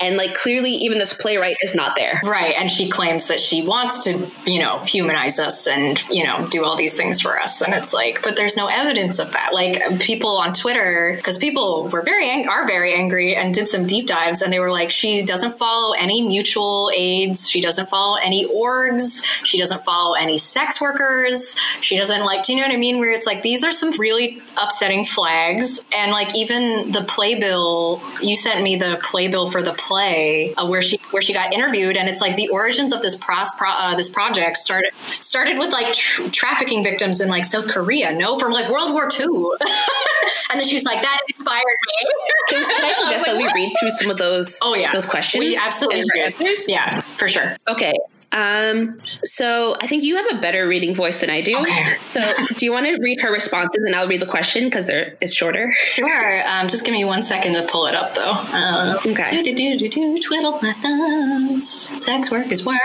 And 0.00 0.16
like 0.16 0.34
clearly, 0.34 0.70
even 0.70 0.98
this 0.98 1.12
playwright 1.12 1.56
is 1.62 1.74
not 1.74 1.96
there. 1.96 2.20
Right. 2.24 2.54
And 2.58 2.70
she 2.70 2.88
claims 2.88 3.26
that 3.26 3.40
she 3.40 3.62
wants 3.62 4.04
to, 4.04 4.30
you 4.46 4.58
know, 4.58 4.78
humanize 4.80 5.38
us 5.38 5.66
and, 5.66 6.02
you 6.08 6.24
know, 6.24 6.46
do 6.50 6.64
all 6.64 6.76
these 6.76 6.94
things 6.94 7.20
for 7.20 7.38
us. 7.38 7.60
And 7.62 7.74
it's 7.74 7.92
like, 7.92 8.22
but 8.22 8.36
there's 8.36 8.56
no 8.56 8.66
evidence 8.66 9.18
of 9.18 9.32
that. 9.32 9.54
Like 9.54 10.00
people 10.00 10.36
on 10.36 10.52
Twitter, 10.52 11.14
because 11.16 11.38
people 11.38 11.88
were 11.88 12.02
very, 12.02 12.28
ang- 12.28 12.48
are 12.48 12.66
very 12.66 12.92
angry 12.94 13.34
and 13.34 13.54
did 13.54 13.68
some 13.68 13.86
deep 13.86 14.06
dives 14.06 14.42
and 14.42 14.52
they 14.52 14.58
were 14.58 14.70
like, 14.70 14.90
she 14.90 15.24
doesn't 15.24 15.58
follow 15.58 15.94
any 15.94 16.22
mutual 16.22 16.90
aids. 16.94 17.48
She 17.48 17.60
doesn't 17.60 17.88
follow 17.88 18.16
any 18.22 18.46
orgs. 18.46 19.24
She 19.44 19.58
doesn't 19.58 19.84
follow 19.84 20.14
any 20.14 20.38
sex 20.38 20.80
workers. 20.80 21.58
She 21.80 21.96
doesn't 21.96 22.24
like, 22.24 22.44
do 22.44 22.52
you 22.52 22.60
know 22.60 22.66
what 22.66 22.74
I 22.74 22.78
mean? 22.78 22.98
Where 22.98 23.10
it's 23.10 23.26
like, 23.26 23.42
these 23.42 23.64
are 23.64 23.72
some 23.72 23.92
really 23.92 24.42
upsetting 24.60 25.04
flags. 25.04 25.86
And 25.94 26.12
like, 26.12 26.34
even 26.34 26.92
the 26.92 27.02
playbill 27.02 28.02
you 28.20 28.36
sent 28.36 28.62
me 28.62 28.76
the 28.76 28.98
playbill 29.02 29.50
for 29.50 29.62
the 29.62 29.72
play 29.72 30.54
uh, 30.54 30.66
where 30.66 30.82
she 30.82 31.00
where 31.10 31.22
she 31.22 31.32
got 31.32 31.52
interviewed, 31.52 31.96
and 31.96 32.08
it's 32.08 32.20
like 32.20 32.36
the 32.36 32.48
origins 32.48 32.92
of 32.92 33.02
this 33.02 33.14
pros, 33.14 33.54
pro, 33.56 33.68
uh, 33.70 33.94
this 33.96 34.08
project 34.08 34.56
started 34.56 34.92
started 35.20 35.58
with 35.58 35.70
like 35.72 35.94
tr- 35.94 36.28
trafficking 36.28 36.82
victims 36.82 37.20
in 37.20 37.28
like 37.28 37.44
South 37.44 37.68
Korea, 37.68 38.12
no, 38.12 38.38
from 38.38 38.52
like 38.52 38.70
World 38.70 38.92
War 38.92 39.08
II, 39.08 39.26
and 40.50 40.60
then 40.60 40.66
she's 40.66 40.84
like 40.84 41.02
that 41.02 41.18
inspired 41.28 41.62
me. 41.64 42.10
Can, 42.48 42.76
can 42.76 42.84
I 42.84 42.94
suggest 43.02 43.26
that 43.26 43.36
we 43.36 43.44
read 43.54 43.74
through 43.78 43.90
some 43.90 44.10
of 44.10 44.16
those? 44.16 44.58
Oh 44.62 44.74
yeah, 44.74 44.90
those 44.90 45.06
questions. 45.06 45.40
We 45.44 45.56
absolutely 45.56 46.02
should. 46.02 46.68
Yeah, 46.68 47.00
for 47.00 47.28
sure. 47.28 47.56
Okay. 47.68 47.92
Um, 48.34 48.98
so 49.02 49.76
I 49.80 49.86
think 49.86 50.02
you 50.02 50.16
have 50.16 50.26
a 50.32 50.40
better 50.40 50.66
reading 50.66 50.94
voice 50.94 51.20
than 51.20 51.30
I 51.30 51.40
do. 51.40 51.56
Okay. 51.56 51.84
So 52.00 52.20
do 52.56 52.64
you 52.64 52.72
want 52.72 52.86
to 52.86 52.98
read 53.00 53.20
her 53.22 53.32
responses 53.32 53.82
and 53.84 53.94
I'll 53.94 54.08
read 54.08 54.20
the 54.20 54.26
question 54.26 54.64
because 54.64 54.86
they're 54.88 55.16
it's 55.20 55.32
shorter. 55.32 55.72
Sure. 55.86 56.42
Um, 56.48 56.66
just 56.66 56.84
give 56.84 56.92
me 56.92 57.04
one 57.04 57.22
second 57.22 57.52
to 57.54 57.62
pull 57.68 57.86
it 57.86 57.94
up 57.94 58.14
though. 58.16 58.32
Uh, 58.32 58.96
okay. 59.06 59.42
Do, 59.44 59.54
do, 59.54 59.78
do, 59.78 59.88
do, 59.88 60.20
twiddle 60.20 60.58
my 60.60 60.72
thumbs. 60.72 61.68
Sex 61.70 62.30
work 62.30 62.50
is 62.50 62.64
work. 62.66 62.74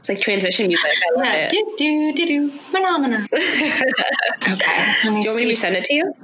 It's 0.00 0.08
like 0.08 0.20
transition 0.20 0.68
music. 0.68 0.90
I 0.90 1.16
love 1.16 1.24
Yeah. 1.26 1.50
it. 1.52 1.76
Do, 1.76 1.76
do, 1.76 2.12
do, 2.14 2.26
do. 2.26 2.50
Phenomena. 2.70 3.26
okay. 3.32 4.94
Let 5.04 5.12
me 5.12 5.22
Do 5.22 5.28
you 5.30 5.34
want 5.34 5.44
me 5.44 5.54
to 5.54 5.60
resend 5.66 5.72
it 5.72 5.84
to 5.84 5.94
you? 5.94 6.14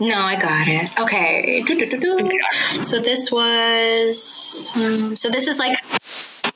No, 0.00 0.16
I 0.20 0.36
got 0.40 0.68
it. 0.68 0.90
Okay. 1.00 1.62
Do, 1.66 1.74
do, 1.78 1.86
do, 1.86 1.98
do. 1.98 2.82
So 2.82 2.98
this 3.00 3.30
was. 3.32 4.72
Um, 4.76 5.16
so 5.16 5.28
this 5.30 5.48
is 5.48 5.58
like. 5.58 5.76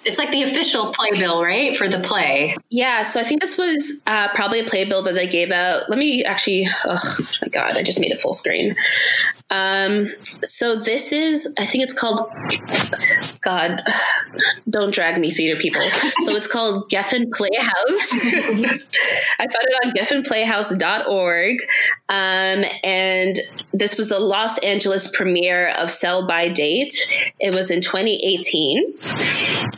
It's 0.05 0.19
like 0.19 0.31
the 0.31 0.43
official 0.43 0.93
playbill, 0.93 1.43
right, 1.43 1.77
for 1.77 1.89
the 1.89 2.01
play. 2.01 2.57
Yeah, 2.71 3.03
so 3.03 3.21
I 3.21 3.23
think 3.25 3.41
this 3.41 3.57
was 3.57 4.03
uh, 4.07 4.29
probably 4.35 4.61
a 4.61 4.65
playbill 4.65 5.03
that 5.03 5.15
they 5.15 5.27
gave 5.27 5.51
out. 5.51 5.89
Let 5.89 5.99
me 5.99 6.25
actually, 6.25 6.67
oh 6.85 7.19
my 7.41 7.49
god, 7.49 7.77
I 7.77 7.83
just 7.83 8.01
made 8.01 8.11
it 8.11 8.21
full 8.21 8.33
screen. 8.33 8.75
Um, 9.53 10.07
so 10.43 10.77
this 10.77 11.13
is, 11.13 11.47
I 11.59 11.67
think 11.67 11.85
it's 11.85 11.93
called, 11.93 12.23
God, 13.43 13.83
don't 14.69 14.95
drag 14.95 15.19
me, 15.19 15.31
theater 15.31 15.61
people. 15.61 15.83
So 15.83 16.35
it's 16.35 16.47
called 16.47 16.91
Geffen 16.91 17.31
Playhouse. 17.33 18.13
I 19.39 19.47
found 19.47 19.67
it 19.69 19.87
on 19.87 19.93
geffenplayhouse.org. 19.93 21.59
Um, 22.09 22.65
and 22.83 23.41
this 23.75 23.99
was 23.99 24.09
the 24.09 24.19
Los 24.19 24.57
Angeles 24.59 25.11
premiere 25.15 25.69
of 25.79 25.91
Sell 25.91 26.27
by 26.27 26.49
Date. 26.49 26.95
It 27.39 27.53
was 27.55 27.71
in 27.71 27.83
2018. 27.83 28.95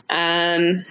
Um, 0.08 0.84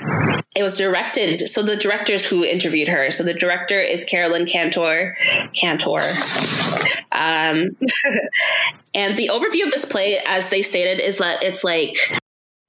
it 0.55 0.61
was 0.61 0.77
directed. 0.77 1.47
So 1.49 1.63
the 1.63 1.77
directors 1.77 2.25
who 2.25 2.43
interviewed 2.43 2.89
her. 2.89 3.11
So 3.11 3.23
the 3.23 3.33
director 3.33 3.79
is 3.79 4.03
Carolyn 4.03 4.45
Cantor. 4.45 5.17
Cantor. 5.53 6.01
Um, 7.11 7.77
and 8.93 9.17
the 9.17 9.29
overview 9.33 9.65
of 9.65 9.71
this 9.71 9.85
play, 9.85 10.19
as 10.25 10.49
they 10.49 10.61
stated, 10.61 10.99
is 10.99 11.17
that 11.17 11.43
it's 11.43 11.63
like 11.63 11.97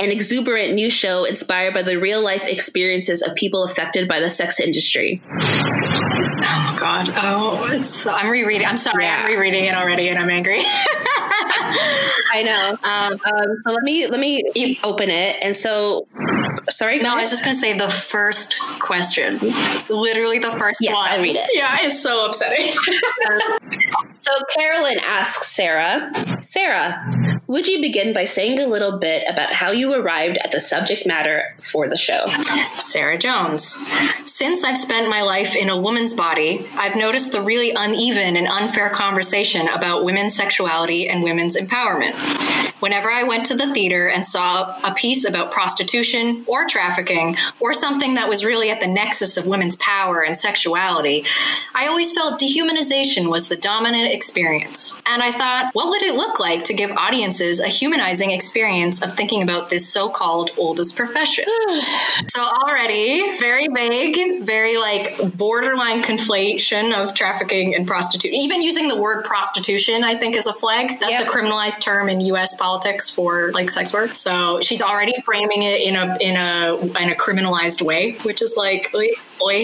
an 0.00 0.10
exuberant 0.10 0.74
new 0.74 0.90
show 0.90 1.24
inspired 1.24 1.74
by 1.74 1.82
the 1.82 1.96
real 1.98 2.22
life 2.22 2.46
experiences 2.46 3.22
of 3.22 3.34
people 3.34 3.64
affected 3.64 4.08
by 4.08 4.20
the 4.20 4.30
sex 4.30 4.58
industry. 4.58 5.22
Oh 5.30 5.36
my 5.38 6.76
God! 6.78 7.12
Oh, 7.16 7.68
it's. 7.70 8.06
I'm 8.06 8.30
rereading. 8.30 8.66
I'm 8.66 8.76
sorry. 8.76 9.04
Yeah. 9.04 9.22
I'm 9.24 9.26
rereading 9.26 9.64
it 9.64 9.74
already, 9.74 10.08
and 10.08 10.18
I'm 10.18 10.30
angry. 10.30 10.60
I 12.32 12.42
know. 12.44 12.70
um, 12.84 13.20
Um, 13.24 13.56
so 13.62 13.72
let 13.72 13.82
me 13.82 14.06
let 14.06 14.20
me 14.20 14.42
open 14.82 15.10
it. 15.10 15.36
And 15.42 15.54
so, 15.54 16.06
sorry. 16.70 16.98
no, 16.98 17.14
I 17.14 17.20
was 17.20 17.30
just 17.30 17.44
gonna 17.44 17.56
say 17.56 17.76
the 17.76 17.88
first 17.90 18.56
question, 18.80 19.38
literally 19.88 20.38
the 20.38 20.52
first 20.52 20.80
Yes, 20.80 20.94
one. 20.94 21.08
I'll 21.10 21.22
read 21.22 21.36
it. 21.36 21.48
Yeah, 21.52 21.76
it's 21.80 22.02
so 22.02 22.26
upsetting. 22.26 22.66
So 24.08 24.30
Carolyn 24.56 24.98
asks 25.00 25.48
Sarah, 25.54 26.10
Sarah, 26.40 27.40
would 27.46 27.68
you 27.68 27.82
begin 27.82 28.14
by 28.14 28.24
saying 28.24 28.58
a 28.58 28.66
little 28.66 28.98
bit 28.98 29.22
about 29.28 29.52
how 29.52 29.70
you 29.70 29.92
arrived 29.92 30.38
at 30.42 30.50
the 30.50 30.60
subject 30.60 31.06
matter 31.06 31.42
for 31.60 31.88
the 31.88 31.98
show? 31.98 32.24
Sarah 32.78 33.18
Jones. 33.18 33.64
Since 34.24 34.64
I've 34.64 34.78
spent 34.78 35.10
my 35.10 35.20
life 35.20 35.54
in 35.54 35.68
a 35.68 35.78
woman's 35.78 36.14
body, 36.14 36.66
I've 36.74 36.96
noticed 36.96 37.32
the 37.32 37.42
really 37.42 37.72
uneven 37.76 38.36
and 38.36 38.48
unfair 38.48 38.88
conversation 38.88 39.68
about 39.68 40.04
women's 40.04 40.34
sexuality 40.34 41.06
and 41.06 41.22
women's 41.22 41.54
empowerment. 41.56 42.14
Whenever 42.80 43.10
I 43.10 43.22
went 43.24 43.44
to 43.46 43.54
the 43.54 43.72
theater 43.74 44.08
and 44.08 44.24
saw 44.24 44.78
a 44.84 44.94
piece 44.94 45.26
about 45.26 45.50
prostitution 45.52 46.44
or 46.54 46.66
trafficking 46.66 47.36
or 47.60 47.74
something 47.74 48.14
that 48.14 48.28
was 48.28 48.44
really 48.44 48.70
at 48.70 48.80
the 48.80 48.86
nexus 48.86 49.36
of 49.36 49.46
women's 49.46 49.76
power 49.76 50.22
and 50.26 50.36
sexuality, 50.36 51.24
I 51.74 51.88
always 51.88 52.12
felt 52.12 52.40
dehumanization 52.40 53.28
was 53.28 53.48
the 53.48 53.56
dominant 53.56 54.12
experience. 54.12 55.02
And 55.06 55.20
I 55.22 55.32
thought, 55.32 55.70
what 55.72 55.88
would 55.88 56.02
it 56.02 56.14
look 56.14 56.38
like 56.38 56.62
to 56.64 56.74
give 56.74 56.90
audiences 57.06 57.60
a 57.60 57.68
humanizing 57.68 58.30
experience 58.30 59.02
of 59.04 59.12
thinking 59.12 59.42
about 59.42 59.68
this 59.70 59.84
so 59.88 60.08
called 60.08 60.50
oldest 60.56 60.96
profession? 60.96 61.44
So 62.34 62.40
already 62.40 63.38
very 63.38 63.68
vague, 63.68 64.42
very 64.42 64.76
like 64.78 65.06
borderline 65.36 66.00
conflation 66.02 66.92
of 67.00 67.14
trafficking 67.14 67.74
and 67.74 67.86
prostitution. 67.86 68.36
Even 68.46 68.62
using 68.62 68.88
the 68.88 68.98
word 69.06 69.24
prostitution, 69.24 70.04
I 70.04 70.14
think, 70.20 70.36
is 70.36 70.46
a 70.46 70.52
flag. 70.52 70.98
That's 71.00 71.12
Yep. 71.14 71.24
the 71.24 71.30
criminalized 71.34 71.80
term 71.82 72.08
in 72.08 72.20
U.S. 72.32 72.54
politics 72.56 73.08
for 73.16 73.52
like 73.52 73.68
sex 73.70 73.92
work. 73.92 74.12
So 74.16 74.60
she's 74.66 74.82
already 74.90 75.14
framing 75.24 75.62
it 75.62 75.78
in 75.88 75.94
a 76.02 76.06
in 76.28 76.36
a 76.36 76.43
in 77.00 77.10
a 77.10 77.14
criminalized 77.14 77.82
way, 77.82 78.12
which 78.22 78.42
is 78.42 78.54
like, 78.56 78.90
oy. 78.94 79.08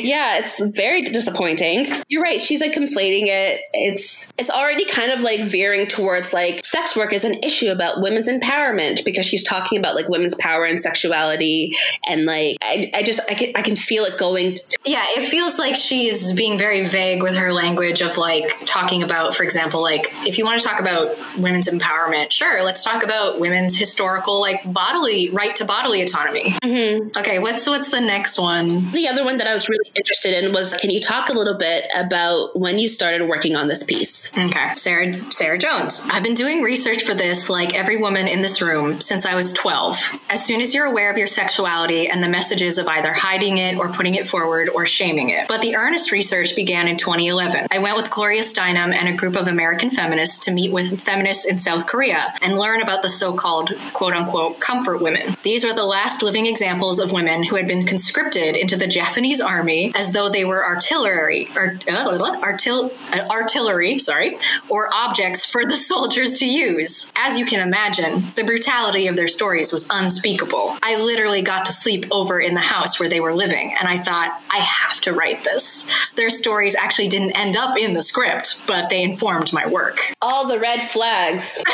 Yeah, 0.04 0.38
it's 0.38 0.62
very 0.62 1.02
disappointing. 1.02 1.86
You're 2.08 2.22
right. 2.22 2.40
She's 2.40 2.60
like 2.60 2.72
conflating 2.72 3.26
it. 3.26 3.60
It's 3.72 4.32
it's 4.38 4.50
already 4.50 4.84
kind 4.84 5.12
of 5.12 5.22
like 5.22 5.42
veering 5.42 5.86
towards 5.86 6.32
like 6.32 6.64
sex 6.64 6.96
work 6.96 7.12
is 7.12 7.24
an 7.24 7.42
issue 7.42 7.70
about 7.70 8.00
women's 8.00 8.28
empowerment 8.28 9.04
because 9.04 9.26
she's 9.26 9.42
talking 9.42 9.78
about 9.78 9.94
like 9.94 10.08
women's 10.08 10.34
power 10.34 10.64
and 10.64 10.80
sexuality 10.80 11.76
and 12.06 12.24
like 12.24 12.56
I, 12.62 12.90
I 12.94 13.02
just 13.02 13.20
I 13.28 13.34
can, 13.34 13.52
I 13.56 13.62
can 13.62 13.76
feel 13.76 14.04
it 14.04 14.18
going 14.18 14.54
to, 14.54 14.78
Yeah, 14.84 15.04
it 15.16 15.28
feels 15.28 15.58
like 15.58 15.76
she's 15.76 16.32
being 16.32 16.58
very 16.58 16.86
vague 16.86 17.22
with 17.22 17.36
her 17.36 17.52
language 17.52 18.00
of 18.00 18.16
like 18.16 18.56
talking 18.66 19.02
about, 19.02 19.34
for 19.34 19.42
example, 19.42 19.82
like 19.82 20.12
if 20.26 20.38
you 20.38 20.44
want 20.44 20.60
to 20.60 20.66
talk 20.66 20.80
about 20.80 21.16
women's 21.38 21.68
empowerment, 21.68 22.30
sure, 22.30 22.62
let's 22.62 22.84
talk 22.84 23.02
about 23.02 23.40
women's 23.40 23.78
historical 23.78 24.40
like 24.40 24.60
bodily 24.72 25.30
right 25.30 25.54
to 25.56 25.64
bodily 25.64 26.02
autonomy. 26.02 26.50
Mm-hmm. 26.62 27.18
Okay, 27.18 27.38
what's 27.38 27.66
what's 27.66 27.88
the 27.88 28.00
next 28.00 28.38
one? 28.38 28.90
the 28.92 29.08
other 29.08 29.24
one 29.24 29.38
that 29.38 29.48
I 29.48 29.52
was 29.52 29.59
really 29.68 29.90
interested 29.94 30.42
in 30.42 30.52
was 30.52 30.72
can 30.74 30.90
you 30.90 31.00
talk 31.00 31.28
a 31.28 31.32
little 31.32 31.56
bit 31.56 31.84
about 31.94 32.58
when 32.58 32.78
you 32.78 32.88
started 32.88 33.28
working 33.28 33.56
on 33.56 33.68
this 33.68 33.82
piece? 33.82 34.32
Okay, 34.36 34.74
Sarah 34.76 35.30
Sarah 35.32 35.58
Jones. 35.58 36.08
I've 36.10 36.22
been 36.22 36.34
doing 36.34 36.62
research 36.62 37.02
for 37.02 37.14
this 37.14 37.48
like 37.50 37.74
every 37.74 37.96
woman 37.96 38.26
in 38.26 38.42
this 38.42 38.60
room 38.60 39.00
since 39.00 39.26
I 39.26 39.34
was 39.34 39.52
12. 39.52 40.18
As 40.28 40.44
soon 40.44 40.60
as 40.60 40.74
you're 40.74 40.86
aware 40.86 41.10
of 41.10 41.18
your 41.18 41.26
sexuality 41.26 42.08
and 42.08 42.22
the 42.22 42.28
messages 42.28 42.78
of 42.78 42.86
either 42.88 43.12
hiding 43.12 43.58
it 43.58 43.76
or 43.76 43.88
putting 43.88 44.14
it 44.14 44.28
forward 44.28 44.68
or 44.68 44.86
shaming 44.86 45.30
it. 45.30 45.48
But 45.48 45.62
the 45.62 45.76
earnest 45.76 46.12
research 46.12 46.56
began 46.56 46.88
in 46.88 46.96
2011. 46.96 47.66
I 47.70 47.78
went 47.78 47.96
with 47.96 48.10
Gloria 48.10 48.42
Steinem 48.42 48.94
and 48.94 49.08
a 49.08 49.12
group 49.12 49.36
of 49.36 49.48
American 49.48 49.90
feminists 49.90 50.44
to 50.44 50.50
meet 50.50 50.72
with 50.72 51.00
feminists 51.00 51.44
in 51.44 51.58
South 51.58 51.86
Korea 51.86 52.34
and 52.42 52.58
learn 52.58 52.80
about 52.80 53.02
the 53.02 53.08
so-called 53.08 53.72
quote 53.92 54.14
unquote 54.14 54.60
comfort 54.60 55.00
women. 55.00 55.36
These 55.42 55.64
are 55.64 55.74
the 55.74 55.84
last 55.84 56.22
living 56.22 56.46
examples 56.46 56.98
of 56.98 57.12
women 57.12 57.42
who 57.44 57.56
had 57.56 57.66
been 57.66 57.86
conscripted 57.86 58.56
into 58.56 58.76
the 58.76 58.86
Japanese 58.86 59.40
army 59.50 59.92
as 59.94 60.12
though 60.12 60.28
they 60.28 60.44
were 60.44 60.64
artillery 60.64 61.48
or 61.56 61.78
uh, 61.88 62.38
artil, 62.40 62.92
uh, 63.12 63.26
artillery, 63.28 63.98
sorry, 63.98 64.38
or 64.68 64.88
objects 64.94 65.44
for 65.44 65.64
the 65.64 65.76
soldiers 65.90 66.38
to 66.38 66.46
use. 66.46 67.12
As 67.16 67.36
you 67.38 67.44
can 67.44 67.60
imagine, 67.66 68.24
the 68.36 68.44
brutality 68.44 69.08
of 69.08 69.16
their 69.16 69.28
stories 69.28 69.72
was 69.72 69.86
unspeakable. 69.90 70.76
I 70.82 70.96
literally 70.96 71.42
got 71.42 71.66
to 71.66 71.72
sleep 71.72 72.06
over 72.10 72.38
in 72.38 72.54
the 72.54 72.60
house 72.60 72.98
where 73.00 73.08
they 73.08 73.20
were 73.20 73.34
living, 73.34 73.74
and 73.78 73.88
I 73.88 73.98
thought, 73.98 74.40
I 74.50 74.58
have 74.58 75.00
to 75.02 75.12
write 75.12 75.44
this. 75.44 75.92
Their 76.16 76.30
stories 76.30 76.76
actually 76.76 77.08
didn't 77.08 77.32
end 77.32 77.56
up 77.56 77.76
in 77.76 77.94
the 77.94 78.02
script, 78.02 78.64
but 78.66 78.88
they 78.88 79.02
informed 79.02 79.52
my 79.52 79.66
work. 79.66 79.98
All 80.22 80.46
the 80.46 80.58
red 80.58 80.88
flags. 80.88 81.62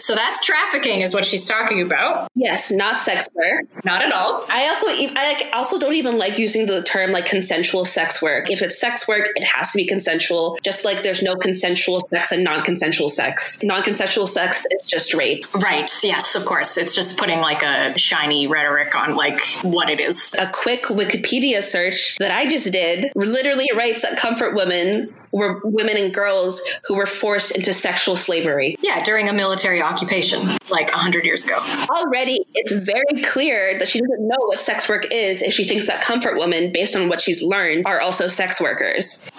So 0.00 0.14
that's 0.14 0.44
trafficking, 0.44 1.00
is 1.02 1.12
what 1.12 1.26
she's 1.26 1.44
talking 1.44 1.82
about. 1.82 2.28
Yes, 2.34 2.70
not 2.70 2.98
sex 2.98 3.28
work. 3.34 3.66
Not 3.84 4.02
at 4.02 4.12
all. 4.12 4.44
I 4.48 4.68
also 4.68 4.86
I 4.88 5.50
also 5.52 5.78
don't 5.78 5.94
even 5.94 6.18
like 6.18 6.38
using 6.38 6.66
the 6.66 6.82
term 6.82 6.97
like 7.06 7.26
consensual 7.26 7.84
sex 7.84 8.20
work. 8.20 8.50
If 8.50 8.62
it's 8.62 8.80
sex 8.80 9.06
work, 9.06 9.28
it 9.36 9.44
has 9.44 9.72
to 9.72 9.76
be 9.76 9.84
consensual. 9.84 10.58
Just 10.62 10.84
like 10.84 11.02
there's 11.02 11.22
no 11.22 11.36
consensual 11.36 12.00
sex 12.00 12.32
and 12.32 12.42
non-consensual 12.42 13.08
sex. 13.08 13.62
Non-consensual 13.62 14.26
sex 14.26 14.66
is 14.70 14.86
just 14.86 15.14
rape. 15.14 15.44
Right. 15.54 15.90
Yes, 16.02 16.34
of 16.34 16.44
course. 16.44 16.76
It's 16.76 16.94
just 16.94 17.18
putting 17.18 17.40
like 17.40 17.62
a 17.62 17.96
shiny 17.98 18.46
rhetoric 18.46 18.94
on 18.94 19.14
like 19.14 19.40
what 19.62 19.88
it 19.88 20.00
is. 20.00 20.34
A 20.38 20.46
quick 20.48 20.84
Wikipedia 20.84 21.62
search 21.62 22.16
that 22.18 22.30
I 22.30 22.46
just 22.46 22.72
did 22.72 23.12
literally 23.14 23.68
writes 23.76 24.02
that 24.02 24.16
comfort 24.16 24.54
women 24.54 25.14
were 25.32 25.60
women 25.64 25.96
and 25.96 26.12
girls 26.12 26.60
who 26.84 26.96
were 26.96 27.06
forced 27.06 27.52
into 27.52 27.72
sexual 27.72 28.16
slavery. 28.16 28.76
Yeah, 28.80 29.02
during 29.04 29.28
a 29.28 29.32
military 29.32 29.82
occupation 29.82 30.46
like 30.70 30.90
100 30.90 31.24
years 31.24 31.44
ago. 31.44 31.58
Already, 31.90 32.40
it's 32.54 32.72
very 32.72 33.22
clear 33.22 33.78
that 33.78 33.88
she 33.88 34.00
doesn't 34.00 34.26
know 34.26 34.36
what 34.40 34.60
sex 34.60 34.88
work 34.88 35.06
is 35.12 35.42
if 35.42 35.54
she 35.54 35.64
thinks 35.64 35.86
that 35.86 36.02
comfort 36.02 36.38
women, 36.38 36.72
based 36.72 36.96
on 36.96 37.08
what 37.08 37.20
she's 37.20 37.42
learned, 37.42 37.86
are 37.86 38.00
also 38.00 38.28
sex 38.28 38.60
workers. 38.60 39.24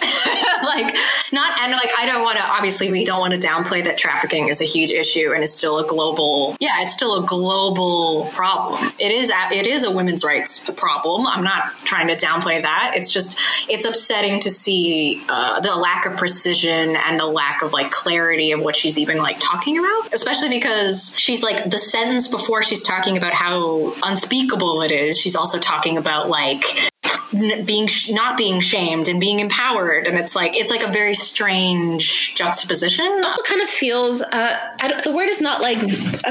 like 0.62 0.94
not 1.32 1.58
and 1.60 1.72
like 1.72 1.90
I 1.96 2.06
don't 2.06 2.22
want 2.22 2.38
to 2.38 2.44
obviously 2.44 2.90
we 2.90 3.04
don't 3.04 3.20
want 3.20 3.40
to 3.40 3.40
downplay 3.40 3.82
that 3.84 3.96
trafficking 3.96 4.48
is 4.48 4.60
a 4.60 4.64
huge 4.64 4.90
issue 4.90 5.32
and 5.32 5.42
is 5.42 5.54
still 5.54 5.78
a 5.78 5.86
global 5.86 6.56
yeah 6.60 6.82
it's 6.82 6.92
still 6.92 7.22
a 7.22 7.26
global 7.26 8.26
problem. 8.32 8.92
It 8.98 9.10
is 9.10 9.32
it 9.52 9.66
is 9.66 9.84
a 9.84 9.90
women's 9.90 10.24
rights 10.24 10.68
problem. 10.70 11.26
I'm 11.26 11.44
not 11.44 11.72
trying 11.84 12.08
to 12.08 12.16
downplay 12.16 12.62
that. 12.62 12.92
It's 12.94 13.12
just 13.12 13.38
it's 13.68 13.84
upsetting 13.84 14.40
to 14.40 14.50
see 14.50 15.22
uh, 15.28 15.60
the 15.60 15.74
lack 15.80 16.06
of 16.06 16.16
precision 16.16 16.96
and 16.96 17.18
the 17.18 17.26
lack 17.26 17.62
of 17.62 17.72
like 17.72 17.90
clarity 17.90 18.52
of 18.52 18.60
what 18.60 18.76
she's 18.76 18.98
even 18.98 19.18
like 19.18 19.38
talking 19.40 19.78
about, 19.78 20.12
especially 20.12 20.48
because 20.48 21.14
she's 21.16 21.42
like 21.42 21.70
the 21.70 21.78
sentence 21.78 22.28
before 22.28 22.62
she's 22.62 22.82
talking 22.82 23.16
about 23.16 23.32
how 23.32 23.94
unspeakable 24.02 24.82
it 24.82 24.90
is. 24.90 25.18
She's 25.18 25.34
also 25.34 25.58
talking 25.58 25.96
about 25.96 26.28
like 26.28 26.89
being 27.32 27.88
not 28.10 28.36
being 28.36 28.60
shamed 28.60 29.08
and 29.08 29.20
being 29.20 29.40
empowered. 29.40 30.06
And 30.06 30.18
it's 30.18 30.34
like 30.34 30.54
it's 30.54 30.70
like 30.70 30.82
a 30.82 30.92
very 30.92 31.14
strange 31.14 32.34
juxtaposition. 32.34 33.04
It 33.04 33.24
also 33.24 33.42
kind 33.42 33.62
of 33.62 33.68
feels 33.68 34.20
uh, 34.20 34.56
the 35.04 35.12
word 35.12 35.28
is 35.28 35.40
not 35.40 35.60
like 35.60 35.78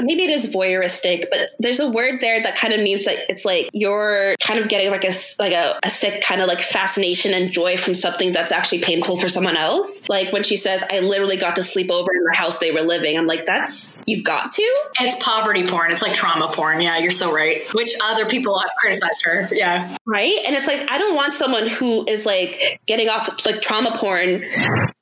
maybe 0.02 0.24
it 0.24 0.30
is 0.30 0.46
voyeuristic 0.46 1.26
but 1.30 1.50
there's 1.58 1.80
a 1.80 1.88
word 1.88 2.20
there 2.20 2.42
that 2.42 2.56
kind 2.56 2.72
of 2.72 2.80
means 2.80 3.04
that 3.04 3.16
it's 3.28 3.44
like 3.44 3.68
you're 3.72 4.34
kind 4.40 4.58
of 4.58 4.68
getting 4.68 4.90
like 4.90 5.04
a 5.04 5.12
like 5.38 5.52
a, 5.52 5.78
a 5.82 5.90
sick 5.90 6.22
kind 6.22 6.40
of 6.40 6.48
like 6.48 6.60
fascination 6.60 7.34
and 7.34 7.52
joy 7.52 7.76
from 7.76 7.94
something 7.94 8.32
that's 8.32 8.52
actually 8.52 8.80
painful 8.80 9.18
for 9.18 9.28
someone 9.28 9.56
else. 9.56 10.08
Like 10.08 10.32
when 10.32 10.42
she 10.42 10.56
says 10.56 10.84
i 10.90 11.00
literally 11.00 11.36
got 11.36 11.56
to 11.56 11.62
sleep 11.62 11.90
over 11.90 12.10
in 12.14 12.24
the 12.24 12.36
house 12.36 12.58
they 12.58 12.70
were 12.70 12.82
living 12.82 13.18
i'm 13.18 13.26
like 13.26 13.44
that's 13.46 14.00
you 14.06 14.22
got 14.22 14.52
to? 14.52 14.62
It's 15.00 15.16
poverty 15.22 15.66
porn. 15.66 15.90
It's 15.90 16.02
like 16.02 16.14
trauma 16.14 16.52
porn. 16.52 16.80
Yeah 16.80 16.98
you're 16.98 17.10
so 17.10 17.32
right. 17.32 17.62
Which 17.74 17.94
other 18.02 18.26
people 18.26 18.58
have 18.58 18.70
criticized 18.78 19.24
her. 19.24 19.48
Yeah. 19.52 19.96
Right? 20.06 20.36
And 20.46 20.54
it's 20.54 20.66
like 20.66 20.89
I 20.90 20.98
don't 20.98 21.14
want 21.14 21.34
someone 21.34 21.68
who 21.68 22.04
is 22.08 22.26
like 22.26 22.80
getting 22.86 23.08
off 23.08 23.46
like 23.46 23.60
trauma 23.60 23.96
porn. 23.96 24.44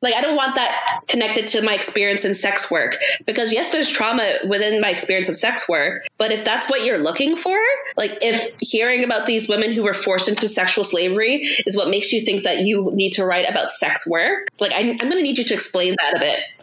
Like 0.01 0.15
I 0.15 0.21
don't 0.21 0.37
want 0.37 0.55
that 0.55 1.01
connected 1.09 1.47
to 1.49 1.63
my 1.63 1.75
experience 1.75 2.25
in 2.25 2.35
sex 2.35 2.71
work 2.71 2.99
because 3.27 3.53
yes, 3.53 3.73
there's 3.73 3.91
trauma 3.91 4.39
within 4.47 4.81
my 4.81 4.91
experience 4.91 5.29
of 5.29 5.37
sex 5.37 5.69
work, 5.69 6.07
but 6.19 6.31
if 6.31 6.45
that's 6.45 6.71
what 6.71 6.85
you're 6.85 6.99
looking 6.99 7.37
for, 7.37 7.59
like 7.97 8.17
if 8.23 8.55
hearing 8.61 9.03
about 9.03 9.27
these 9.27 9.49
women 9.49 9.73
who 9.73 9.83
were 9.83 9.95
forced 9.95 10.29
into 10.29 10.47
sexual 10.47 10.85
slavery 10.85 11.39
is 11.67 11.77
what 11.77 11.89
makes 11.89 12.13
you 12.13 12.21
think 12.21 12.45
that 12.45 12.61
you 12.61 12.91
need 12.95 13.11
to 13.11 13.25
write 13.25 13.49
about 13.49 13.71
sex 13.71 14.07
work, 14.07 14.49
like 14.61 14.73
I, 14.73 14.81
am 14.81 14.97
going 14.97 15.13
to 15.13 15.23
need 15.23 15.39
you 15.39 15.45
to 15.45 15.55
explain 15.55 15.97
that 15.99 16.17
a 16.17 16.21
bit. 16.21 16.41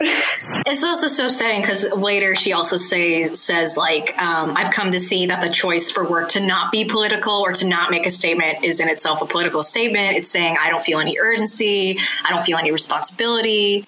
it's 0.66 0.82
also 0.82 1.06
so 1.06 1.26
upsetting 1.26 1.60
because 1.60 1.92
later 1.92 2.34
she 2.34 2.54
also 2.54 2.76
says 2.76 3.38
says 3.38 3.76
like 3.76 4.20
um, 4.20 4.56
I've 4.56 4.72
come 4.72 4.90
to 4.92 4.98
see 4.98 5.26
that 5.26 5.42
the 5.42 5.50
choice 5.50 5.90
for 5.90 6.08
work 6.08 6.30
to 6.30 6.40
not 6.40 6.72
be 6.72 6.86
political 6.86 7.34
or 7.34 7.52
to 7.52 7.66
not 7.66 7.90
make 7.90 8.06
a 8.06 8.10
statement 8.10 8.64
is 8.64 8.80
in 8.80 8.88
itself 8.88 9.20
a 9.20 9.26
political 9.26 9.62
statement. 9.62 10.16
It's 10.16 10.30
saying, 10.30 10.56
I 10.58 10.70
don't 10.70 10.82
feel 10.82 11.00
any 11.00 11.18
urgency. 11.18 11.98
I 12.24 12.30
don't 12.30 12.44
feel 12.44 12.56
any 12.56 12.72
responsibility. 12.72 13.25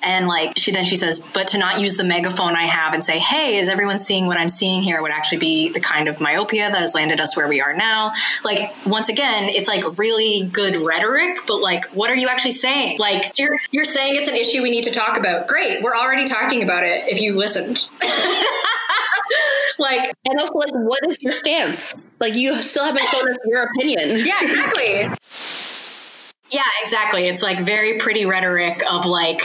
And 0.03 0.27
like 0.27 0.55
she 0.57 0.72
then 0.72 0.85
she 0.85 0.96
says, 0.96 1.29
but 1.33 1.48
to 1.48 1.59
not 1.59 1.81
use 1.81 1.96
the 1.96 2.05
megaphone 2.05 2.57
I 2.57 2.64
have 2.64 2.94
and 2.94 3.03
say, 3.03 3.18
hey, 3.18 3.59
is 3.59 3.68
everyone 3.68 3.98
seeing 3.98 4.27
what 4.27 4.37
I'm 4.37 4.48
seeing 4.48 4.83
here 4.83 5.01
would 5.03 5.11
actually 5.11 5.38
be 5.38 5.70
the 5.70 5.81
kind 5.81 6.09
of 6.09 6.20
myopia 6.20 6.70
that 6.70 6.81
has 6.81 6.94
landed 6.94 7.20
us 7.20 7.37
where 7.37 7.48
we 7.48 7.61
are 7.61 7.74
now. 7.74 8.12
Like 8.44 8.72
once 8.87 9.09
again, 9.09 9.44
it's 9.48 9.68
like 9.68 9.98
really 9.98 10.44
good 10.53 10.77
rhetoric, 10.77 11.38
but 11.46 11.61
like 11.61 11.87
what 11.87 12.11
are 12.11 12.16
you 12.16 12.29
actually 12.29 12.53
saying? 12.53 12.98
Like 12.98 13.38
you're 13.38 13.59
you're 13.70 13.85
saying 13.85 14.16
it's 14.16 14.29
an 14.29 14.35
issue 14.37 14.62
we 14.62 14.70
need 14.70 14.85
to 14.85 14.92
talk 14.92 15.18
about. 15.18 15.46
Great. 15.48 15.83
We're 15.83 15.96
already 15.96 16.24
talking 16.27 16.62
about 16.62 16.85
it 16.85 17.09
if 17.09 17.20
you 17.20 17.37
listened. 17.37 17.88
like 19.79 20.12
and 20.27 20.38
also 20.38 20.59
like 20.59 20.72
what 20.72 21.01
is 21.07 21.22
your 21.22 21.33
stance 21.33 21.94
like 22.20 22.35
you 22.35 22.62
still 22.62 22.85
haven't 22.85 23.07
told 23.11 23.29
us 23.29 23.37
your 23.44 23.62
opinion 23.62 24.11
yeah 24.24 24.38
exactly 24.42 25.09
yeah, 26.50 26.62
exactly. 26.82 27.26
It's 27.26 27.42
like 27.42 27.61
very 27.61 27.98
pretty 27.98 28.24
rhetoric 28.24 28.82
of 28.90 29.06
like, 29.06 29.40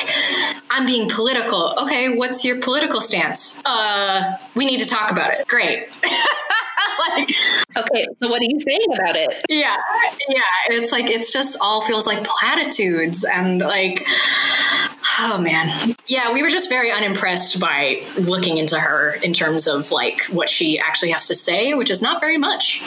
I'm 0.70 0.86
being 0.86 1.10
political. 1.10 1.74
Okay, 1.80 2.16
what's 2.16 2.46
your 2.46 2.60
political 2.62 3.02
stance? 3.02 3.62
Uh, 3.66 4.38
we 4.56 4.66
need 4.66 4.80
to 4.80 4.88
talk 4.88 5.12
about 5.12 5.34
it. 5.34 5.48
Great. 5.48 5.88
like, 7.10 7.30
okay, 7.78 8.06
so 8.18 8.30
what 8.30 8.42
are 8.42 8.46
you 8.46 8.60
saying 8.60 8.94
about 8.94 9.16
it? 9.16 9.46
Yeah, 9.50 9.76
yeah. 10.30 10.42
It's 10.70 10.92
like, 10.92 11.06
it's 11.06 11.32
just 11.32 11.58
all 11.62 11.82
feels 11.82 12.08
like 12.08 12.24
platitudes 12.24 13.24
and 13.24 13.60
like, 13.60 14.06
Oh 15.20 15.38
man. 15.38 15.96
Yeah, 16.08 16.34
we 16.34 16.42
were 16.42 16.50
just 16.50 16.70
very 16.70 16.92
unimpressed 16.92 17.60
by 17.60 18.04
looking 18.18 18.58
into 18.58 18.80
her 18.80 19.14
in 19.24 19.34
terms 19.34 19.68
of 19.68 19.92
like 19.92 20.24
what 20.26 20.50
she 20.50 20.80
actually 20.80 21.12
has 21.12 21.28
to 21.28 21.36
say, 21.36 21.74
which 21.74 21.90
is 21.90 22.02
not 22.02 22.20
very 22.20 22.38
much. 22.38 22.82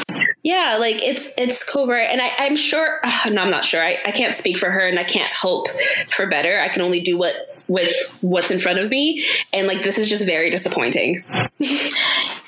Yeah, 0.47 0.77
like 0.79 1.03
it's 1.03 1.33
it's 1.37 1.65
covert, 1.65 2.07
and 2.09 2.23
I, 2.23 2.31
I'm 2.39 2.55
sure. 2.55 3.01
No, 3.33 3.43
I'm 3.43 3.51
not 3.51 3.65
sure. 3.65 3.83
I, 3.83 3.99
I 4.07 4.13
can't 4.13 4.33
speak 4.33 4.59
for 4.59 4.71
her, 4.71 4.87
and 4.87 4.97
I 4.97 5.03
can't 5.03 5.35
hope 5.35 5.67
for 6.09 6.29
better. 6.29 6.61
I 6.61 6.69
can 6.69 6.83
only 6.83 7.01
do 7.01 7.19
what 7.19 7.35
with 7.67 7.93
what's 8.21 8.53
in 8.53 8.61
front 8.61 8.79
of 8.79 8.89
me, 8.89 9.25
and 9.53 9.67
like 9.67 9.83
this 9.83 9.99
is 9.99 10.09
just 10.09 10.25
very 10.25 10.49
disappointing. 10.49 11.25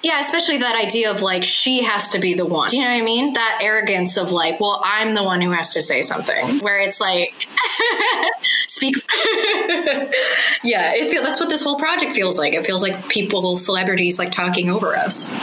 Yeah, 0.02 0.20
especially 0.20 0.58
that 0.58 0.76
idea 0.80 1.10
of 1.10 1.22
like 1.22 1.42
she 1.42 1.82
has 1.82 2.08
to 2.10 2.18
be 2.18 2.34
the 2.34 2.46
one. 2.46 2.70
Do 2.70 2.76
you 2.76 2.84
know 2.84 2.90
what 2.90 2.98
I 2.98 3.04
mean? 3.04 3.32
That 3.32 3.58
arrogance 3.62 4.16
of 4.16 4.30
like, 4.30 4.60
well, 4.60 4.80
I'm 4.84 5.14
the 5.14 5.24
one 5.24 5.40
who 5.40 5.50
has 5.50 5.72
to 5.74 5.82
say 5.82 6.02
something. 6.02 6.60
Where 6.60 6.80
it's 6.80 7.00
like, 7.00 7.48
speak. 8.68 8.94
yeah, 10.62 10.92
it 10.94 11.10
feel 11.10 11.22
that's 11.22 11.40
what 11.40 11.48
this 11.48 11.62
whole 11.62 11.78
project 11.78 12.14
feels 12.14 12.38
like. 12.38 12.54
It 12.54 12.64
feels 12.64 12.82
like 12.82 13.08
people, 13.08 13.56
celebrities, 13.56 14.18
like 14.18 14.30
talking 14.30 14.70
over 14.70 14.96
us. 14.96 15.34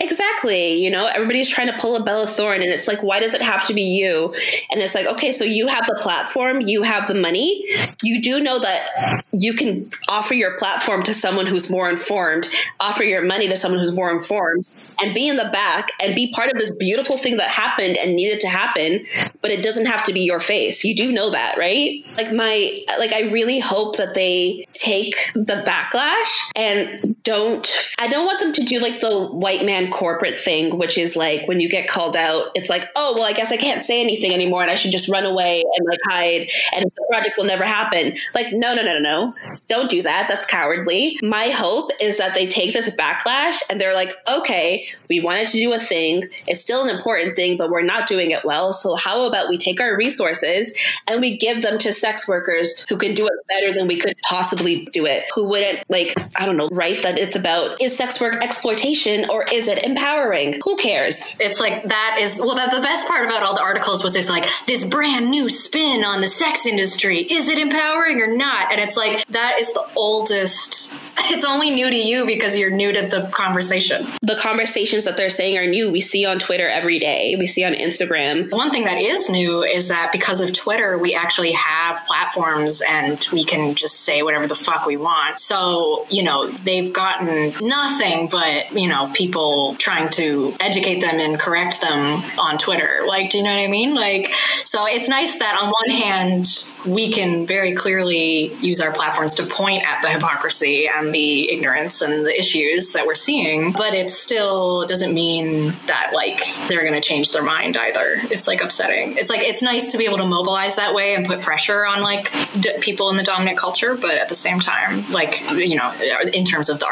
Exactly. 0.00 0.74
You 0.74 0.90
know, 0.90 1.06
everybody's 1.12 1.48
trying 1.48 1.66
to 1.66 1.76
pull 1.78 1.96
a 1.96 2.02
Bella 2.02 2.26
Thorne, 2.26 2.62
and 2.62 2.70
it's 2.70 2.86
like, 2.86 3.02
why 3.02 3.20
does 3.20 3.34
it 3.34 3.42
have 3.42 3.66
to 3.66 3.74
be 3.74 3.82
you? 3.82 4.32
And 4.70 4.80
it's 4.80 4.94
like, 4.94 5.06
okay, 5.06 5.32
so 5.32 5.44
you 5.44 5.66
have 5.66 5.86
the 5.86 5.98
platform, 6.00 6.60
you 6.60 6.82
have 6.82 7.08
the 7.08 7.14
money, 7.14 7.64
you 8.02 8.22
do 8.22 8.40
know 8.40 8.58
that 8.58 9.24
you 9.32 9.54
can 9.54 9.90
offer 10.08 10.34
your 10.34 10.56
platform 10.56 11.02
to 11.04 11.14
someone 11.14 11.46
who's 11.46 11.70
more 11.70 11.88
informed, 11.90 12.48
offer 12.80 13.02
your 13.02 13.22
money 13.22 13.48
to 13.48 13.56
someone 13.56 13.80
who's 13.80 13.92
more 13.92 14.03
more 14.04 14.16
informed 14.16 14.66
and 15.00 15.14
be 15.14 15.28
in 15.28 15.36
the 15.36 15.48
back 15.52 15.88
and 16.00 16.14
be 16.14 16.32
part 16.32 16.50
of 16.50 16.58
this 16.58 16.70
beautiful 16.78 17.16
thing 17.16 17.36
that 17.38 17.50
happened 17.50 17.96
and 17.96 18.14
needed 18.14 18.40
to 18.40 18.48
happen 18.48 19.04
but 19.40 19.50
it 19.50 19.62
doesn't 19.62 19.86
have 19.86 20.02
to 20.04 20.12
be 20.12 20.20
your 20.20 20.40
face. 20.40 20.84
You 20.84 20.94
do 20.94 21.12
know 21.12 21.30
that 21.30 21.56
right? 21.58 22.04
Like 22.16 22.32
my 22.32 22.84
like 22.98 23.12
i 23.12 23.22
really 23.30 23.60
hope 23.60 23.96
that 23.96 24.14
they 24.14 24.66
take 24.72 25.14
the 25.34 25.62
backlash 25.66 26.32
and 26.56 27.13
don't 27.24 27.94
i 27.98 28.06
don't 28.06 28.26
want 28.26 28.38
them 28.38 28.52
to 28.52 28.62
do 28.62 28.78
like 28.80 29.00
the 29.00 29.26
white 29.28 29.64
man 29.64 29.90
corporate 29.90 30.38
thing 30.38 30.76
which 30.76 30.98
is 30.98 31.16
like 31.16 31.46
when 31.48 31.58
you 31.58 31.68
get 31.68 31.88
called 31.88 32.16
out 32.16 32.50
it's 32.54 32.68
like 32.68 32.88
oh 32.96 33.14
well 33.14 33.24
i 33.24 33.32
guess 33.32 33.50
i 33.50 33.56
can't 33.56 33.82
say 33.82 34.00
anything 34.00 34.32
anymore 34.32 34.62
and 34.62 34.70
i 34.70 34.74
should 34.74 34.92
just 34.92 35.08
run 35.08 35.24
away 35.24 35.62
and 35.76 35.86
like 35.88 35.98
hide 36.08 36.48
and 36.74 36.84
the 36.84 37.06
project 37.10 37.36
will 37.36 37.46
never 37.46 37.64
happen 37.64 38.14
like 38.34 38.52
no 38.52 38.74
no 38.74 38.82
no 38.82 38.92
no 38.92 39.00
no 39.00 39.34
don't 39.68 39.90
do 39.90 40.02
that 40.02 40.28
that's 40.28 40.44
cowardly 40.44 41.18
my 41.22 41.48
hope 41.48 41.90
is 42.00 42.18
that 42.18 42.34
they 42.34 42.46
take 42.46 42.72
this 42.72 42.90
backlash 42.90 43.56
and 43.68 43.80
they're 43.80 43.94
like 43.94 44.12
okay 44.28 44.86
we 45.08 45.20
wanted 45.20 45.46
to 45.48 45.58
do 45.58 45.72
a 45.72 45.78
thing. 45.78 46.24
It's 46.46 46.60
still 46.60 46.84
an 46.84 46.94
important 46.94 47.36
thing, 47.36 47.56
but 47.56 47.70
we're 47.70 47.82
not 47.82 48.06
doing 48.06 48.30
it 48.30 48.44
well. 48.44 48.72
So 48.72 48.96
how 48.96 49.26
about 49.26 49.48
we 49.48 49.58
take 49.58 49.80
our 49.80 49.96
resources 49.96 50.72
and 51.06 51.20
we 51.20 51.36
give 51.36 51.62
them 51.62 51.78
to 51.78 51.92
sex 51.92 52.26
workers 52.26 52.84
who 52.88 52.96
can 52.96 53.14
do 53.14 53.26
it 53.26 53.32
better 53.48 53.72
than 53.72 53.86
we 53.86 53.96
could 53.96 54.14
possibly 54.28 54.86
do 54.92 55.06
it, 55.06 55.24
who 55.34 55.44
wouldn't 55.48 55.88
like, 55.88 56.14
I 56.36 56.46
don't 56.46 56.56
know, 56.56 56.68
write 56.72 57.02
that 57.14 57.22
it's 57.22 57.36
about 57.36 57.80
is 57.80 57.96
sex 57.96 58.20
work 58.20 58.42
exploitation 58.42 59.28
or 59.30 59.44
is 59.52 59.68
it 59.68 59.84
empowering? 59.84 60.60
Who 60.64 60.76
cares? 60.76 61.36
It's 61.40 61.60
like 61.60 61.84
that 61.84 62.18
is 62.20 62.38
well 62.38 62.54
the, 62.54 62.76
the 62.76 62.82
best 62.82 63.06
part 63.06 63.26
about 63.26 63.42
all 63.42 63.54
the 63.54 63.62
articles 63.62 64.02
was 64.02 64.14
just 64.14 64.30
like 64.30 64.48
this 64.66 64.84
brand 64.84 65.30
new 65.30 65.48
spin 65.48 66.04
on 66.04 66.20
the 66.20 66.28
sex 66.28 66.66
industry. 66.66 67.20
Is 67.20 67.48
it 67.48 67.58
empowering 67.58 68.20
or 68.20 68.34
not? 68.36 68.72
And 68.72 68.80
it's 68.80 68.96
like 68.96 69.26
that 69.28 69.56
is 69.58 69.72
the 69.72 69.86
oldest 69.96 70.94
it's 71.30 71.44
only 71.44 71.70
new 71.70 71.90
to 71.90 71.96
you 71.96 72.26
because 72.26 72.56
you're 72.56 72.70
new 72.70 72.92
to 72.92 73.02
the 73.02 73.28
conversation. 73.32 74.06
The 74.22 74.36
conversations 74.36 75.04
that 75.04 75.16
they're 75.16 75.30
saying 75.30 75.56
are 75.58 75.66
new. 75.66 75.90
We 75.90 76.00
see 76.00 76.24
on 76.24 76.38
Twitter 76.38 76.68
every 76.68 76.98
day. 76.98 77.36
We 77.38 77.46
see 77.46 77.64
on 77.64 77.72
Instagram. 77.72 78.50
One 78.52 78.70
thing 78.70 78.84
that 78.84 78.98
is 78.98 79.30
new 79.30 79.62
is 79.62 79.88
that 79.88 80.10
because 80.12 80.40
of 80.40 80.52
Twitter, 80.52 80.98
we 80.98 81.14
actually 81.14 81.52
have 81.52 82.04
platforms 82.06 82.82
and 82.88 83.26
we 83.32 83.44
can 83.44 83.74
just 83.74 84.00
say 84.00 84.22
whatever 84.22 84.46
the 84.46 84.54
fuck 84.54 84.86
we 84.86 84.96
want. 84.96 85.38
So, 85.38 86.06
you 86.10 86.22
know, 86.22 86.50
they've 86.50 86.92
gotten 87.04 87.66
nothing 87.66 88.28
but, 88.28 88.72
you 88.72 88.88
know, 88.88 89.10
people 89.14 89.74
trying 89.76 90.08
to 90.08 90.54
educate 90.58 91.00
them 91.00 91.20
and 91.20 91.38
correct 91.38 91.82
them 91.82 92.22
on 92.38 92.56
Twitter. 92.56 93.02
Like, 93.06 93.30
do 93.30 93.38
you 93.38 93.44
know 93.44 93.54
what 93.54 93.60
I 93.60 93.68
mean? 93.68 93.94
Like, 93.94 94.32
so 94.64 94.86
it's 94.86 95.08
nice 95.08 95.38
that 95.38 95.58
on 95.60 95.70
one 95.70 95.90
hand, 95.90 96.72
we 96.86 97.12
can 97.12 97.46
very 97.46 97.72
clearly 97.74 98.54
use 98.54 98.80
our 98.80 98.92
platforms 98.92 99.34
to 99.34 99.46
point 99.46 99.82
at 99.86 100.00
the 100.02 100.08
hypocrisy 100.08 100.88
and 100.88 101.14
the 101.14 101.50
ignorance 101.50 102.00
and 102.00 102.24
the 102.24 102.38
issues 102.38 102.92
that 102.92 103.06
we're 103.06 103.14
seeing, 103.14 103.72
but 103.72 103.94
it 103.94 104.10
still 104.10 104.86
doesn't 104.86 105.12
mean 105.12 105.74
that 105.86 106.12
like 106.14 106.42
they're 106.68 106.82
going 106.82 106.94
to 106.94 107.00
change 107.00 107.32
their 107.32 107.42
mind 107.42 107.76
either. 107.76 108.16
It's 108.30 108.46
like 108.46 108.62
upsetting. 108.62 109.16
It's 109.16 109.30
like 109.30 109.42
it's 109.42 109.62
nice 109.62 109.92
to 109.92 109.98
be 109.98 110.06
able 110.06 110.18
to 110.18 110.26
mobilize 110.26 110.76
that 110.76 110.94
way 110.94 111.14
and 111.14 111.26
put 111.26 111.42
pressure 111.42 111.86
on 111.86 112.00
like 112.00 112.32
d- 112.58 112.72
people 112.80 113.10
in 113.10 113.16
the 113.16 113.22
dominant 113.22 113.58
culture, 113.58 113.94
but 113.94 114.16
at 114.18 114.28
the 114.28 114.34
same 114.34 114.60
time, 114.60 115.10
like 115.10 115.42
you 115.52 115.76
know, 115.76 115.92
in 116.32 116.44
terms 116.44 116.68
of 116.68 116.78
the 116.78 116.86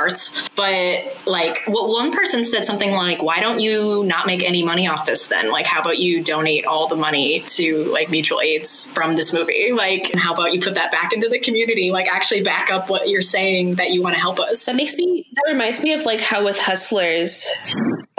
But 0.56 1.16
like, 1.26 1.62
what 1.66 1.88
one 1.88 2.12
person 2.12 2.44
said 2.44 2.64
something 2.64 2.92
like, 2.92 3.22
"Why 3.22 3.40
don't 3.40 3.60
you 3.60 4.04
not 4.04 4.26
make 4.26 4.42
any 4.44 4.62
money 4.62 4.86
off 4.86 5.06
this 5.06 5.28
then? 5.28 5.50
Like, 5.50 5.66
how 5.66 5.80
about 5.80 5.98
you 5.98 6.22
donate 6.22 6.64
all 6.66 6.88
the 6.88 6.96
money 6.96 7.40
to 7.48 7.84
like 7.84 8.10
mutual 8.10 8.40
aids 8.40 8.92
from 8.92 9.14
this 9.14 9.32
movie? 9.32 9.72
Like, 9.72 10.10
and 10.10 10.20
how 10.20 10.34
about 10.34 10.52
you 10.52 10.60
put 10.60 10.74
that 10.74 10.92
back 10.92 11.12
into 11.12 11.28
the 11.28 11.38
community? 11.38 11.90
Like, 11.90 12.12
actually 12.12 12.42
back 12.42 12.70
up 12.70 12.88
what 12.90 13.08
you're 13.08 13.22
saying 13.22 13.76
that 13.76 13.90
you 13.90 14.02
want 14.02 14.14
to 14.14 14.20
help 14.20 14.38
us." 14.38 14.64
That 14.66 14.76
makes 14.76 14.96
me. 14.96 15.26
That 15.34 15.52
reminds 15.52 15.82
me 15.82 15.92
of 15.94 16.04
like 16.04 16.20
how 16.20 16.44
with 16.44 16.58
Hustlers, 16.58 17.46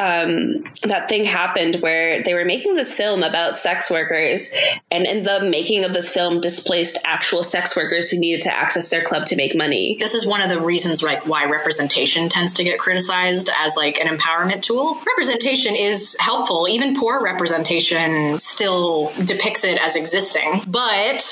um, 0.04 0.64
that 0.84 1.08
thing 1.08 1.24
happened 1.24 1.78
where 1.78 2.22
they 2.24 2.34
were 2.34 2.44
making 2.44 2.76
this 2.76 2.94
film 2.94 3.24
about 3.24 3.56
sex 3.56 3.90
workers, 3.90 4.52
and 4.92 5.06
in 5.06 5.24
the 5.24 5.42
making 5.50 5.86
of 5.86 5.94
this 5.94 6.10
film, 6.10 6.42
displaced 6.42 6.98
actual 7.06 7.42
sex 7.42 7.76
workers 7.76 8.10
who 8.10 8.18
needed 8.18 8.42
to 8.42 8.54
access 8.54 8.90
their 8.90 9.02
club 9.02 9.26
to 9.28 9.36
make 9.38 9.56
money. 9.56 9.98
This 10.00 10.14
is 10.14 10.26
one 10.26 10.42
of 10.42 10.50
the 10.50 10.60
reasons 10.60 11.02
like 11.02 11.26
why 11.26 11.46
representation 11.46 12.28
tends 12.28 12.54
to 12.56 12.64
get 12.64 12.80
criticized 12.80 13.50
as 13.58 13.78
like 13.78 13.98
an 14.00 14.08
empowerment 14.08 14.62
tool. 14.62 15.00
Representation 15.08 15.76
is 15.76 16.18
helpful. 16.20 16.68
Even 16.70 16.96
poor 16.96 17.24
representation 17.24 18.40
still 18.40 19.14
depicts 19.24 19.64
it 19.64 19.78
as 19.82 19.96
existing, 19.96 20.64
but 20.68 21.26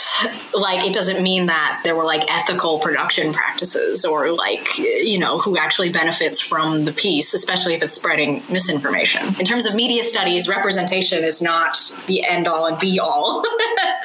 like 0.53 0.85
it 0.85 0.93
doesn't 0.93 1.21
mean 1.21 1.47
that 1.47 1.81
there 1.83 1.95
were 1.95 2.05
like 2.05 2.23
ethical 2.31 2.79
production 2.79 3.33
practices 3.33 4.05
or 4.05 4.31
like 4.31 4.77
you 4.77 5.19
know 5.19 5.39
who 5.39 5.57
actually 5.57 5.89
benefits 5.89 6.39
from 6.39 6.85
the 6.85 6.93
piece, 6.93 7.33
especially 7.33 7.73
if 7.73 7.83
it's 7.83 7.93
spreading 7.93 8.41
misinformation. 8.61 9.27
In 9.39 9.45
terms 9.45 9.65
of 9.65 9.75
media 9.75 10.03
studies, 10.03 10.47
representation 10.47 11.23
is 11.23 11.41
not 11.41 11.77
the 12.07 12.23
end 12.23 12.47
all 12.47 12.67
and 12.67 12.79
be 12.79 12.99
all. 12.99 13.43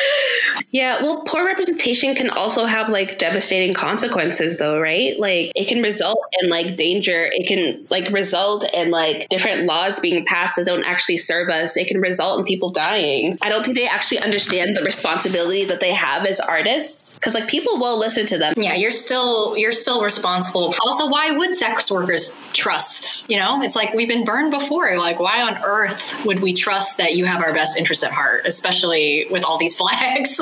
yeah, 0.71 1.03
well, 1.03 1.23
poor 1.27 1.45
representation 1.45 2.15
can 2.15 2.31
also 2.31 2.65
have 2.65 2.89
like 2.89 3.19
devastating 3.19 3.75
consequences, 3.75 4.59
though, 4.59 4.79
right? 4.79 5.19
Like 5.19 5.53
it 5.55 5.69
can 5.69 5.83
result 5.83 6.19
in 6.41 6.49
like 6.49 6.77
danger. 6.77 7.29
It 7.33 7.47
can 7.47 7.87
like 7.91 8.11
result 8.11 8.65
in 8.73 8.91
like 8.91 9.29
different 9.29 9.65
laws 9.65 10.01
being 10.01 10.25
passed 10.25 10.57
that 10.57 10.67
don't 10.67 10.85
actually 10.85 11.19
serve 11.19 11.51
us. 11.51 11.77
It 11.77 11.89
can 11.89 12.01
result 12.01 12.41
in 12.41 12.47
people 12.47 12.71
dying. 12.71 13.39
I 13.43 13.49
don't 13.49 13.65
think 13.65 13.77
they 13.77 13.89
actually 13.89 14.21
understand 14.21 14.77
the 14.77 14.83
responsibility 14.83 15.65
that 15.65 15.81
they 15.81 15.93
have 15.93 16.25
as 16.27 16.41
artists 16.41 17.15
because 17.15 17.35
like 17.35 17.49
people 17.49 17.79
will 17.79 17.99
listen 17.99 18.27
to 18.27 18.39
them. 18.39 18.55
Yeah, 18.57 18.75
you're 18.75 18.91
still 18.91 19.57
you're 19.57 19.73
still 19.73 20.03
responsible. 20.03 20.75
Also, 20.81 21.09
why 21.09 21.31
would 21.31 21.55
sex 21.55 21.91
workers 21.91 22.39
trust? 22.53 23.29
You 23.31 23.39
know, 23.39 23.63
it's 23.63 23.77
like 23.77 23.93
we've 23.95 24.09
been 24.09 24.25
burned 24.25 24.36
before. 24.51 24.97
Like, 24.99 25.19
why 25.19 25.43
on 25.43 25.57
earth 25.65 26.25
would 26.25 26.41
we 26.41 26.53
trust 26.53 26.99
that 26.99 27.15
you 27.15 27.25
have 27.25 27.43
our 27.43 27.53
best 27.53 27.77
interests 27.79 28.05
at 28.05 28.13
heart, 28.13 28.43
especially 28.47 29.27
with 29.31 29.45
all 29.45 29.59
these 29.59 29.75
flags? 29.81 30.41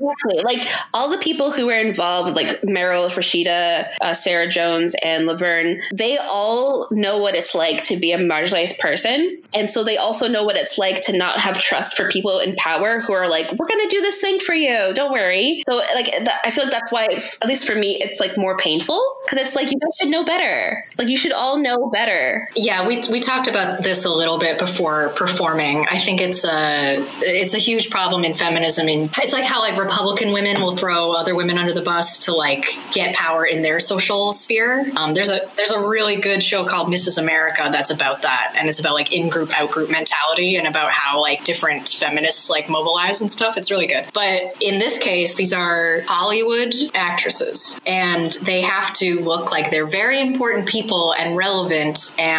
exactly. 0.00 0.42
Like 0.42 0.68
all 0.94 1.10
the 1.10 1.18
people 1.18 1.50
who 1.50 1.66
were 1.66 1.78
involved, 1.78 2.36
like 2.36 2.60
Meryl, 2.62 3.08
Rashida, 3.08 3.88
uh, 4.00 4.14
Sarah 4.14 4.48
Jones, 4.48 4.94
and 5.02 5.26
Laverne, 5.26 5.80
they 5.92 6.18
all 6.18 6.88
know 6.90 7.18
what 7.18 7.34
it's 7.34 7.54
like 7.54 7.82
to 7.84 7.96
be 7.96 8.12
a 8.12 8.18
marginalized 8.18 8.78
person. 8.78 9.40
And 9.54 9.68
so 9.68 9.82
they 9.82 9.96
also 9.96 10.28
know 10.28 10.44
what 10.44 10.56
it's 10.56 10.78
like 10.78 11.00
to 11.02 11.16
not 11.16 11.40
have 11.40 11.58
trust 11.58 11.96
for 11.96 12.08
people 12.08 12.38
in 12.38 12.54
power 12.56 13.00
who 13.00 13.12
are 13.12 13.28
like, 13.28 13.50
we're 13.58 13.66
going 13.66 13.88
to 13.88 13.94
do 13.94 14.00
this 14.00 14.20
thing 14.20 14.38
for 14.40 14.54
you. 14.54 14.92
Don't 14.94 15.12
worry. 15.12 15.62
So, 15.68 15.80
like, 15.94 16.12
that, 16.24 16.40
I 16.44 16.50
feel 16.50 16.64
like 16.64 16.72
that's 16.72 16.92
why, 16.92 17.06
at 17.06 17.48
least 17.48 17.66
for 17.66 17.74
me, 17.74 17.98
it's 18.00 18.20
like 18.20 18.36
more 18.36 18.56
painful 18.56 19.02
because 19.24 19.40
it's 19.40 19.56
like 19.56 19.70
you 19.70 19.78
guys 19.78 19.90
should 20.00 20.10
know 20.10 20.24
better. 20.24 20.84
Like, 20.98 21.08
you 21.08 21.16
should 21.16 21.32
all 21.32 21.58
know 21.58 21.90
better. 21.90 22.39
Yeah, 22.56 22.86
we, 22.86 23.02
we 23.10 23.20
talked 23.20 23.48
about 23.48 23.82
this 23.82 24.04
a 24.04 24.10
little 24.10 24.38
bit 24.38 24.58
before 24.58 25.10
performing. 25.10 25.86
I 25.88 25.98
think 25.98 26.20
it's 26.20 26.44
a 26.44 27.04
it's 27.20 27.54
a 27.54 27.58
huge 27.58 27.90
problem 27.90 28.24
in 28.24 28.34
feminism. 28.34 28.88
And 28.88 29.10
it's 29.18 29.32
like 29.32 29.44
how 29.44 29.60
like 29.60 29.78
Republican 29.78 30.32
women 30.32 30.60
will 30.60 30.76
throw 30.76 31.12
other 31.12 31.34
women 31.34 31.58
under 31.58 31.72
the 31.72 31.82
bus 31.82 32.24
to 32.26 32.34
like 32.34 32.66
get 32.92 33.14
power 33.14 33.44
in 33.44 33.62
their 33.62 33.80
social 33.80 34.32
sphere. 34.32 34.90
Um, 34.96 35.14
there's 35.14 35.30
a 35.30 35.48
there's 35.56 35.70
a 35.70 35.80
really 35.80 36.16
good 36.16 36.42
show 36.42 36.64
called 36.64 36.88
Mrs. 36.88 37.18
America 37.18 37.68
that's 37.70 37.90
about 37.90 38.22
that, 38.22 38.54
and 38.56 38.68
it's 38.68 38.80
about 38.80 38.94
like 38.94 39.12
in 39.12 39.28
group 39.28 39.58
out 39.58 39.70
group 39.70 39.90
mentality 39.90 40.56
and 40.56 40.66
about 40.66 40.90
how 40.90 41.20
like 41.20 41.44
different 41.44 41.88
feminists 41.88 42.50
like 42.50 42.68
mobilize 42.68 43.20
and 43.20 43.30
stuff. 43.30 43.56
It's 43.56 43.70
really 43.70 43.86
good. 43.86 44.06
But 44.12 44.56
in 44.60 44.78
this 44.78 44.98
case, 44.98 45.34
these 45.34 45.52
are 45.52 46.02
Hollywood 46.06 46.74
actresses, 46.94 47.80
and 47.86 48.32
they 48.42 48.62
have 48.62 48.92
to 48.94 49.20
look 49.20 49.50
like 49.50 49.70
they're 49.70 49.86
very 49.86 50.20
important 50.20 50.68
people 50.68 51.14
and 51.14 51.36
relevant, 51.36 52.16
and 52.18 52.29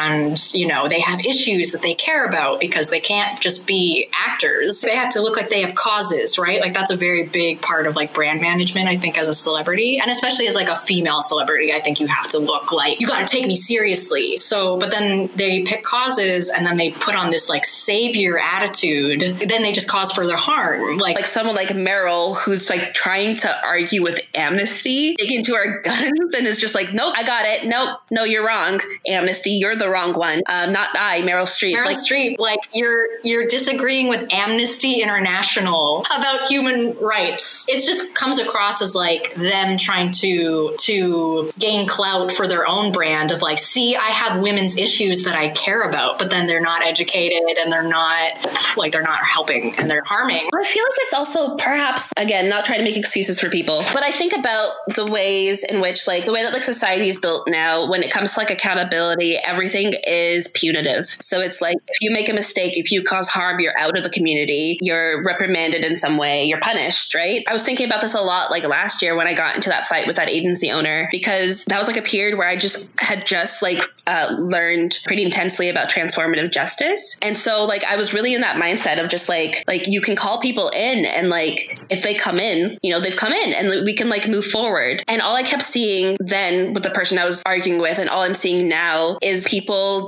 you 0.53 0.67
know 0.67 0.87
they 0.87 0.99
have 0.99 1.19
issues 1.21 1.71
that 1.71 1.81
they 1.81 1.93
care 1.93 2.25
about 2.25 2.59
because 2.59 2.89
they 2.89 2.99
can't 2.99 3.39
just 3.39 3.67
be 3.67 4.07
actors. 4.13 4.81
They 4.81 4.95
have 4.95 5.13
to 5.13 5.21
look 5.21 5.37
like 5.37 5.49
they 5.49 5.61
have 5.61 5.75
causes, 5.75 6.37
right? 6.37 6.59
Like 6.61 6.73
that's 6.73 6.91
a 6.91 6.95
very 6.95 7.27
big 7.27 7.61
part 7.61 7.87
of 7.87 7.95
like 7.95 8.13
brand 8.13 8.41
management, 8.41 8.87
I 8.87 8.97
think, 8.97 9.17
as 9.17 9.29
a 9.29 9.33
celebrity. 9.33 9.99
And 9.99 10.09
especially 10.11 10.47
as 10.47 10.55
like 10.55 10.69
a 10.69 10.77
female 10.77 11.21
celebrity, 11.21 11.73
I 11.73 11.79
think 11.79 11.99
you 11.99 12.07
have 12.07 12.27
to 12.29 12.39
look 12.39 12.71
like 12.71 12.99
you 12.99 13.07
got 13.07 13.27
to 13.27 13.31
take 13.31 13.47
me 13.47 13.55
seriously. 13.55 14.37
So, 14.37 14.77
but 14.77 14.91
then 14.91 15.29
they 15.35 15.63
pick 15.63 15.83
causes 15.83 16.49
and 16.49 16.65
then 16.65 16.77
they 16.77 16.91
put 16.91 17.15
on 17.15 17.31
this 17.31 17.49
like 17.49 17.65
savior 17.65 18.37
attitude. 18.39 19.21
Then 19.21 19.63
they 19.63 19.71
just 19.71 19.87
cause 19.87 20.11
further 20.11 20.35
harm. 20.35 20.97
Like, 20.97 21.15
like 21.15 21.27
someone 21.27 21.55
like 21.55 21.69
Meryl, 21.69 22.37
who's 22.37 22.69
like 22.69 22.93
trying 22.93 23.35
to 23.37 23.65
argue 23.65 24.03
with 24.03 24.19
amnesty, 24.35 25.15
taking 25.15 25.43
to 25.43 25.55
our 25.55 25.81
guns 25.83 26.33
and 26.33 26.47
is 26.47 26.59
just 26.59 26.75
like, 26.75 26.93
nope, 26.93 27.13
I 27.17 27.23
got 27.23 27.45
it. 27.45 27.65
Nope, 27.65 27.99
no, 28.09 28.23
you're 28.23 28.45
wrong. 28.45 28.79
Amnesty, 29.07 29.51
you're 29.51 29.75
the 29.81 29.89
wrong 29.89 30.13
one. 30.13 30.41
Uh, 30.45 30.67
not 30.67 30.89
I, 30.97 31.21
Meryl 31.21 31.43
Streep. 31.43 31.75
Meryl 31.75 31.85
like, 31.85 31.97
Streep, 31.97 32.37
like 32.39 32.59
you're 32.73 33.07
you're 33.23 33.47
disagreeing 33.47 34.07
with 34.07 34.25
Amnesty 34.31 35.01
International 35.01 36.05
about 36.15 36.47
human 36.47 36.97
rights. 36.99 37.67
It 37.67 37.85
just 37.85 38.15
comes 38.15 38.39
across 38.39 38.81
as 38.81 38.95
like 38.95 39.33
them 39.35 39.77
trying 39.77 40.11
to 40.13 40.75
to 40.77 41.51
gain 41.57 41.87
clout 41.87 42.31
for 42.31 42.47
their 42.47 42.67
own 42.67 42.91
brand 42.91 43.31
of 43.31 43.41
like, 43.41 43.59
see, 43.59 43.95
I 43.95 44.09
have 44.09 44.41
women's 44.41 44.77
issues 44.77 45.23
that 45.23 45.35
I 45.35 45.49
care 45.49 45.81
about, 45.87 46.19
but 46.19 46.29
then 46.29 46.47
they're 46.47 46.61
not 46.61 46.85
educated 46.85 47.57
and 47.57 47.71
they're 47.71 47.83
not 47.83 48.77
like 48.77 48.91
they're 48.91 49.01
not 49.01 49.23
helping 49.23 49.75
and 49.77 49.89
they're 49.89 50.03
harming. 50.05 50.47
I 50.53 50.63
feel 50.63 50.83
like 50.83 50.97
it's 50.99 51.13
also 51.13 51.55
perhaps 51.55 52.13
again 52.17 52.49
not 52.49 52.65
trying 52.65 52.79
to 52.79 52.85
make 52.85 52.97
excuses 52.97 53.39
for 53.39 53.49
people, 53.49 53.83
but 53.93 54.03
I 54.03 54.11
think 54.11 54.33
about 54.37 54.71
the 54.95 55.05
ways 55.05 55.63
in 55.63 55.81
which 55.81 56.07
like 56.07 56.25
the 56.25 56.33
way 56.33 56.43
that 56.43 56.53
like 56.53 56.63
society 56.63 57.09
is 57.09 57.19
built 57.19 57.47
now 57.47 57.89
when 57.89 58.03
it 58.03 58.11
comes 58.11 58.33
to 58.33 58.39
like 58.39 58.51
accountability, 58.51 59.37
everything 59.37 59.70
is 59.75 60.47
punitive. 60.49 61.05
So 61.05 61.39
it's 61.39 61.61
like 61.61 61.77
if 61.87 62.01
you 62.01 62.11
make 62.11 62.29
a 62.29 62.33
mistake, 62.33 62.77
if 62.77 62.91
you 62.91 63.03
cause 63.03 63.29
harm, 63.29 63.59
you're 63.59 63.77
out 63.77 63.97
of 63.97 64.03
the 64.03 64.09
community, 64.09 64.77
you're 64.81 65.23
reprimanded 65.23 65.85
in 65.85 65.95
some 65.95 66.17
way, 66.17 66.45
you're 66.45 66.59
punished, 66.59 67.13
right? 67.13 67.43
I 67.47 67.53
was 67.53 67.63
thinking 67.63 67.85
about 67.85 68.01
this 68.01 68.13
a 68.13 68.21
lot 68.21 68.51
like 68.51 68.63
last 68.67 69.01
year 69.01 69.15
when 69.15 69.27
I 69.27 69.33
got 69.33 69.55
into 69.55 69.69
that 69.69 69.85
fight 69.85 70.07
with 70.07 70.15
that 70.15 70.29
agency 70.29 70.71
owner 70.71 71.07
because 71.11 71.65
that 71.65 71.77
was 71.77 71.87
like 71.87 71.97
a 71.97 72.01
period 72.01 72.37
where 72.37 72.47
I 72.47 72.55
just 72.55 72.89
had 72.99 73.25
just 73.25 73.61
like 73.61 73.83
uh, 74.07 74.27
learned 74.37 74.99
pretty 75.05 75.23
intensely 75.23 75.69
about 75.69 75.89
transformative 75.89 76.51
justice. 76.51 77.17
And 77.21 77.37
so 77.37 77.65
like 77.65 77.83
I 77.83 77.95
was 77.95 78.13
really 78.13 78.33
in 78.33 78.41
that 78.41 78.61
mindset 78.61 79.01
of 79.01 79.09
just 79.09 79.29
like 79.29 79.63
like 79.67 79.87
you 79.87 80.01
can 80.01 80.15
call 80.15 80.39
people 80.41 80.69
in 80.69 81.05
and 81.05 81.29
like 81.29 81.79
if 81.89 82.03
they 82.03 82.13
come 82.13 82.39
in, 82.39 82.77
you 82.81 82.91
know, 82.91 82.99
they've 82.99 83.15
come 83.15 83.33
in 83.33 83.53
and 83.53 83.85
we 83.85 83.93
can 83.93 84.09
like 84.09 84.27
move 84.27 84.45
forward. 84.45 85.03
And 85.07 85.21
all 85.21 85.35
I 85.35 85.43
kept 85.43 85.63
seeing 85.63 86.17
then 86.19 86.73
with 86.73 86.83
the 86.83 86.89
person 86.89 87.17
I 87.17 87.25
was 87.25 87.41
arguing 87.45 87.79
with 87.79 87.97
and 87.97 88.09
all 88.09 88.21
I'm 88.21 88.33
seeing 88.33 88.67
now 88.67 89.17
is 89.21 89.45
people 89.47 89.60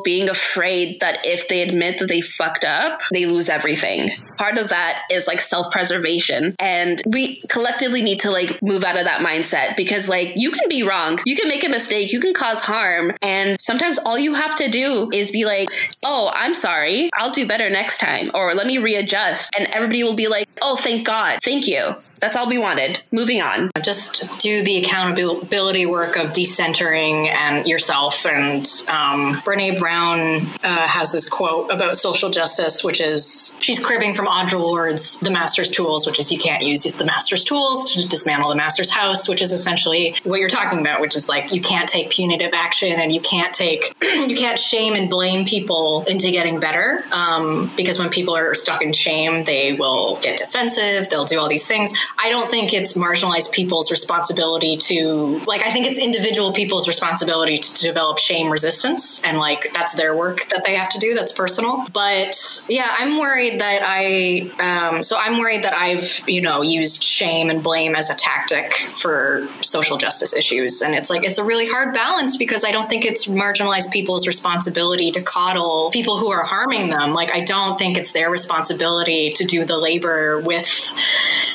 being 0.04 0.30
afraid 0.30 1.00
that 1.02 1.20
if 1.24 1.48
they 1.48 1.62
admit 1.62 2.00
that 2.00 2.08
they 2.08 2.22
fucked 2.22 2.66
up, 2.66 3.02
they 3.12 3.26
lose 3.26 3.50
everything. 3.50 4.10
Part 4.38 4.58
of 4.58 4.70
that 4.70 5.04
is 5.12 5.28
like 5.28 5.42
self-preservation 5.42 6.56
and 6.60 7.02
we 7.08 7.42
collectively 7.50 8.02
need 8.02 8.20
to 8.22 8.32
like 8.32 8.60
move 8.62 8.84
out 8.84 8.98
of 8.98 9.06
that 9.06 9.22
mindset 9.22 9.76
because 9.76 10.10
like 10.10 10.34
you 10.36 10.52
can 10.52 10.68
be 10.70 10.84
wrong. 10.84 11.20
You 11.26 11.36
can 11.36 11.48
make 11.48 11.64
a 11.64 11.70
mistake, 11.70 12.12
you 12.12 12.20
can 12.20 12.34
cause 12.34 12.62
harm 12.62 13.14
and 13.22 13.60
sometimes 13.60 13.98
all 14.00 14.18
you 14.18 14.34
have 14.34 14.56
to 14.56 14.70
do 14.70 15.10
is 15.14 15.32
be 15.32 15.46
like, 15.46 15.70
"Oh, 16.04 16.32
I'm 16.34 16.54
sorry. 16.54 17.10
I'll 17.16 17.32
do 17.32 17.48
better 17.48 17.70
next 17.70 18.00
time." 18.00 18.32
Or 18.34 18.54
let 18.54 18.68
me 18.68 18.78
readjust 18.78 19.52
and 19.58 19.68
everybody 19.68 20.04
will 20.04 20.16
be 20.16 20.28
like, 20.28 20.48
"Oh, 20.62 20.76
thank 20.76 21.06
God. 21.06 21.40
Thank 21.44 21.68
you." 21.68 21.96
That's 22.24 22.38
all 22.38 22.48
we 22.48 22.58
wanted. 22.58 23.02
Moving 23.12 23.42
on. 23.42 23.70
Just 23.84 24.40
do 24.40 24.64
the 24.64 24.78
accountability 24.78 25.86
work 25.86 26.16
of 26.16 26.32
decentering 26.32 27.28
and 27.28 27.68
yourself. 27.68 28.26
And 28.26 28.66
um, 28.88 29.42
Brene 29.42 29.78
Brown 29.78 30.38
uh, 30.64 30.88
has 30.88 31.12
this 31.12 31.28
quote 31.28 31.70
about 31.70 31.98
social 31.98 32.30
justice, 32.30 32.82
which 32.82 33.02
is 33.02 33.58
she's 33.60 33.78
cribbing 33.78 34.16
from 34.16 34.28
Audre 34.28 34.58
Lorde's 34.58 35.20
The 35.20 35.32
Master's 35.32 35.70
Tools, 35.70 36.08
which 36.08 36.18
is 36.18 36.32
you 36.32 36.38
can't 36.40 36.64
use 36.64 36.84
the 36.84 37.04
Master's 37.04 37.44
tools 37.44 37.92
to 37.92 38.08
dismantle 38.08 38.48
the 38.48 38.56
Master's 38.56 38.90
house, 38.90 39.28
which 39.28 39.42
is 39.42 39.52
essentially 39.52 40.16
what 40.24 40.40
you're 40.40 40.48
talking 40.48 40.80
about, 40.80 41.02
which 41.02 41.18
is 41.18 41.28
like 41.28 41.52
you 41.52 41.60
can't 41.60 41.90
take 41.90 42.10
punitive 42.10 42.54
action 42.54 43.02
and 43.02 43.12
you 43.12 43.20
can't 43.20 43.54
take 43.54 43.94
you 44.02 44.38
can't 44.38 44.58
shame 44.58 44.94
and 44.94 45.10
blame 45.10 45.44
people 45.44 46.06
into 46.08 46.32
getting 46.32 46.62
better 46.62 47.04
um, 47.12 47.70
because 47.76 48.00
when 48.00 48.10
people 48.10 48.34
are 48.34 48.56
stuck 48.56 48.82
in 48.82 48.94
shame, 48.94 49.44
they 49.44 49.74
will 49.74 50.16
get 50.22 50.38
defensive. 50.38 51.10
They'll 51.10 51.26
do 51.26 51.38
all 51.38 51.50
these 51.50 51.68
things. 51.68 51.92
I 52.18 52.30
don't 52.30 52.50
think 52.50 52.74
it's 52.74 52.94
marginalized 52.94 53.52
people's 53.54 53.92
responsibility 53.92 54.78
to 54.78 55.40
like 55.48 55.66
I 55.66 55.72
think 55.72 55.88
it's 55.88 55.98
individual 55.98 56.54
people's 56.54 56.88
responsibility 56.88 57.58
to 57.58 57.82
develop 57.82 58.18
shame 58.18 58.52
resistance 58.52 59.24
and 59.26 59.38
like 59.38 59.72
that's 59.74 59.94
their 59.94 60.16
work 60.16 60.48
that 60.50 60.64
they 60.66 60.76
have 60.76 60.90
to 60.90 61.00
do. 61.00 61.14
That's 61.14 61.32
personal. 61.32 61.86
But 61.92 62.66
yeah, 62.70 62.88
I'm 62.98 63.18
worried 63.18 63.60
that 63.60 63.82
I 63.84 64.52
um, 64.60 65.04
so 65.04 65.18
I'm 65.18 65.40
worried 65.40 65.64
that 65.64 65.74
I've 65.74 66.22
you 66.28 66.42
know 66.42 66.62
used 66.62 67.04
shame 67.04 67.50
and 67.50 67.64
blame 67.64 67.96
as 67.96 68.10
a 68.10 68.16
tactic 68.16 68.74
for 68.74 69.48
social 69.62 69.98
justice 69.98 70.34
issues, 70.34 70.82
and 70.82 70.96
it's 70.96 71.10
like 71.10 71.24
it's 71.24 71.38
a 71.38 71.44
really 71.44 71.68
hard 71.68 71.94
balance 71.94 72.38
because 72.38 72.64
I 72.64 72.72
don't 72.72 72.90
think 72.90 73.06
it's 73.06 73.26
marginalized 73.26 73.92
people's 73.92 74.28
responsibility 74.28 75.12
to 75.12 75.22
coddle 75.22 75.90
people 75.92 76.20
who 76.20 76.32
are 76.32 76.44
harming 76.44 76.90
them. 76.90 77.14
Like 77.14 77.34
I 77.34 77.42
don't 77.42 77.78
think 77.78 77.98
it's 77.98 78.12
their 78.12 78.30
responsibility 78.30 79.32
to 79.32 79.46
do 79.46 79.66
the 79.66 79.78
labor 79.78 80.40
with 80.40 80.94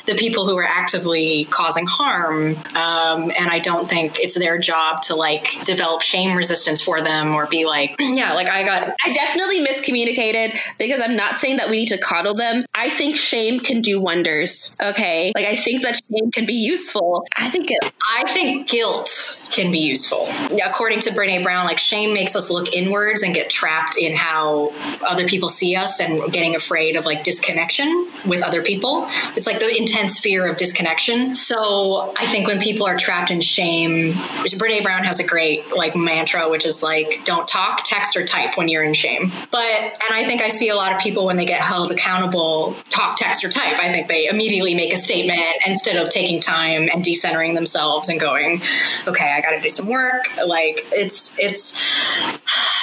the 0.06 0.14
people 0.14 0.47
who 0.48 0.56
are 0.56 0.64
actively 0.64 1.44
causing 1.50 1.86
harm. 1.86 2.56
Um, 2.74 3.30
and 3.36 3.50
I 3.50 3.58
don't 3.58 3.86
think 3.86 4.18
it's 4.18 4.34
their 4.34 4.58
job 4.58 5.02
to 5.02 5.14
like 5.14 5.62
develop 5.64 6.00
shame 6.00 6.34
resistance 6.34 6.80
for 6.80 7.02
them 7.02 7.34
or 7.34 7.46
be 7.46 7.66
like, 7.66 7.96
yeah, 8.00 8.32
like 8.32 8.48
I 8.48 8.64
got. 8.64 8.94
I 9.04 9.12
definitely 9.12 9.64
miscommunicated 9.64 10.58
because 10.78 11.02
I'm 11.02 11.16
not 11.16 11.36
saying 11.36 11.58
that 11.58 11.68
we 11.68 11.76
need 11.76 11.88
to 11.88 11.98
coddle 11.98 12.32
them. 12.32 12.64
I 12.78 12.88
think 12.88 13.16
shame 13.16 13.58
can 13.58 13.82
do 13.82 14.00
wonders. 14.00 14.72
Okay. 14.80 15.32
Like 15.34 15.46
I 15.46 15.56
think 15.56 15.82
that 15.82 16.00
shame 16.08 16.30
can 16.30 16.46
be 16.46 16.54
useful. 16.54 17.26
I 17.36 17.48
think 17.48 17.72
it. 17.72 17.92
I 18.10 18.22
think 18.32 18.68
guilt 18.68 19.44
can 19.50 19.72
be 19.72 19.80
useful. 19.80 20.28
According 20.64 21.00
to 21.00 21.10
Brene 21.10 21.42
Brown, 21.42 21.66
like 21.66 21.78
shame 21.78 22.14
makes 22.14 22.36
us 22.36 22.50
look 22.50 22.72
inwards 22.72 23.22
and 23.22 23.34
get 23.34 23.50
trapped 23.50 23.96
in 23.98 24.14
how 24.14 24.72
other 25.02 25.26
people 25.26 25.48
see 25.48 25.74
us 25.74 26.00
and 26.00 26.32
getting 26.32 26.54
afraid 26.54 26.94
of 26.96 27.04
like 27.04 27.24
disconnection 27.24 28.08
with 28.24 28.42
other 28.42 28.62
people. 28.62 29.06
It's 29.36 29.46
like 29.46 29.58
the 29.58 29.76
intense 29.76 30.20
fear 30.20 30.46
of 30.48 30.56
disconnection. 30.56 31.34
So 31.34 32.14
I 32.16 32.26
think 32.26 32.46
when 32.46 32.60
people 32.60 32.86
are 32.86 32.96
trapped 32.96 33.30
in 33.30 33.40
shame, 33.40 34.12
Brene 34.12 34.82
Brown 34.82 35.04
has 35.04 35.18
a 35.18 35.26
great 35.26 35.74
like 35.74 35.96
mantra, 35.96 36.48
which 36.48 36.64
is 36.64 36.82
like, 36.82 37.22
don't 37.24 37.48
talk, 37.48 37.82
text, 37.84 38.16
or 38.16 38.24
type 38.24 38.56
when 38.56 38.68
you're 38.68 38.84
in 38.84 38.94
shame. 38.94 39.32
But, 39.50 39.80
and 39.80 40.12
I 40.12 40.24
think 40.24 40.42
I 40.42 40.48
see 40.48 40.68
a 40.68 40.76
lot 40.76 40.92
of 40.92 41.00
people 41.00 41.26
when 41.26 41.36
they 41.36 41.46
get 41.46 41.60
held 41.60 41.90
accountable, 41.90 42.67
talk, 42.90 43.16
text, 43.16 43.44
or 43.44 43.48
type. 43.48 43.78
I 43.78 43.92
think 43.92 44.08
they 44.08 44.26
immediately 44.26 44.74
make 44.74 44.92
a 44.92 44.96
statement 44.96 45.40
instead 45.66 45.96
of 45.96 46.10
taking 46.10 46.40
time 46.40 46.88
and 46.92 47.04
decentering 47.04 47.54
themselves 47.54 48.08
and 48.08 48.20
going, 48.20 48.60
okay, 49.06 49.32
I 49.32 49.40
got 49.40 49.50
to 49.50 49.60
do 49.60 49.70
some 49.70 49.86
work. 49.86 50.24
Like 50.44 50.86
it's, 50.92 51.38
it's, 51.38 51.80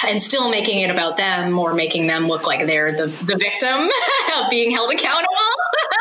and 0.06 0.20
still 0.20 0.50
making 0.50 0.80
it 0.80 0.90
about 0.90 1.16
them 1.16 1.58
or 1.58 1.74
making 1.74 2.06
them 2.06 2.28
look 2.28 2.46
like 2.46 2.66
they're 2.66 2.92
the, 2.92 3.06
the 3.06 3.36
victim 3.36 3.88
of 4.38 4.50
being 4.50 4.70
held 4.70 4.90
accountable. 4.90 5.26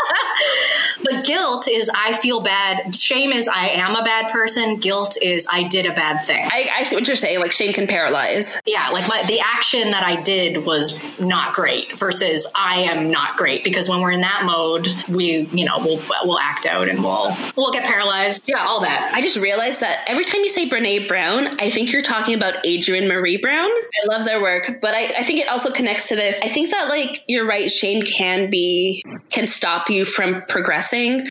but 1.05 1.25
guilt 1.25 1.67
is 1.67 1.89
I 1.93 2.13
feel 2.13 2.41
bad. 2.41 2.95
Shame 2.95 3.31
is 3.31 3.47
I 3.47 3.67
am 3.69 3.95
a 3.95 4.03
bad 4.03 4.31
person. 4.31 4.77
Guilt 4.77 5.17
is 5.21 5.47
I 5.51 5.63
did 5.63 5.85
a 5.85 5.93
bad 5.93 6.25
thing. 6.25 6.47
I, 6.51 6.69
I 6.73 6.83
see 6.83 6.95
what 6.95 7.07
you're 7.07 7.15
saying. 7.15 7.39
Like 7.39 7.51
shame 7.51 7.73
can 7.73 7.87
paralyze. 7.87 8.61
Yeah, 8.65 8.89
like 8.89 9.07
my, 9.07 9.23
the 9.27 9.39
action 9.39 9.91
that 9.91 10.03
I 10.03 10.21
did 10.21 10.65
was 10.65 10.99
not 11.19 11.53
great 11.53 11.97
versus 11.97 12.47
I 12.55 12.79
am 12.79 13.11
not 13.11 13.37
great 13.37 13.63
because 13.63 13.87
when 13.87 14.01
we're 14.01 14.11
in 14.11 14.21
that 14.21 14.43
mode, 14.45 14.87
we 15.07 15.47
you 15.51 15.65
know 15.65 15.79
we'll 15.79 16.01
we'll 16.23 16.39
act 16.39 16.65
out 16.65 16.89
and 16.89 17.03
we'll 17.03 17.35
we'll 17.55 17.71
get 17.71 17.83
paralyzed. 17.83 18.49
Yeah, 18.49 18.65
all 18.65 18.81
that. 18.81 19.11
I 19.13 19.21
just 19.21 19.37
realized 19.37 19.81
that 19.81 20.03
every 20.07 20.25
time 20.25 20.41
you 20.41 20.49
say 20.49 20.67
Brene 20.67 21.07
Brown, 21.07 21.59
I 21.59 21.69
think 21.69 21.91
you're 21.91 22.01
talking 22.01 22.35
about 22.35 22.65
Adrienne 22.65 23.03
Maree 23.09 23.41
Brown. 23.41 23.69
I 23.69 24.17
love 24.17 24.25
their 24.25 24.41
work, 24.41 24.81
but 24.81 24.95
I, 24.95 25.05
I 25.19 25.23
think 25.23 25.39
it 25.39 25.47
also 25.49 25.71
connects 25.71 26.09
to 26.09 26.15
this. 26.15 26.41
I 26.41 26.47
think 26.47 26.71
that 26.71 26.89
like 26.89 27.23
you're 27.27 27.45
right, 27.45 27.69
shame 27.69 28.01
can 28.01 28.49
be 28.49 29.03
can 29.29 29.47
stop 29.47 29.89
you 29.89 30.05
from 30.05 30.41
progressing 30.47 30.94
blessing 30.95 31.27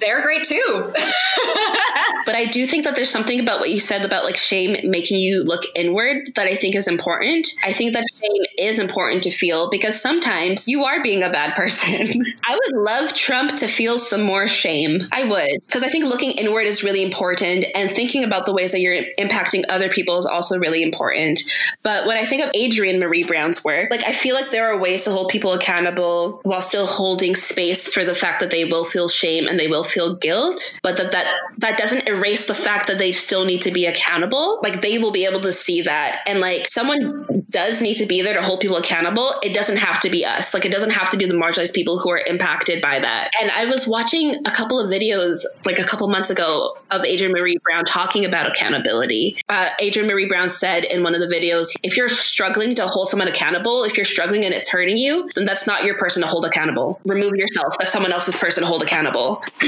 they're 0.00 0.22
great 0.22 0.44
too. 0.44 0.92
but 2.26 2.34
I 2.34 2.46
do 2.46 2.66
think 2.66 2.84
that 2.84 2.96
there's 2.96 3.10
something 3.10 3.40
about 3.40 3.60
what 3.60 3.70
you 3.70 3.80
said 3.80 4.04
about 4.04 4.24
like 4.24 4.36
shame 4.36 4.76
making 4.88 5.18
you 5.18 5.42
look 5.42 5.64
inward 5.74 6.32
that 6.34 6.46
I 6.46 6.54
think 6.54 6.74
is 6.74 6.88
important. 6.88 7.48
I 7.64 7.72
think 7.72 7.94
that 7.94 8.04
shame 8.20 8.42
is 8.58 8.78
important 8.78 9.22
to 9.24 9.30
feel 9.30 9.70
because 9.70 10.00
sometimes 10.00 10.68
you 10.68 10.84
are 10.84 11.02
being 11.02 11.22
a 11.22 11.30
bad 11.30 11.54
person. 11.54 12.24
I 12.46 12.54
would 12.54 12.82
love 12.82 13.14
Trump 13.14 13.56
to 13.56 13.68
feel 13.68 13.98
some 13.98 14.22
more 14.22 14.48
shame. 14.48 15.02
I 15.12 15.24
would. 15.24 15.60
Because 15.66 15.82
I 15.82 15.88
think 15.88 16.04
looking 16.04 16.32
inward 16.32 16.66
is 16.66 16.82
really 16.82 17.02
important 17.02 17.64
and 17.74 17.90
thinking 17.90 18.24
about 18.24 18.46
the 18.46 18.52
ways 18.52 18.72
that 18.72 18.80
you're 18.80 18.96
impacting 19.18 19.64
other 19.68 19.88
people 19.88 20.18
is 20.18 20.26
also 20.26 20.58
really 20.58 20.82
important. 20.82 21.40
But 21.82 22.06
when 22.06 22.16
I 22.16 22.24
think 22.24 22.42
of 22.44 22.50
Adrienne 22.54 23.00
Maree 23.00 23.26
Brown's 23.26 23.64
work, 23.64 23.90
like 23.90 24.04
I 24.06 24.12
feel 24.12 24.34
like 24.34 24.50
there 24.50 24.72
are 24.72 24.78
ways 24.78 25.04
to 25.04 25.10
hold 25.10 25.28
people 25.30 25.52
accountable 25.52 26.40
while 26.44 26.60
still 26.60 26.86
holding 26.86 27.34
space 27.34 27.88
for 27.88 28.04
the 28.04 28.14
fact 28.14 28.40
that 28.40 28.50
they 28.50 28.64
will 28.64 28.84
feel 28.84 29.08
shame 29.08 29.46
and 29.46 29.58
they 29.58 29.68
will 29.68 29.84
feel 29.90 30.14
guilt, 30.14 30.78
but 30.82 30.96
that 30.96 31.12
that 31.12 31.26
that 31.58 31.78
doesn't 31.78 32.08
erase 32.08 32.46
the 32.46 32.54
fact 32.54 32.86
that 32.86 32.98
they 32.98 33.12
still 33.12 33.44
need 33.44 33.62
to 33.62 33.70
be 33.70 33.86
accountable. 33.86 34.60
Like 34.62 34.80
they 34.80 34.98
will 34.98 35.10
be 35.10 35.26
able 35.26 35.40
to 35.40 35.52
see 35.52 35.82
that 35.82 36.20
and 36.26 36.40
like 36.40 36.68
someone 36.68 37.44
does 37.50 37.80
need 37.80 37.94
to 37.94 38.06
be 38.06 38.22
there 38.22 38.34
to 38.34 38.42
hold 38.42 38.60
people 38.60 38.76
accountable. 38.76 39.28
It 39.42 39.54
doesn't 39.54 39.78
have 39.78 40.00
to 40.00 40.10
be 40.10 40.24
us. 40.24 40.54
Like 40.54 40.64
it 40.64 40.72
doesn't 40.72 40.92
have 40.92 41.10
to 41.10 41.16
be 41.16 41.26
the 41.26 41.34
marginalized 41.34 41.74
people 41.74 41.98
who 41.98 42.10
are 42.10 42.22
impacted 42.26 42.80
by 42.80 42.98
that. 42.98 43.30
And 43.40 43.50
I 43.50 43.66
was 43.66 43.86
watching 43.86 44.36
a 44.46 44.50
couple 44.50 44.80
of 44.80 44.90
videos 44.90 45.44
like 45.64 45.78
a 45.78 45.84
couple 45.84 46.06
months 46.08 46.30
ago 46.30 46.76
of 46.90 47.04
Adrienne 47.04 47.34
Maree 47.34 47.60
Brown 47.62 47.84
talking 47.84 48.24
about 48.24 48.48
accountability. 48.48 49.36
Uh, 49.48 49.68
Adrienne 49.82 50.08
Maree 50.10 50.28
Brown 50.28 50.48
said 50.48 50.84
in 50.84 51.02
one 51.02 51.14
of 51.14 51.20
the 51.20 51.26
videos, 51.26 51.74
if 51.82 51.96
you're 51.96 52.08
struggling 52.08 52.74
to 52.74 52.86
hold 52.86 53.08
someone 53.08 53.28
accountable, 53.28 53.84
if 53.84 53.96
you're 53.96 54.04
struggling 54.04 54.44
and 54.44 54.54
it's 54.54 54.68
hurting 54.68 54.96
you, 54.96 55.28
then 55.34 55.44
that's 55.44 55.66
not 55.66 55.84
your 55.84 55.96
person 55.96 56.22
to 56.22 56.28
hold 56.28 56.44
accountable. 56.44 57.00
Remove 57.04 57.34
yourself. 57.34 57.74
That's 57.78 57.92
someone 57.92 58.12
else's 58.12 58.36
person 58.36 58.62
to 58.62 58.66
hold 58.66 58.82
accountable. 58.82 59.44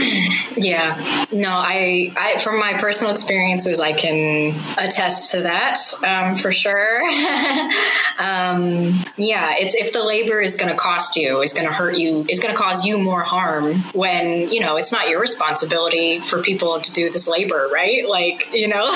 yeah. 0.56 1.26
No, 1.32 1.50
I, 1.50 2.12
I, 2.16 2.38
from 2.38 2.58
my 2.58 2.74
personal 2.74 3.12
experiences, 3.12 3.80
I 3.80 3.92
can 3.92 4.54
attest 4.78 5.30
to 5.32 5.42
that 5.42 5.78
um, 6.06 6.34
for 6.34 6.52
sure. 6.52 7.02
um, 8.18 8.94
yeah, 9.16 9.54
it's 9.58 9.74
if 9.74 9.92
the 9.92 10.04
labor 10.04 10.40
is 10.40 10.56
going 10.56 10.70
to 10.70 10.76
cost 10.76 11.16
you, 11.16 11.42
is 11.42 11.52
going 11.52 11.66
to 11.66 11.72
hurt 11.72 11.96
you, 11.96 12.26
is 12.28 12.40
going 12.40 12.52
to 12.52 12.58
cause 12.58 12.84
you 12.84 12.98
more 12.98 13.22
harm 13.22 13.76
when, 13.92 14.50
you 14.50 14.60
know, 14.60 14.76
it's 14.76 14.92
not 14.92 15.08
your 15.08 15.20
responsibility 15.20 16.18
for 16.18 16.42
people 16.42 16.80
to 16.80 16.92
do 16.92 17.11
this 17.12 17.28
labor, 17.28 17.68
right? 17.72 18.08
Like, 18.08 18.52
you 18.52 18.68
know, 18.68 18.82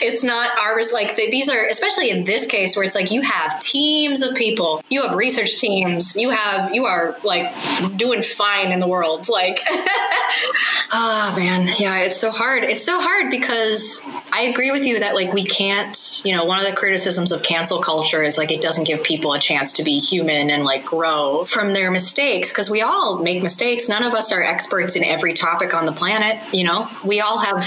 it's 0.00 0.24
not 0.24 0.56
ours. 0.58 0.92
Like, 0.92 1.16
these 1.16 1.48
are, 1.48 1.66
especially 1.66 2.10
in 2.10 2.24
this 2.24 2.46
case 2.46 2.76
where 2.76 2.84
it's 2.84 2.94
like 2.94 3.10
you 3.10 3.22
have 3.22 3.58
teams 3.60 4.22
of 4.22 4.34
people, 4.34 4.82
you 4.88 5.02
have 5.06 5.16
research 5.16 5.58
teams, 5.58 6.16
you 6.16 6.30
have, 6.30 6.74
you 6.74 6.86
are 6.86 7.16
like 7.24 7.52
doing 7.96 8.22
fine 8.22 8.72
in 8.72 8.80
the 8.80 8.88
world. 8.88 9.28
Like, 9.28 9.60
oh 10.92 11.34
man, 11.36 11.68
yeah, 11.78 12.00
it's 12.00 12.18
so 12.18 12.30
hard. 12.30 12.64
It's 12.64 12.84
so 12.84 13.00
hard 13.00 13.30
because 13.30 14.08
I 14.32 14.42
agree 14.42 14.70
with 14.70 14.84
you 14.84 15.00
that 15.00 15.14
like 15.14 15.32
we 15.32 15.44
can't, 15.44 16.20
you 16.24 16.34
know, 16.34 16.44
one 16.44 16.60
of 16.60 16.66
the 16.66 16.76
criticisms 16.76 17.32
of 17.32 17.42
cancel 17.42 17.80
culture 17.80 18.22
is 18.22 18.36
like 18.36 18.50
it 18.50 18.60
doesn't 18.60 18.86
give 18.86 19.02
people 19.02 19.32
a 19.32 19.40
chance 19.40 19.72
to 19.74 19.84
be 19.84 19.98
human 19.98 20.50
and 20.50 20.64
like 20.64 20.84
grow 20.84 21.44
from 21.46 21.72
their 21.72 21.90
mistakes 21.90 22.50
because 22.50 22.68
we 22.68 22.82
all 22.82 23.18
make 23.18 23.42
mistakes. 23.42 23.88
None 23.88 24.02
of 24.02 24.12
us 24.12 24.32
are 24.32 24.42
experts 24.42 24.94
in 24.94 25.04
every 25.04 25.32
topic 25.32 25.74
on 25.74 25.86
the 25.86 25.92
planet, 25.92 26.38
you 26.52 26.64
know. 26.64 26.88
We 27.04 27.20
all 27.20 27.38
have 27.38 27.66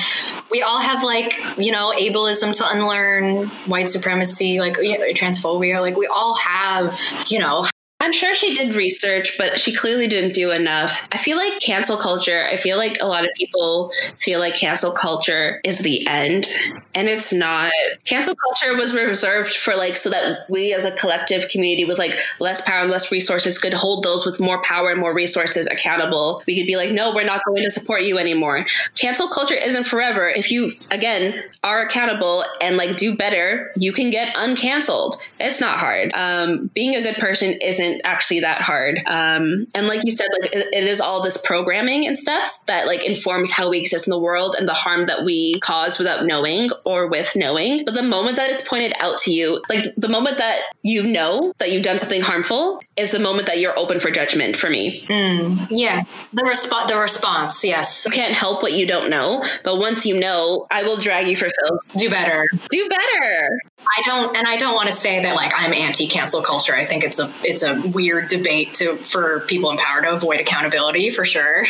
we 0.51 0.61
all 0.61 0.79
have 0.79 1.03
like, 1.03 1.39
you 1.57 1.71
know, 1.71 1.93
ableism 1.97 2.55
to 2.57 2.63
unlearn, 2.69 3.47
white 3.65 3.89
supremacy, 3.89 4.59
like 4.59 4.75
transphobia, 4.75 5.81
like 5.81 5.97
we 5.97 6.07
all 6.07 6.35
have, 6.35 6.99
you 7.27 7.39
know, 7.39 7.65
I'm 8.05 8.13
sure 8.13 8.35
she 8.35 8.53
did 8.53 8.75
research, 8.75 9.35
but 9.35 9.59
she 9.59 9.73
clearly 9.73 10.05
didn't 10.05 10.35
do 10.35 10.51
enough. 10.51 11.07
I 11.11 11.17
feel 11.17 11.37
like 11.37 11.59
cancel 11.59 11.97
culture, 11.97 12.45
I 12.51 12.57
feel 12.57 12.77
like 12.77 12.99
a 13.01 13.07
lot 13.07 13.25
of 13.25 13.31
people 13.35 13.91
feel 14.19 14.39
like 14.39 14.53
cancel 14.53 14.91
culture 14.91 15.59
is 15.63 15.79
the 15.79 16.05
end, 16.05 16.45
and 16.93 17.09
it's 17.09 17.33
not. 17.33 17.71
Cancel 18.03 18.35
culture 18.35 18.77
was 18.77 18.93
reserved 18.93 19.51
for 19.51 19.75
like 19.75 19.95
so 19.95 20.11
that 20.11 20.47
we 20.51 20.71
as 20.71 20.85
a 20.85 20.91
collective 20.91 21.47
community 21.49 21.83
with 21.83 21.97
like 21.97 22.19
less 22.39 22.61
power 22.61 22.81
and 22.81 22.91
less 22.91 23.11
resources 23.11 23.57
could 23.57 23.73
hold 23.73 24.03
those 24.03 24.23
with 24.23 24.39
more 24.39 24.61
power 24.61 24.91
and 24.91 24.99
more 24.99 25.15
resources 25.15 25.65
accountable. 25.65 26.43
We 26.45 26.59
could 26.59 26.67
be 26.67 26.75
like, 26.77 26.91
no, 26.91 27.11
we're 27.11 27.25
not 27.25 27.43
going 27.43 27.63
to 27.63 27.71
support 27.71 28.03
you 28.03 28.19
anymore. 28.19 28.67
Cancel 28.93 29.27
culture 29.29 29.55
isn't 29.55 29.85
forever. 29.85 30.29
If 30.29 30.51
you, 30.51 30.73
again, 30.91 31.43
are 31.63 31.81
accountable 31.81 32.43
and 32.61 32.77
like 32.77 32.97
do 32.97 33.15
better, 33.17 33.71
you 33.75 33.91
can 33.91 34.11
get 34.11 34.35
uncanceled. 34.35 35.17
It's 35.39 35.59
not 35.59 35.79
hard. 35.79 36.11
Um, 36.13 36.67
being 36.75 36.93
a 36.93 37.01
good 37.01 37.15
person 37.15 37.53
isn't 37.61 37.94
actually 38.03 38.41
that 38.41 38.61
hard. 38.61 38.97
Um, 39.05 39.67
and 39.75 39.87
like 39.87 40.01
you 40.03 40.11
said, 40.11 40.27
like 40.41 40.53
it, 40.53 40.67
it 40.73 40.83
is 40.83 40.99
all 40.99 41.21
this 41.21 41.37
programming 41.37 42.05
and 42.05 42.17
stuff 42.17 42.59
that 42.65 42.87
like 42.87 43.05
informs 43.05 43.51
how 43.51 43.69
we 43.69 43.79
exist 43.79 44.07
in 44.07 44.11
the 44.11 44.19
world 44.19 44.55
and 44.57 44.67
the 44.67 44.73
harm 44.73 45.05
that 45.05 45.23
we 45.23 45.59
cause 45.59 45.97
without 45.97 46.25
knowing 46.25 46.69
or 46.85 47.07
with 47.07 47.35
knowing. 47.35 47.83
But 47.85 47.93
the 47.93 48.03
moment 48.03 48.35
that 48.37 48.49
it's 48.49 48.67
pointed 48.67 48.93
out 48.99 49.17
to 49.19 49.31
you, 49.31 49.61
like 49.69 49.85
the 49.95 50.09
moment 50.09 50.37
that 50.37 50.61
you 50.81 51.03
know 51.03 51.53
that 51.59 51.71
you've 51.71 51.83
done 51.83 51.97
something 51.97 52.21
harmful, 52.21 52.81
is 52.97 53.11
the 53.11 53.19
moment 53.19 53.47
that 53.47 53.59
you're 53.59 53.77
open 53.77 53.99
for 53.99 54.11
judgment. 54.11 54.55
For 54.55 54.69
me, 54.69 55.05
mm, 55.07 55.67
yeah, 55.69 56.03
the 56.33 56.45
response, 56.45 56.91
the 56.91 56.97
response, 56.97 57.63
yes. 57.63 58.05
You 58.05 58.11
can't 58.11 58.33
help 58.33 58.63
what 58.63 58.73
you 58.73 58.85
don't 58.85 59.09
know, 59.09 59.43
but 59.63 59.79
once 59.79 60.05
you 60.05 60.19
know, 60.19 60.67
I 60.71 60.83
will 60.83 60.97
drag 60.97 61.27
you 61.27 61.35
for 61.35 61.45
filth. 61.45 61.81
Do 61.97 62.09
better. 62.09 62.49
Do 62.69 62.89
better. 62.89 63.59
I 63.97 64.01
don't, 64.03 64.35
and 64.35 64.47
I 64.47 64.57
don't 64.57 64.73
want 64.73 64.87
to 64.87 64.93
say 64.93 65.21
that 65.21 65.35
like 65.35 65.51
I'm 65.55 65.73
anti-cancel 65.73 66.41
culture. 66.41 66.75
I 66.75 66.85
think 66.85 67.03
it's 67.03 67.19
a 67.19 67.31
it's 67.43 67.63
a 67.63 67.81
weird 67.87 68.29
debate 68.29 68.73
to 68.75 68.95
for 68.97 69.41
people 69.41 69.71
in 69.71 69.77
power 69.77 70.01
to 70.01 70.13
avoid 70.13 70.39
accountability 70.39 71.09
for 71.11 71.25
sure, 71.25 71.65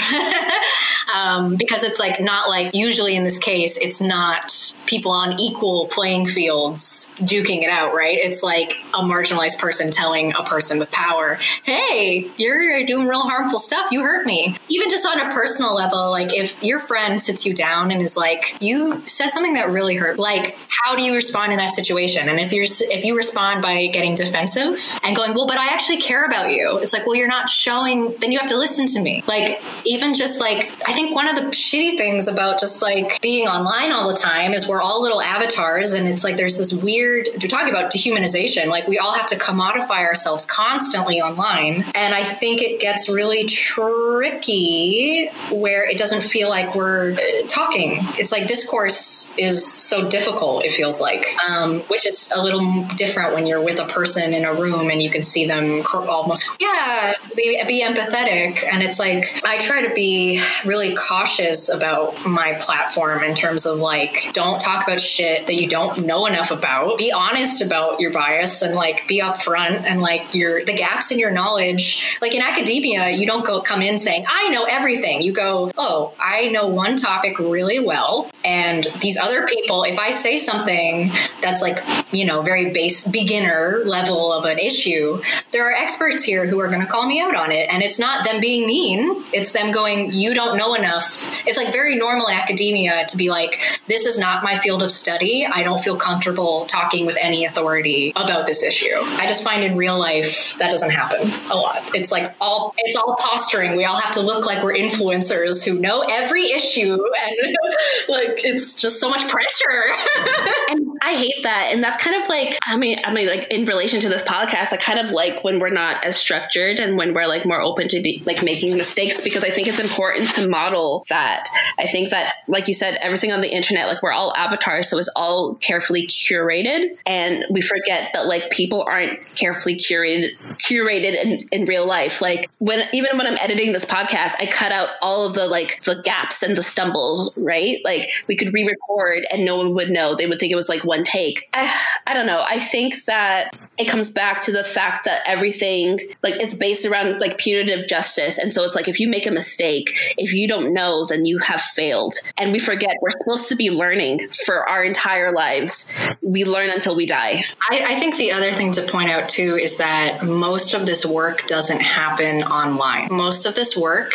um, 1.16 1.56
because 1.56 1.84
it's 1.84 2.00
like 2.00 2.20
not 2.22 2.50
like 2.50 2.74
usually 2.74 3.16
in 3.16 3.24
this 3.24 3.38
case 3.38 3.78
it's 3.78 4.02
not 4.02 4.54
people 4.86 5.12
on 5.12 5.40
equal 5.40 5.88
playing 5.88 6.28
fields 6.28 7.16
duking 7.20 7.64
it 7.64 7.70
out, 7.70 7.94
right? 7.94 8.18
It's 8.22 8.44
like 8.44 8.74
a 8.94 9.00
marginalized 9.00 9.60
person 9.60 9.92
telling 9.92 10.34
a 10.34 10.44
person 10.44 10.80
with 10.80 10.92
power, 10.92 11.38
"Hey, 11.64 12.30
you're 12.38 12.86
doing 12.86 13.08
real 13.08 13.22
harmful 13.22 13.60
stuff. 13.60 13.92
You 13.92 14.04
hurt 14.04 14.26
me." 14.26 14.56
Even 14.70 14.90
just 14.90 15.06
on 15.06 15.20
a 15.20 15.34
personal 15.34 15.76
level, 15.76 16.12
like 16.12 16.34
if 16.34 16.62
your 16.64 16.80
friend 16.80 17.22
sits 17.22 17.46
you 17.46 17.54
down 17.54 17.92
and 17.92 18.02
is 18.02 18.16
like, 18.16 18.56
"You 18.62 19.04
said 19.08 19.30
something 19.30 19.54
that 19.54 19.70
really 19.70 19.96
hurt," 19.96 20.18
like 20.18 20.58
how 20.70 20.96
do 20.96 21.04
you 21.04 21.14
respond 21.14 21.52
in 21.52 21.58
that 21.58 21.72
situation? 21.72 22.05
And 22.30 22.40
if 22.40 22.52
you're 22.52 22.66
if 22.66 23.04
you 23.04 23.16
respond 23.16 23.62
by 23.62 23.88
getting 23.88 24.16
defensive 24.16 24.80
and 25.04 25.16
going, 25.16 25.34
"Well, 25.34 25.48
but 25.48 25.58
I 25.58 25.74
actually 25.74 26.02
care 26.02 26.26
about 26.26 26.52
you," 26.52 26.78
it's 26.80 26.94
like, 26.94 27.06
"Well, 27.06 27.16
you're 27.16 27.28
not 27.28 27.50
showing." 27.50 28.16
Then 28.20 28.32
you 28.32 28.40
have 28.40 28.50
to 28.50 28.58
listen 28.58 28.86
to 28.88 29.02
me. 29.02 29.24
Like 29.28 29.62
even 29.86 30.14
just 30.14 30.40
like 30.40 30.72
I 30.88 30.94
think 30.94 31.16
one 31.16 31.28
of 31.28 31.36
the 31.36 31.44
shitty 31.52 31.98
things 31.98 32.28
about 32.28 32.60
just 32.60 32.82
like 32.82 33.22
being 33.22 33.48
online 33.48 33.92
all 33.92 34.08
the 34.08 34.18
time 34.18 34.54
is 34.54 34.68
we're 34.68 34.82
all 34.82 35.02
little 35.02 35.22
avatars, 35.22 35.94
and 35.94 36.08
it's 36.08 36.24
like 36.24 36.38
there's 36.38 36.58
this 36.58 36.74
weird. 36.74 37.28
You're 37.40 37.50
talking 37.50 37.70
about 37.70 37.92
dehumanization. 37.92 38.68
Like 38.68 38.88
we 38.88 38.98
all 39.00 39.14
have 39.14 39.28
to 39.28 39.36
commodify 39.36 40.06
ourselves 40.06 40.46
constantly 40.46 41.22
online, 41.22 41.86
and 41.96 42.14
I 42.14 42.24
think 42.24 42.62
it 42.62 42.80
gets 42.80 43.10
really 43.10 43.46
tricky 43.46 45.30
where 45.52 45.90
it 45.90 45.98
doesn't 45.98 46.22
feel 46.22 46.50
like 46.50 46.76
we're 46.76 47.14
uh, 47.14 47.48
talking. 47.48 48.00
It's 48.18 48.32
like 48.32 48.48
discourse 48.48 49.36
is 49.38 49.66
so 49.66 50.10
difficult. 50.10 50.66
It 50.66 50.72
feels 50.72 51.00
like, 51.00 51.36
um, 51.48 51.82
which 51.96 52.06
is 52.06 52.30
a 52.36 52.44
little 52.44 52.84
different 52.98 53.34
when 53.34 53.46
you're 53.46 53.62
with 53.62 53.80
a 53.80 53.86
person 53.86 54.34
in 54.34 54.44
a 54.44 54.54
room 54.54 54.90
and 54.90 55.02
you 55.02 55.10
can 55.10 55.24
see 55.24 55.46
them 55.46 55.82
almost. 55.94 56.58
Yeah, 56.60 57.14
be, 57.38 57.64
be 57.70 57.86
empathetic, 57.86 58.66
and 58.70 58.84
it's 58.84 59.00
like 59.00 59.42
I 59.46 59.60
try 59.60 59.88
to 59.88 59.94
be 59.94 60.42
really 60.66 60.94
cautious 60.94 61.74
about 61.74 62.26
my 62.26 62.56
platform 62.60 63.24
in 63.24 63.34
terms 63.34 63.66
of 63.66 63.80
like 63.80 64.32
don't 64.34 64.60
talk 64.60 64.86
about 64.86 65.00
shit 65.00 65.48
that 65.48 65.56
you 65.56 65.70
don't 65.70 66.06
know 66.06 66.26
enough 66.26 66.52
about. 66.52 66.98
Be 66.98 67.14
honest 67.14 67.62
about 67.62 68.02
your 68.02 68.12
bias 68.12 68.62
and 68.62 68.76
like 68.76 69.08
be 69.08 69.22
upfront 69.22 69.84
and 69.84 70.02
like 70.02 70.36
your 70.36 70.66
the 70.66 70.74
gaps 70.74 71.12
in 71.12 71.20
your 71.20 71.32
knowledge. 71.32 72.18
Like 72.22 72.36
in 72.36 72.42
academia, 72.42 73.12
you 73.12 73.26
don't 73.26 73.46
go 73.46 73.62
come 73.62 73.82
in 73.82 73.98
saying 73.98 74.26
I 74.28 74.50
know 74.50 74.66
everything. 74.66 75.22
You 75.22 75.32
go, 75.32 75.72
oh, 75.78 76.14
I 76.20 76.50
know 76.50 76.68
one 76.68 76.98
topic 76.98 77.40
really 77.40 77.80
well, 77.80 78.30
and 78.44 78.86
these 79.00 79.16
other 79.16 79.48
people. 79.48 79.84
If 79.84 79.98
I 79.98 80.10
say 80.10 80.36
something 80.36 81.12
that's 81.42 81.62
like 81.62 81.75
you 82.12 82.26
know 82.26 82.42
very 82.42 82.72
base 82.72 83.08
beginner 83.08 83.82
level 83.86 84.32
of 84.32 84.46
an 84.46 84.60
issue, 84.60 85.22
there 85.52 85.70
are 85.70 85.74
experts 85.74 86.24
here 86.24 86.48
who 86.48 86.60
are 86.60 86.68
going 86.68 86.82
to 86.82 86.88
call 86.88 87.06
me 87.06 87.22
out 87.22 87.36
on 87.36 87.52
it, 87.52 87.70
and 87.70 87.84
it's 87.84 88.00
not 88.00 88.26
them 88.26 88.40
being 88.40 88.68
mean. 88.68 89.24
It's 89.34 89.52
them 89.52 89.72
going, 89.72 90.14
you 90.14 90.34
don't 90.34 90.58
know 90.58 90.76
enough. 90.76 91.46
It's 91.48 91.58
like 91.58 91.72
very 91.72 91.96
normal 91.96 92.28
in 92.28 92.36
academia 92.36 93.06
to 93.08 93.18
be 93.18 93.30
like, 93.30 93.62
this 93.88 94.06
is 94.06 94.18
not 94.18 94.44
my 94.44 94.58
field 94.58 94.84
of 94.84 94.92
study. 94.92 95.46
I 95.46 95.64
don't 95.64 95.84
feel 95.84 95.98
comfortable 95.98 96.66
talking 96.66 97.06
with 97.06 97.18
any 97.22 97.46
authority 97.46 98.12
about 98.16 98.46
this 98.46 98.64
issue. 98.64 98.96
I 98.96 99.28
just 99.28 99.44
find 99.44 99.64
in 99.64 99.78
real 99.78 99.98
life 99.98 100.58
that 100.60 100.72
doesn't 100.72 100.92
happen 100.92 101.32
a 101.50 101.56
lot. 101.56 101.82
It's 101.96 102.12
like 102.12 102.36
all 102.42 102.74
it's 102.78 102.96
all 102.96 103.16
posturing. 103.20 103.76
We 103.76 103.86
all 103.86 104.00
have 104.00 104.14
to 104.16 104.22
look 104.22 104.46
like 104.46 104.64
we're 104.64 104.74
influencers 104.74 105.66
who 105.66 105.80
know 105.80 106.06
every 106.10 106.52
issue 106.52 106.94
and 106.94 107.58
like 108.10 108.44
it's 108.44 108.80
just 108.80 109.00
so 109.00 109.10
much 109.10 109.28
pressure. 109.28 109.84
and 110.70 110.95
I 111.02 111.14
hate 111.14 111.44
that. 111.44 111.70
And 111.72 111.84
that's 111.84 112.02
kind 112.04 112.22
of 112.22 112.30
like 112.30 112.58
I 112.64 112.78
mean 112.78 113.00
I 113.04 113.14
mean 113.14 113.28
like 113.28 113.48
in 113.50 113.66
relation 113.66 114.00
to 114.02 114.10
this 114.10 114.24
podcast, 114.24 114.74
I 114.74 114.78
kind 114.78 115.00
of 115.00 115.12
like 115.12 115.44
when 115.44 115.60
we're 115.60 115.70
not 115.70 116.04
as 116.04 116.18
structured 116.18 116.80
and 116.80 116.98
when 116.98 117.14
we're 117.14 117.28
like 117.28 117.46
more 117.46 117.62
open 117.62 117.88
to 117.90 118.02
be 118.02 118.22
like 118.26 118.44
making 118.44 118.78
mistakes 118.78 119.22
because 119.22 119.44
I 119.44 119.50
think 119.50 119.68
it's 119.68 119.80
important 119.80 120.30
to 120.32 120.48
model 120.48 121.06
that. 121.10 121.48
I 121.80 121.88
think 121.88 122.10
that 122.10 122.36
like 122.48 122.68
you 122.68 122.74
said, 122.74 122.98
everything 123.02 123.32
on 123.32 123.42
the 123.42 123.54
internet, 123.54 123.88
like 123.88 124.02
we're 124.02 124.12
all 124.12 124.34
avatars, 124.36 124.90
so 124.90 124.98
it's 124.98 125.10
all 125.16 125.56
carefully 125.56 126.08
curated. 126.08 126.98
And 127.06 127.46
we 127.50 127.62
forget 127.62 128.12
that 128.14 128.28
like 128.28 128.50
people 128.52 128.84
aren't 128.88 129.20
carefully 129.36 129.76
curated 129.76 130.30
curated 130.58 131.14
in, 131.14 131.40
in 131.52 131.66
real 131.66 131.88
life. 131.88 132.22
Like 132.22 132.50
when 132.60 132.88
even 132.94 133.18
when 133.18 133.28
I'm 133.28 133.38
editing 133.40 133.74
this 133.74 133.86
podcast, 133.86 134.36
I 134.40 134.46
cut 134.46 134.72
out 134.72 134.90
all 135.02 135.26
of 135.26 135.34
the 135.34 135.48
like 135.48 135.84
the 135.84 136.02
gaps 136.02 136.44
and 136.44 136.56
the 136.56 136.62
stumbles, 136.62 137.32
right? 137.38 137.78
Like 137.84 138.10
we 138.28 138.36
could 138.36 138.54
re-record 138.54 139.26
and 139.32 139.46
no 139.46 139.58
one 139.58 139.74
would 139.74 139.90
know. 139.90 140.16
They 140.16 140.28
would 140.28 140.40
think 140.40 140.52
it 140.52 140.56
was 140.56 140.70
like 140.70 140.84
one 140.86 141.04
take. 141.04 141.50
I, 141.54 141.74
I 142.08 142.14
don't 142.14 142.28
know. 142.28 142.44
I 142.48 142.60
think 142.60 143.06
that 143.06 143.56
it 143.78 143.86
comes 143.86 144.10
back 144.10 144.42
to 144.44 144.52
the 144.52 144.64
fact 144.64 145.06
that 145.06 145.22
everything 145.26 146.00
like 146.24 146.36
it's 146.36 146.54
based 146.54 146.86
around 146.86 147.20
like 147.20 147.38
punitive 147.38 147.88
justice. 147.88 148.38
And 148.38 148.54
so 148.54 148.64
it's 148.64 148.76
like 148.76 148.88
if 148.88 149.00
you 149.00 149.10
make 149.10 149.26
a 149.26 149.32
mistake, 149.32 149.98
if 150.18 150.34
you 150.34 150.48
don't 150.48 150.74
know, 150.74 151.06
then 151.06 151.26
you 151.26 151.40
have 151.40 151.62
failed. 151.62 152.16
And 152.38 152.52
we 152.52 152.60
forget 152.60 152.96
we're 153.02 153.10
supposed 153.10 153.50
to 153.50 153.56
be 153.56 153.70
learning 153.70 154.30
for 154.46 154.68
our 154.70 154.84
entire 154.84 155.34
lives. 155.34 156.08
We 156.22 156.46
learn 156.46 156.70
until 156.70 156.96
we 156.96 157.06
die. 157.06 157.44
I, 157.70 157.96
I 157.96 158.00
think 158.00 158.18
the 158.18 158.32
other 158.32 158.52
thing 158.52 158.72
to 158.74 158.82
point 158.84 159.10
out 159.10 159.28
too 159.28 159.58
is 159.58 159.78
that 159.78 160.24
most 160.24 160.74
of 160.74 160.86
this 160.86 161.06
work 161.06 161.48
doesn't 161.48 161.82
happen 161.82 162.44
online. 162.44 163.10
Most 163.12 163.46
of 163.46 163.56
this 163.56 163.76
work 163.76 164.14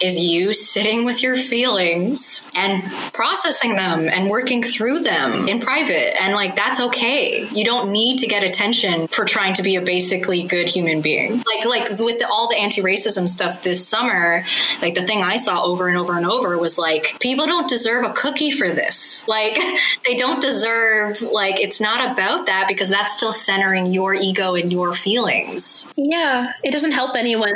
is 0.00 0.18
you 0.18 0.52
sitting 0.52 1.04
with 1.04 1.22
your 1.22 1.36
feelings 1.36 2.48
and 2.54 2.82
processing 3.12 3.76
them 3.76 4.08
and 4.08 4.28
working 4.28 4.62
through 4.62 5.00
them 5.00 5.48
in 5.48 5.60
private. 5.60 6.20
And 6.20 6.34
like, 6.34 6.56
that's 6.56 6.80
okay. 6.80 7.48
You 7.48 7.64
don't 7.64 7.90
need 7.90 8.18
to 8.18 8.26
get 8.26 8.42
attention 8.42 9.08
for 9.08 9.24
trying 9.24 9.54
to 9.54 9.62
be 9.62 9.76
a 9.76 9.82
basically 9.82 10.42
good 10.42 10.68
human 10.68 11.00
being. 11.00 11.38
Like, 11.38 11.64
like 11.66 11.98
with 11.98 12.18
the, 12.18 12.28
all 12.28 12.48
the 12.48 12.56
anti-racism 12.56 13.28
stuff 13.28 13.62
this 13.62 13.86
summer, 13.86 14.44
like 14.82 14.94
the 14.94 15.06
thing 15.06 15.22
I 15.22 15.36
saw 15.36 15.64
over 15.64 15.88
and 15.88 15.96
over 15.96 16.16
and 16.16 16.26
over 16.26 16.58
was 16.58 16.78
like, 16.78 17.18
people 17.20 17.46
don't 17.46 17.68
deserve 17.68 18.04
a 18.04 18.12
cookie 18.12 18.50
for 18.50 18.68
this. 18.68 19.26
Like, 19.28 19.58
they 20.04 20.16
don't 20.16 20.40
deserve, 20.40 21.22
like, 21.22 21.60
it's 21.60 21.80
not 21.80 22.12
about 22.12 22.46
that 22.46 22.66
because 22.68 22.88
that's 22.88 23.16
still 23.16 23.32
centering 23.32 23.86
your 23.86 24.14
ego 24.14 24.54
and 24.54 24.72
your 24.72 24.94
feelings. 24.94 25.92
Yeah. 25.96 26.52
It 26.62 26.72
doesn't 26.72 26.92
help 26.92 27.16
anyone. 27.16 27.52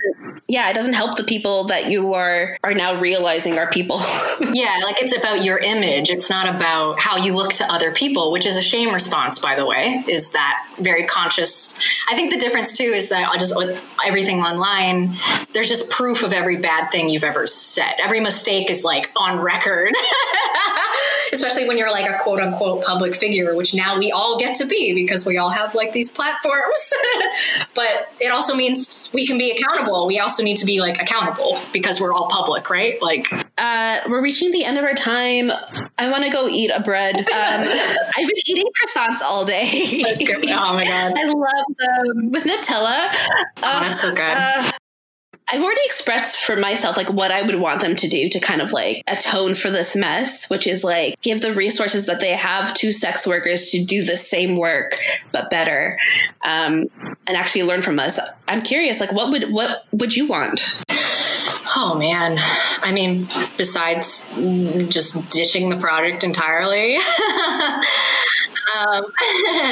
Yeah. 0.49 0.70
It 0.70 0.74
doesn't 0.74 0.95
help 0.95 1.16
the 1.16 1.24
people 1.24 1.64
that 1.64 1.90
you 1.90 2.14
are, 2.14 2.32
are 2.64 2.74
now 2.74 2.99
realizing 3.01 3.59
are 3.59 3.70
people. 3.70 3.97
yeah. 4.53 4.80
Like, 4.85 5.01
it's 5.03 5.16
about 5.16 5.45
your 5.45 5.59
image. 5.59 6.11
It's 6.11 6.30
not 6.30 6.55
about 6.55 7.01
how 7.01 7.16
you 7.16 7.35
look 7.35 7.53
to 7.55 7.64
other 7.72 7.93
people, 7.93 8.33
which 8.33 8.47
is 8.47 8.57
a 8.57 8.62
shame 8.62 8.93
response, 8.93 9.39
by 9.39 9.55
the 9.55 9.66
way, 9.66 10.05
is 10.09 10.30
that 10.30 10.66
very 10.78 11.05
conscious. 11.05 11.74
I 12.09 12.14
think 12.14 12.33
the 12.33 12.39
difference 12.39 12.76
too 12.76 12.85
is 12.85 13.09
that 13.09 13.33
just 13.39 13.57
with 13.57 13.83
everything 14.07 14.41
online, 14.41 15.14
there's 15.53 15.68
just 15.68 15.91
proof 15.91 16.22
of 16.22 16.33
every 16.33 16.57
bad 16.57 16.91
thing 16.91 17.09
you've 17.09 17.24
ever 17.24 17.47
said. 17.47 17.95
Every 17.99 18.20
mistake 18.20 18.70
is 18.70 18.85
like 18.85 19.11
on 19.16 19.39
record. 19.39 19.93
Especially 21.33 21.66
when 21.66 21.78
you're 21.78 21.91
like 21.91 22.09
a 22.09 22.18
quote 22.22 22.41
unquote 22.41 22.85
public 22.85 23.14
figure, 23.14 23.55
which 23.55 23.74
now 23.74 23.99
we 23.99 24.11
all 24.12 24.39
get 24.39 24.57
to 24.57 24.66
be 24.66 24.95
because 24.95 25.24
we 25.24 25.39
all 25.39 25.51
have 25.51 25.74
like 25.74 25.93
these 25.93 26.11
platforms. 26.11 26.93
but 27.74 28.12
it 28.20 28.30
also 28.33 28.55
means 28.55 29.11
we 29.14 29.26
can 29.26 29.39
be 29.39 29.51
accountable. 29.51 30.07
We 30.07 30.18
also 30.20 30.43
need 30.43 30.57
to 30.59 30.66
be 30.66 30.80
like 30.80 31.01
accountable 31.01 31.61
because 31.72 32.01
we're 32.01 32.12
all 32.12 32.22
public, 32.29 32.70
right? 32.70 33.01
Like, 33.03 33.33
uh, 33.59 34.01
we're 34.09 34.23
reaching 34.23 34.51
the 34.51 34.64
end 34.64 34.79
of 34.79 34.85
our 34.85 34.95
time. 34.95 35.51
I 35.99 36.11
want 36.11 36.25
to 36.25 36.31
go 36.31 36.49
eat 36.49 36.70
a 36.70 36.81
bread. 36.81 37.16
Um, 37.43 37.61
I've 37.61 38.29
been 38.29 38.39
eating 38.47 38.66
croissants 38.81 39.20
all 39.23 39.45
day. 39.45 39.64
oh 39.64 40.75
my 40.75 40.85
god, 40.85 41.14
I 41.18 41.25
love 41.25 41.77
them 41.79 42.31
with 42.31 42.45
Nutella. 42.45 43.09
Oh, 43.62 43.81
that's 43.81 44.01
so 44.01 44.11
good. 44.11 44.20
Uh, 44.20 44.70
I've 45.53 45.62
already 45.62 45.81
expressed 45.85 46.39
for 46.39 46.57
myself 46.57 46.97
like 46.97 47.11
what 47.11 47.31
I 47.31 47.43
would 47.43 47.57
want 47.57 47.83
them 47.83 47.95
to 47.97 48.09
do 48.09 48.31
to 48.31 48.41
kind 48.41 48.62
of 48.62 48.73
like 48.73 49.03
atone 49.07 49.55
for 49.55 49.70
this 49.70 49.95
mess, 49.95 50.49
which 50.49 50.66
is 50.66 50.83
like 50.83 51.20
give 51.20 51.43
the 51.43 51.53
resources 51.53 52.07
that 52.07 52.20
they 52.20 52.35
have 52.35 52.73
to 52.75 52.91
sex 52.91 53.27
workers 53.27 53.70
to 53.70 53.85
do 53.85 54.03
the 54.03 54.16
same 54.16 54.57
work 54.57 54.97
but 55.31 55.51
better, 55.51 55.99
um, 56.43 56.87
and 57.27 57.37
actually 57.37 57.64
learn 57.64 57.83
from 57.83 57.99
us. 57.99 58.18
I'm 58.49 58.62
curious, 58.62 58.99
like 59.01 59.12
what 59.12 59.31
would 59.31 59.53
what 59.53 59.85
would 59.93 60.16
you 60.16 60.27
want? 60.27 60.79
Oh 61.75 61.97
man, 61.99 62.39
I 62.83 62.93
mean, 62.93 63.27
besides 63.57 64.31
just 64.89 65.31
ditching 65.31 65.70
the 65.70 65.77
project 65.77 66.23
entirely. 66.23 66.99
um, 68.77 69.05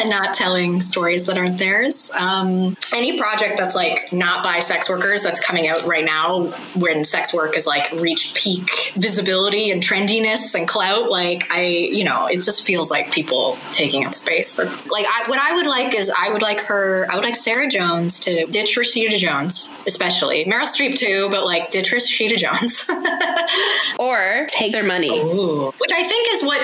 not 0.09 0.35
telling 0.35 0.81
stories 0.81 1.27
that 1.27 1.39
aren't 1.39 1.59
theirs. 1.59 2.11
Um, 2.17 2.77
any 2.93 3.19
project 3.19 3.59
that's 3.59 3.75
like 3.75 4.13
not 4.13 4.43
by 4.45 4.59
sex 4.59 4.89
workers 4.89 5.23
that's 5.23 5.41
coming 5.41 5.69
out 5.69 5.83
right 5.87 6.05
now 6.05 6.47
when 6.75 7.05
sex 7.05 7.33
work 7.33 7.57
is 7.57 7.67
like 7.67 7.91
reached 7.93 8.37
peak 8.37 8.93
visibility 8.95 9.71
and 9.71 9.83
trendiness 9.83 10.55
and 10.55 10.69
clout, 10.69 11.11
like 11.11 11.51
I, 11.51 11.63
you 11.63 12.05
know, 12.05 12.27
it 12.27 12.43
just 12.43 12.67
feels 12.67 12.91
like 12.91 13.13
people 13.13 13.59
taking 13.73 14.05
up 14.05 14.15
space. 14.15 14.59
Like 14.59 15.07
I, 15.07 15.25
what 15.27 15.39
I 15.39 15.55
would 15.55 15.67
like 15.67 15.95
is 15.95 16.11
I 16.17 16.31
would 16.31 16.43
like 16.43 16.61
her, 16.61 17.07
I 17.11 17.15
would 17.15 17.25
like 17.25 17.37
Sarah 17.37 17.69
Jones 17.69 18.21
to 18.21 18.47
ditch 18.47 18.77
Rashida 18.77 19.19
Jones, 19.19 19.75
especially 19.87 20.45
Meryl 20.45 20.65
Streep 20.65 20.97
too, 20.97 21.29
but 21.31 21.45
like 21.45 21.71
ditch 21.71 21.93
Rashida 21.93 22.37
Jones. 22.37 22.89
or 23.99 24.47
take 24.49 24.73
their 24.73 24.85
money. 24.85 25.19
Ooh. 25.19 25.73
Which 25.79 25.93
I 25.93 26.03
think 26.03 26.29
is 26.33 26.43
what 26.43 26.61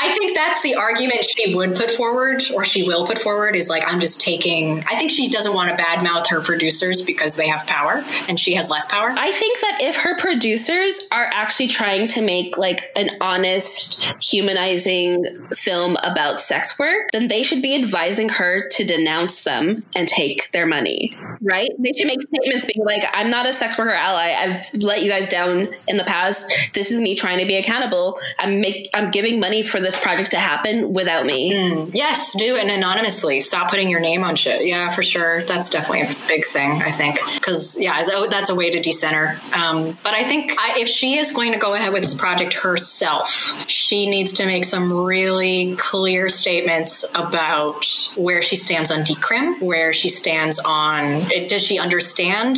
I 0.00 0.14
think 0.16 0.36
that's 0.36 0.60
the 0.62 0.74
argument 0.74 1.24
she 1.24 1.54
would 1.54 1.69
put 1.74 1.90
forward, 1.90 2.42
or 2.54 2.64
she 2.64 2.82
will 2.82 3.06
put 3.06 3.18
forward, 3.18 3.56
is 3.56 3.68
like, 3.68 3.82
I'm 3.86 4.00
just 4.00 4.20
taking. 4.20 4.84
I 4.84 4.96
think 4.96 5.10
she 5.10 5.28
doesn't 5.28 5.54
want 5.54 5.76
to 5.76 5.82
badmouth 5.82 6.28
her 6.28 6.40
producers 6.40 7.02
because 7.02 7.36
they 7.36 7.48
have 7.48 7.66
power 7.66 8.04
and 8.28 8.38
she 8.38 8.54
has 8.54 8.70
less 8.70 8.86
power. 8.86 9.14
I 9.16 9.32
think 9.32 9.60
that 9.60 9.78
if 9.82 9.96
her 9.96 10.16
producers 10.16 11.00
are 11.12 11.28
actually 11.32 11.68
trying 11.68 12.08
to 12.08 12.22
make 12.22 12.58
like 12.58 12.90
an 12.96 13.10
honest, 13.20 14.12
humanizing 14.22 15.46
film 15.52 15.96
about 16.02 16.40
sex 16.40 16.78
work, 16.78 17.10
then 17.12 17.28
they 17.28 17.42
should 17.42 17.62
be 17.62 17.74
advising 17.74 18.28
her 18.28 18.68
to 18.68 18.84
denounce 18.84 19.44
them 19.44 19.82
and 19.94 20.08
take 20.08 20.50
their 20.52 20.66
money, 20.66 21.16
right? 21.40 21.70
They 21.78 21.92
should 21.92 22.06
make 22.06 22.22
statements 22.22 22.66
being 22.66 22.84
like, 22.84 23.04
I'm 23.12 23.30
not 23.30 23.46
a 23.46 23.52
sex 23.52 23.78
worker 23.78 23.90
ally. 23.90 24.34
I've 24.36 24.82
let 24.82 25.02
you 25.02 25.10
guys 25.10 25.28
down 25.28 25.68
in 25.86 25.96
the 25.96 26.04
past. 26.04 26.50
This 26.74 26.90
is 26.90 27.00
me 27.00 27.14
trying 27.14 27.38
to 27.38 27.46
be 27.46 27.56
accountable. 27.56 28.18
I'm 28.38 28.60
make, 28.60 28.88
I'm 28.94 29.10
giving 29.10 29.40
money 29.40 29.62
for 29.62 29.80
this 29.80 29.98
project 29.98 30.30
to 30.32 30.38
happen 30.38 30.92
without 30.92 31.26
me. 31.26 31.52
Mm-hmm. 31.52 31.59
Mm, 31.60 31.90
yes, 31.94 32.32
do 32.36 32.56
it 32.56 32.68
anonymously. 32.68 33.40
Stop 33.40 33.70
putting 33.70 33.90
your 33.90 34.00
name 34.00 34.24
on 34.24 34.36
shit. 34.36 34.64
Yeah, 34.64 34.90
for 34.90 35.02
sure. 35.02 35.40
That's 35.42 35.70
definitely 35.70 36.02
a 36.02 36.28
big 36.28 36.44
thing, 36.46 36.82
I 36.82 36.90
think. 36.90 37.18
Because, 37.34 37.80
yeah, 37.80 38.04
that's 38.28 38.48
a 38.48 38.54
way 38.54 38.70
to 38.70 38.80
decenter. 38.80 39.38
Um, 39.52 39.98
but 40.02 40.14
I 40.14 40.24
think 40.24 40.52
I, 40.58 40.78
if 40.78 40.88
she 40.88 41.18
is 41.18 41.32
going 41.32 41.52
to 41.52 41.58
go 41.58 41.74
ahead 41.74 41.92
with 41.92 42.02
this 42.02 42.14
project 42.14 42.54
herself, 42.54 43.68
she 43.68 44.08
needs 44.08 44.32
to 44.34 44.46
make 44.46 44.64
some 44.64 44.92
really 44.92 45.76
clear 45.76 46.28
statements 46.28 47.04
about 47.14 47.86
where 48.16 48.42
she 48.42 48.56
stands 48.56 48.90
on 48.90 49.00
decrim, 49.00 49.60
where 49.60 49.92
she 49.92 50.08
stands 50.08 50.58
on 50.58 51.28
does 51.48 51.62
she 51.62 51.78
understand 51.78 52.56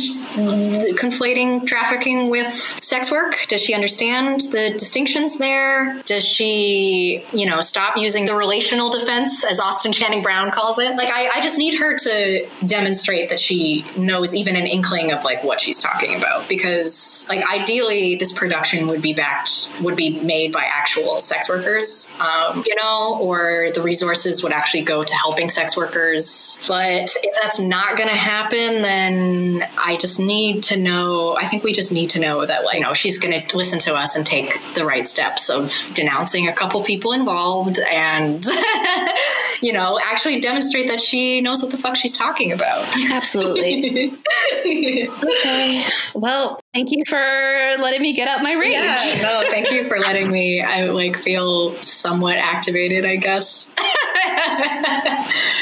conflating 0.95 1.65
trafficking 1.65 2.29
with 2.29 2.51
sex 2.81 3.11
work? 3.11 3.45
Does 3.47 3.61
she 3.61 3.73
understand 3.73 4.41
the 4.51 4.71
distinctions 4.77 5.37
there? 5.37 6.01
Does 6.05 6.23
she, 6.23 7.23
you 7.33 7.45
know, 7.45 7.61
stop 7.61 7.97
using 7.97 8.25
the 8.25 8.35
relational 8.35 8.82
defense 8.89 9.43
as 9.43 9.59
Austin 9.59 9.91
Channing 9.91 10.21
Brown 10.21 10.51
calls 10.51 10.79
it? 10.79 10.95
Like, 10.95 11.09
I, 11.11 11.29
I 11.35 11.41
just 11.41 11.57
need 11.57 11.75
her 11.75 11.97
to 11.97 12.47
demonstrate 12.65 13.29
that 13.29 13.39
she 13.39 13.85
knows 13.97 14.33
even 14.33 14.55
an 14.55 14.67
inkling 14.67 15.11
of 15.11 15.23
like 15.23 15.43
what 15.43 15.59
she's 15.59 15.81
talking 15.81 16.15
about 16.15 16.47
because 16.47 17.25
like 17.29 17.43
ideally 17.51 18.15
this 18.15 18.31
production 18.31 18.87
would 18.87 19.01
be 19.01 19.13
backed 19.13 19.71
would 19.81 19.95
be 19.95 20.19
made 20.21 20.51
by 20.51 20.63
actual 20.63 21.19
sex 21.19 21.49
workers 21.49 22.15
um, 22.19 22.63
you 22.65 22.75
know 22.75 23.17
or 23.19 23.69
the 23.73 23.81
resources 23.81 24.43
would 24.43 24.51
actually 24.51 24.83
go 24.83 25.03
to 25.03 25.13
helping 25.15 25.49
sex 25.49 25.75
workers 25.75 26.63
but 26.67 27.15
if 27.23 27.35
that's 27.41 27.59
not 27.59 27.97
going 27.97 28.09
to 28.09 28.15
happen 28.15 28.81
then 28.81 29.67
i 29.77 29.97
just 29.97 30.19
need 30.19 30.63
to 30.63 30.77
know 30.77 31.35
i 31.37 31.45
think 31.45 31.63
we 31.63 31.73
just 31.73 31.91
need 31.91 32.09
to 32.09 32.19
know 32.19 32.45
that 32.45 32.63
like 32.63 32.75
you 32.75 32.81
know 32.81 32.93
she's 32.93 33.17
going 33.17 33.47
to 33.47 33.57
listen 33.57 33.79
to 33.79 33.93
us 33.95 34.15
and 34.15 34.25
take 34.25 34.53
the 34.75 34.85
right 34.85 35.07
steps 35.07 35.49
of 35.49 35.89
denouncing 35.93 36.47
a 36.47 36.53
couple 36.53 36.83
people 36.83 37.13
involved 37.13 37.79
and 37.91 38.45
you 39.61 39.73
know 39.73 39.99
actually 40.03 40.39
demonstrate 40.39 40.87
that 40.87 40.99
she 41.01 41.41
knows 41.41 41.61
what 41.61 41.71
the 41.71 41.77
fuck 41.77 41.95
she's 41.95 42.11
talking 42.13 42.51
about. 42.51 42.85
Absolutely. 43.11 44.13
Okay. 44.65 45.83
Well 46.13 46.62
thank 46.73 46.91
you 46.91 47.03
for 47.05 47.15
letting 47.15 48.01
me 48.01 48.13
get 48.13 48.27
out 48.27 48.41
my 48.41 48.53
rage. 48.53 48.73
Yeah 48.73 48.95
no 49.21 49.41
thank 49.49 49.71
you 49.71 49.87
for 49.87 49.99
letting 49.99 50.31
me 50.31 50.61
i 50.61 50.85
like 50.85 51.17
feel 51.17 51.73
somewhat 51.83 52.37
activated 52.37 53.05
i 53.05 53.15
guess. 53.15 53.73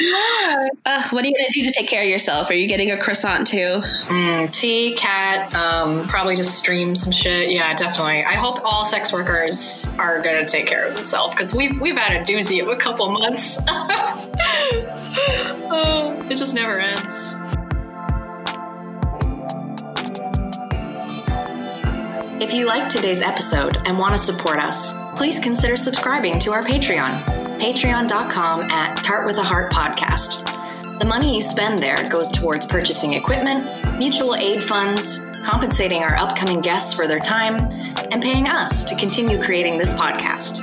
Yeah. 0.01 0.68
Uh, 0.86 1.01
what 1.12 1.24
are 1.24 1.28
you 1.28 1.34
gonna 1.34 1.49
do 1.51 1.64
to 1.64 1.72
take 1.72 1.88
care 1.88 2.01
of 2.03 2.09
yourself? 2.09 2.49
Are 2.49 2.55
you 2.55 2.68
getting 2.68 2.91
a 2.91 2.97
croissant 2.97 3.45
too? 3.45 3.82
Mm, 4.07 4.51
tea 4.51 4.93
cat 4.95 5.53
um, 5.53 6.07
probably 6.07 6.36
just 6.36 6.57
stream 6.57 6.95
some 6.95 7.12
shit. 7.12 7.51
Yeah 7.51 7.74
definitely. 7.76 8.24
I 8.24 8.34
hope 8.34 8.59
all 8.66 8.84
sex 8.84 9.14
workers 9.14 9.93
are 9.99 10.22
gonna 10.22 10.47
take 10.47 10.66
care 10.66 10.88
of 10.88 10.95
themselves 10.95 11.36
because 11.36 11.53
we've 11.53 11.80
we've 11.80 11.97
had 11.97 12.22
a 12.22 12.26
doozy 12.26 12.62
of 12.62 12.68
a 12.70 12.76
couple 12.76 13.09
months. 13.12 13.59
Oh, 15.70 16.26
it 16.30 16.38
just 16.38 16.55
never 16.55 16.80
ends 16.80 17.36
If 22.41 22.55
you 22.55 22.65
liked 22.65 22.89
today's 22.89 23.21
episode 23.21 23.77
and 23.85 23.99
want 23.99 24.13
to 24.13 24.17
support 24.17 24.57
us, 24.57 24.95
please 25.15 25.37
consider 25.37 25.77
subscribing 25.77 26.39
to 26.39 26.51
our 26.51 26.63
Patreon, 26.63 27.21
patreon.com 27.59 28.61
at 28.61 28.95
Tart 29.03 29.27
with 29.27 29.37
a 29.37 29.43
Heart 29.43 29.71
Podcast. 29.71 30.43
The 30.97 31.05
money 31.05 31.35
you 31.35 31.43
spend 31.43 31.77
there 31.77 32.03
goes 32.09 32.27
towards 32.29 32.65
purchasing 32.65 33.13
equipment, 33.13 33.63
mutual 33.99 34.33
aid 34.33 34.59
funds, 34.59 35.19
compensating 35.43 36.01
our 36.01 36.15
upcoming 36.15 36.61
guests 36.61 36.95
for 36.95 37.05
their 37.05 37.19
time, 37.19 37.57
and 38.09 38.23
paying 38.23 38.47
us 38.47 38.83
to 38.85 38.95
continue 38.95 39.39
creating 39.39 39.77
this 39.77 39.93
podcast. 39.93 40.61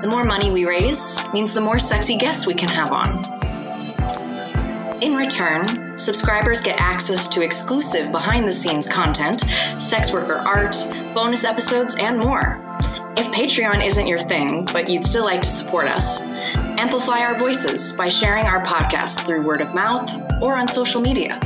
The 0.00 0.08
more 0.08 0.24
money 0.24 0.50
we 0.50 0.64
raise 0.64 1.18
means 1.34 1.52
the 1.52 1.60
more 1.60 1.78
sexy 1.78 2.16
guests 2.16 2.46
we 2.46 2.54
can 2.54 2.70
have 2.70 2.90
on. 2.90 3.10
In 5.02 5.14
return, 5.14 5.81
subscribers 6.02 6.60
get 6.60 6.80
access 6.80 7.28
to 7.28 7.42
exclusive 7.42 8.10
behind 8.10 8.46
the 8.46 8.52
scenes 8.52 8.88
content, 8.88 9.40
sex 9.78 10.12
worker 10.12 10.42
art, 10.46 10.76
bonus 11.14 11.44
episodes, 11.44 11.96
and 11.96 12.18
more. 12.18 12.60
If 13.16 13.26
Patreon 13.28 13.84
isn't 13.84 14.06
your 14.06 14.18
thing, 14.18 14.64
but 14.72 14.88
you'd 14.88 15.04
still 15.04 15.24
like 15.24 15.42
to 15.42 15.48
support 15.48 15.86
us, 15.86 16.20
amplify 16.78 17.20
our 17.20 17.38
voices 17.38 17.92
by 17.92 18.08
sharing 18.08 18.46
our 18.46 18.64
podcast 18.64 19.26
through 19.26 19.42
word 19.42 19.60
of 19.60 19.74
mouth 19.74 20.10
or 20.42 20.56
on 20.56 20.66
social 20.66 21.00
media. 21.00 21.38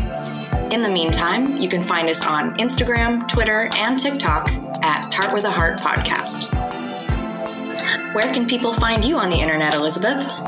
In 0.70 0.82
the 0.82 0.88
meantime, 0.88 1.56
you 1.58 1.68
can 1.68 1.84
find 1.84 2.08
us 2.08 2.26
on 2.26 2.56
Instagram, 2.58 3.28
Twitter, 3.28 3.68
and 3.74 3.98
TikTok 3.98 4.50
at 4.82 5.10
Tart 5.10 5.34
with 5.34 5.44
a 5.44 5.50
Heart 5.50 5.78
Podcast. 5.80 6.52
Where 8.14 8.32
can 8.32 8.46
people 8.46 8.72
find 8.72 9.04
you 9.04 9.18
on 9.18 9.28
the 9.28 9.36
internet, 9.36 9.74
Elizabeth? 9.74 10.45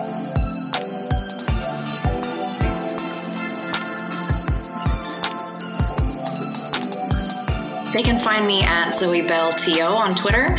They 7.98 8.04
can 8.04 8.20
find 8.20 8.46
me 8.46 8.62
at 8.62 8.92
Zoe 8.94 9.22
Bell 9.22 9.52
TO 9.54 9.82
on 9.82 10.14
Twitter 10.14 10.56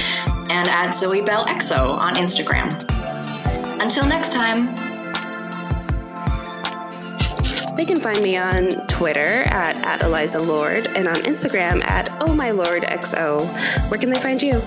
and 0.49 0.67
at 0.67 0.91
Zoe 0.91 1.21
Bell 1.21 1.45
XO 1.45 1.97
on 1.97 2.15
Instagram. 2.15 2.67
Until 3.81 4.05
next 4.05 4.33
time. 4.33 4.65
They 7.77 7.85
can 7.85 7.97
find 7.97 8.21
me 8.21 8.35
on 8.35 8.85
Twitter 8.87 9.43
at, 9.45 9.77
at 9.85 10.01
Eliza 10.01 10.41
Lord 10.41 10.87
and 10.87 11.07
on 11.07 11.15
Instagram 11.15 11.81
at 11.85 12.09
Oh 12.19 12.35
My 12.35 12.51
Lord 12.51 12.83
XO. 12.83 13.47
Where 13.89 13.97
can 13.97 14.09
they 14.09 14.19
find 14.19 14.41
you? 14.41 14.61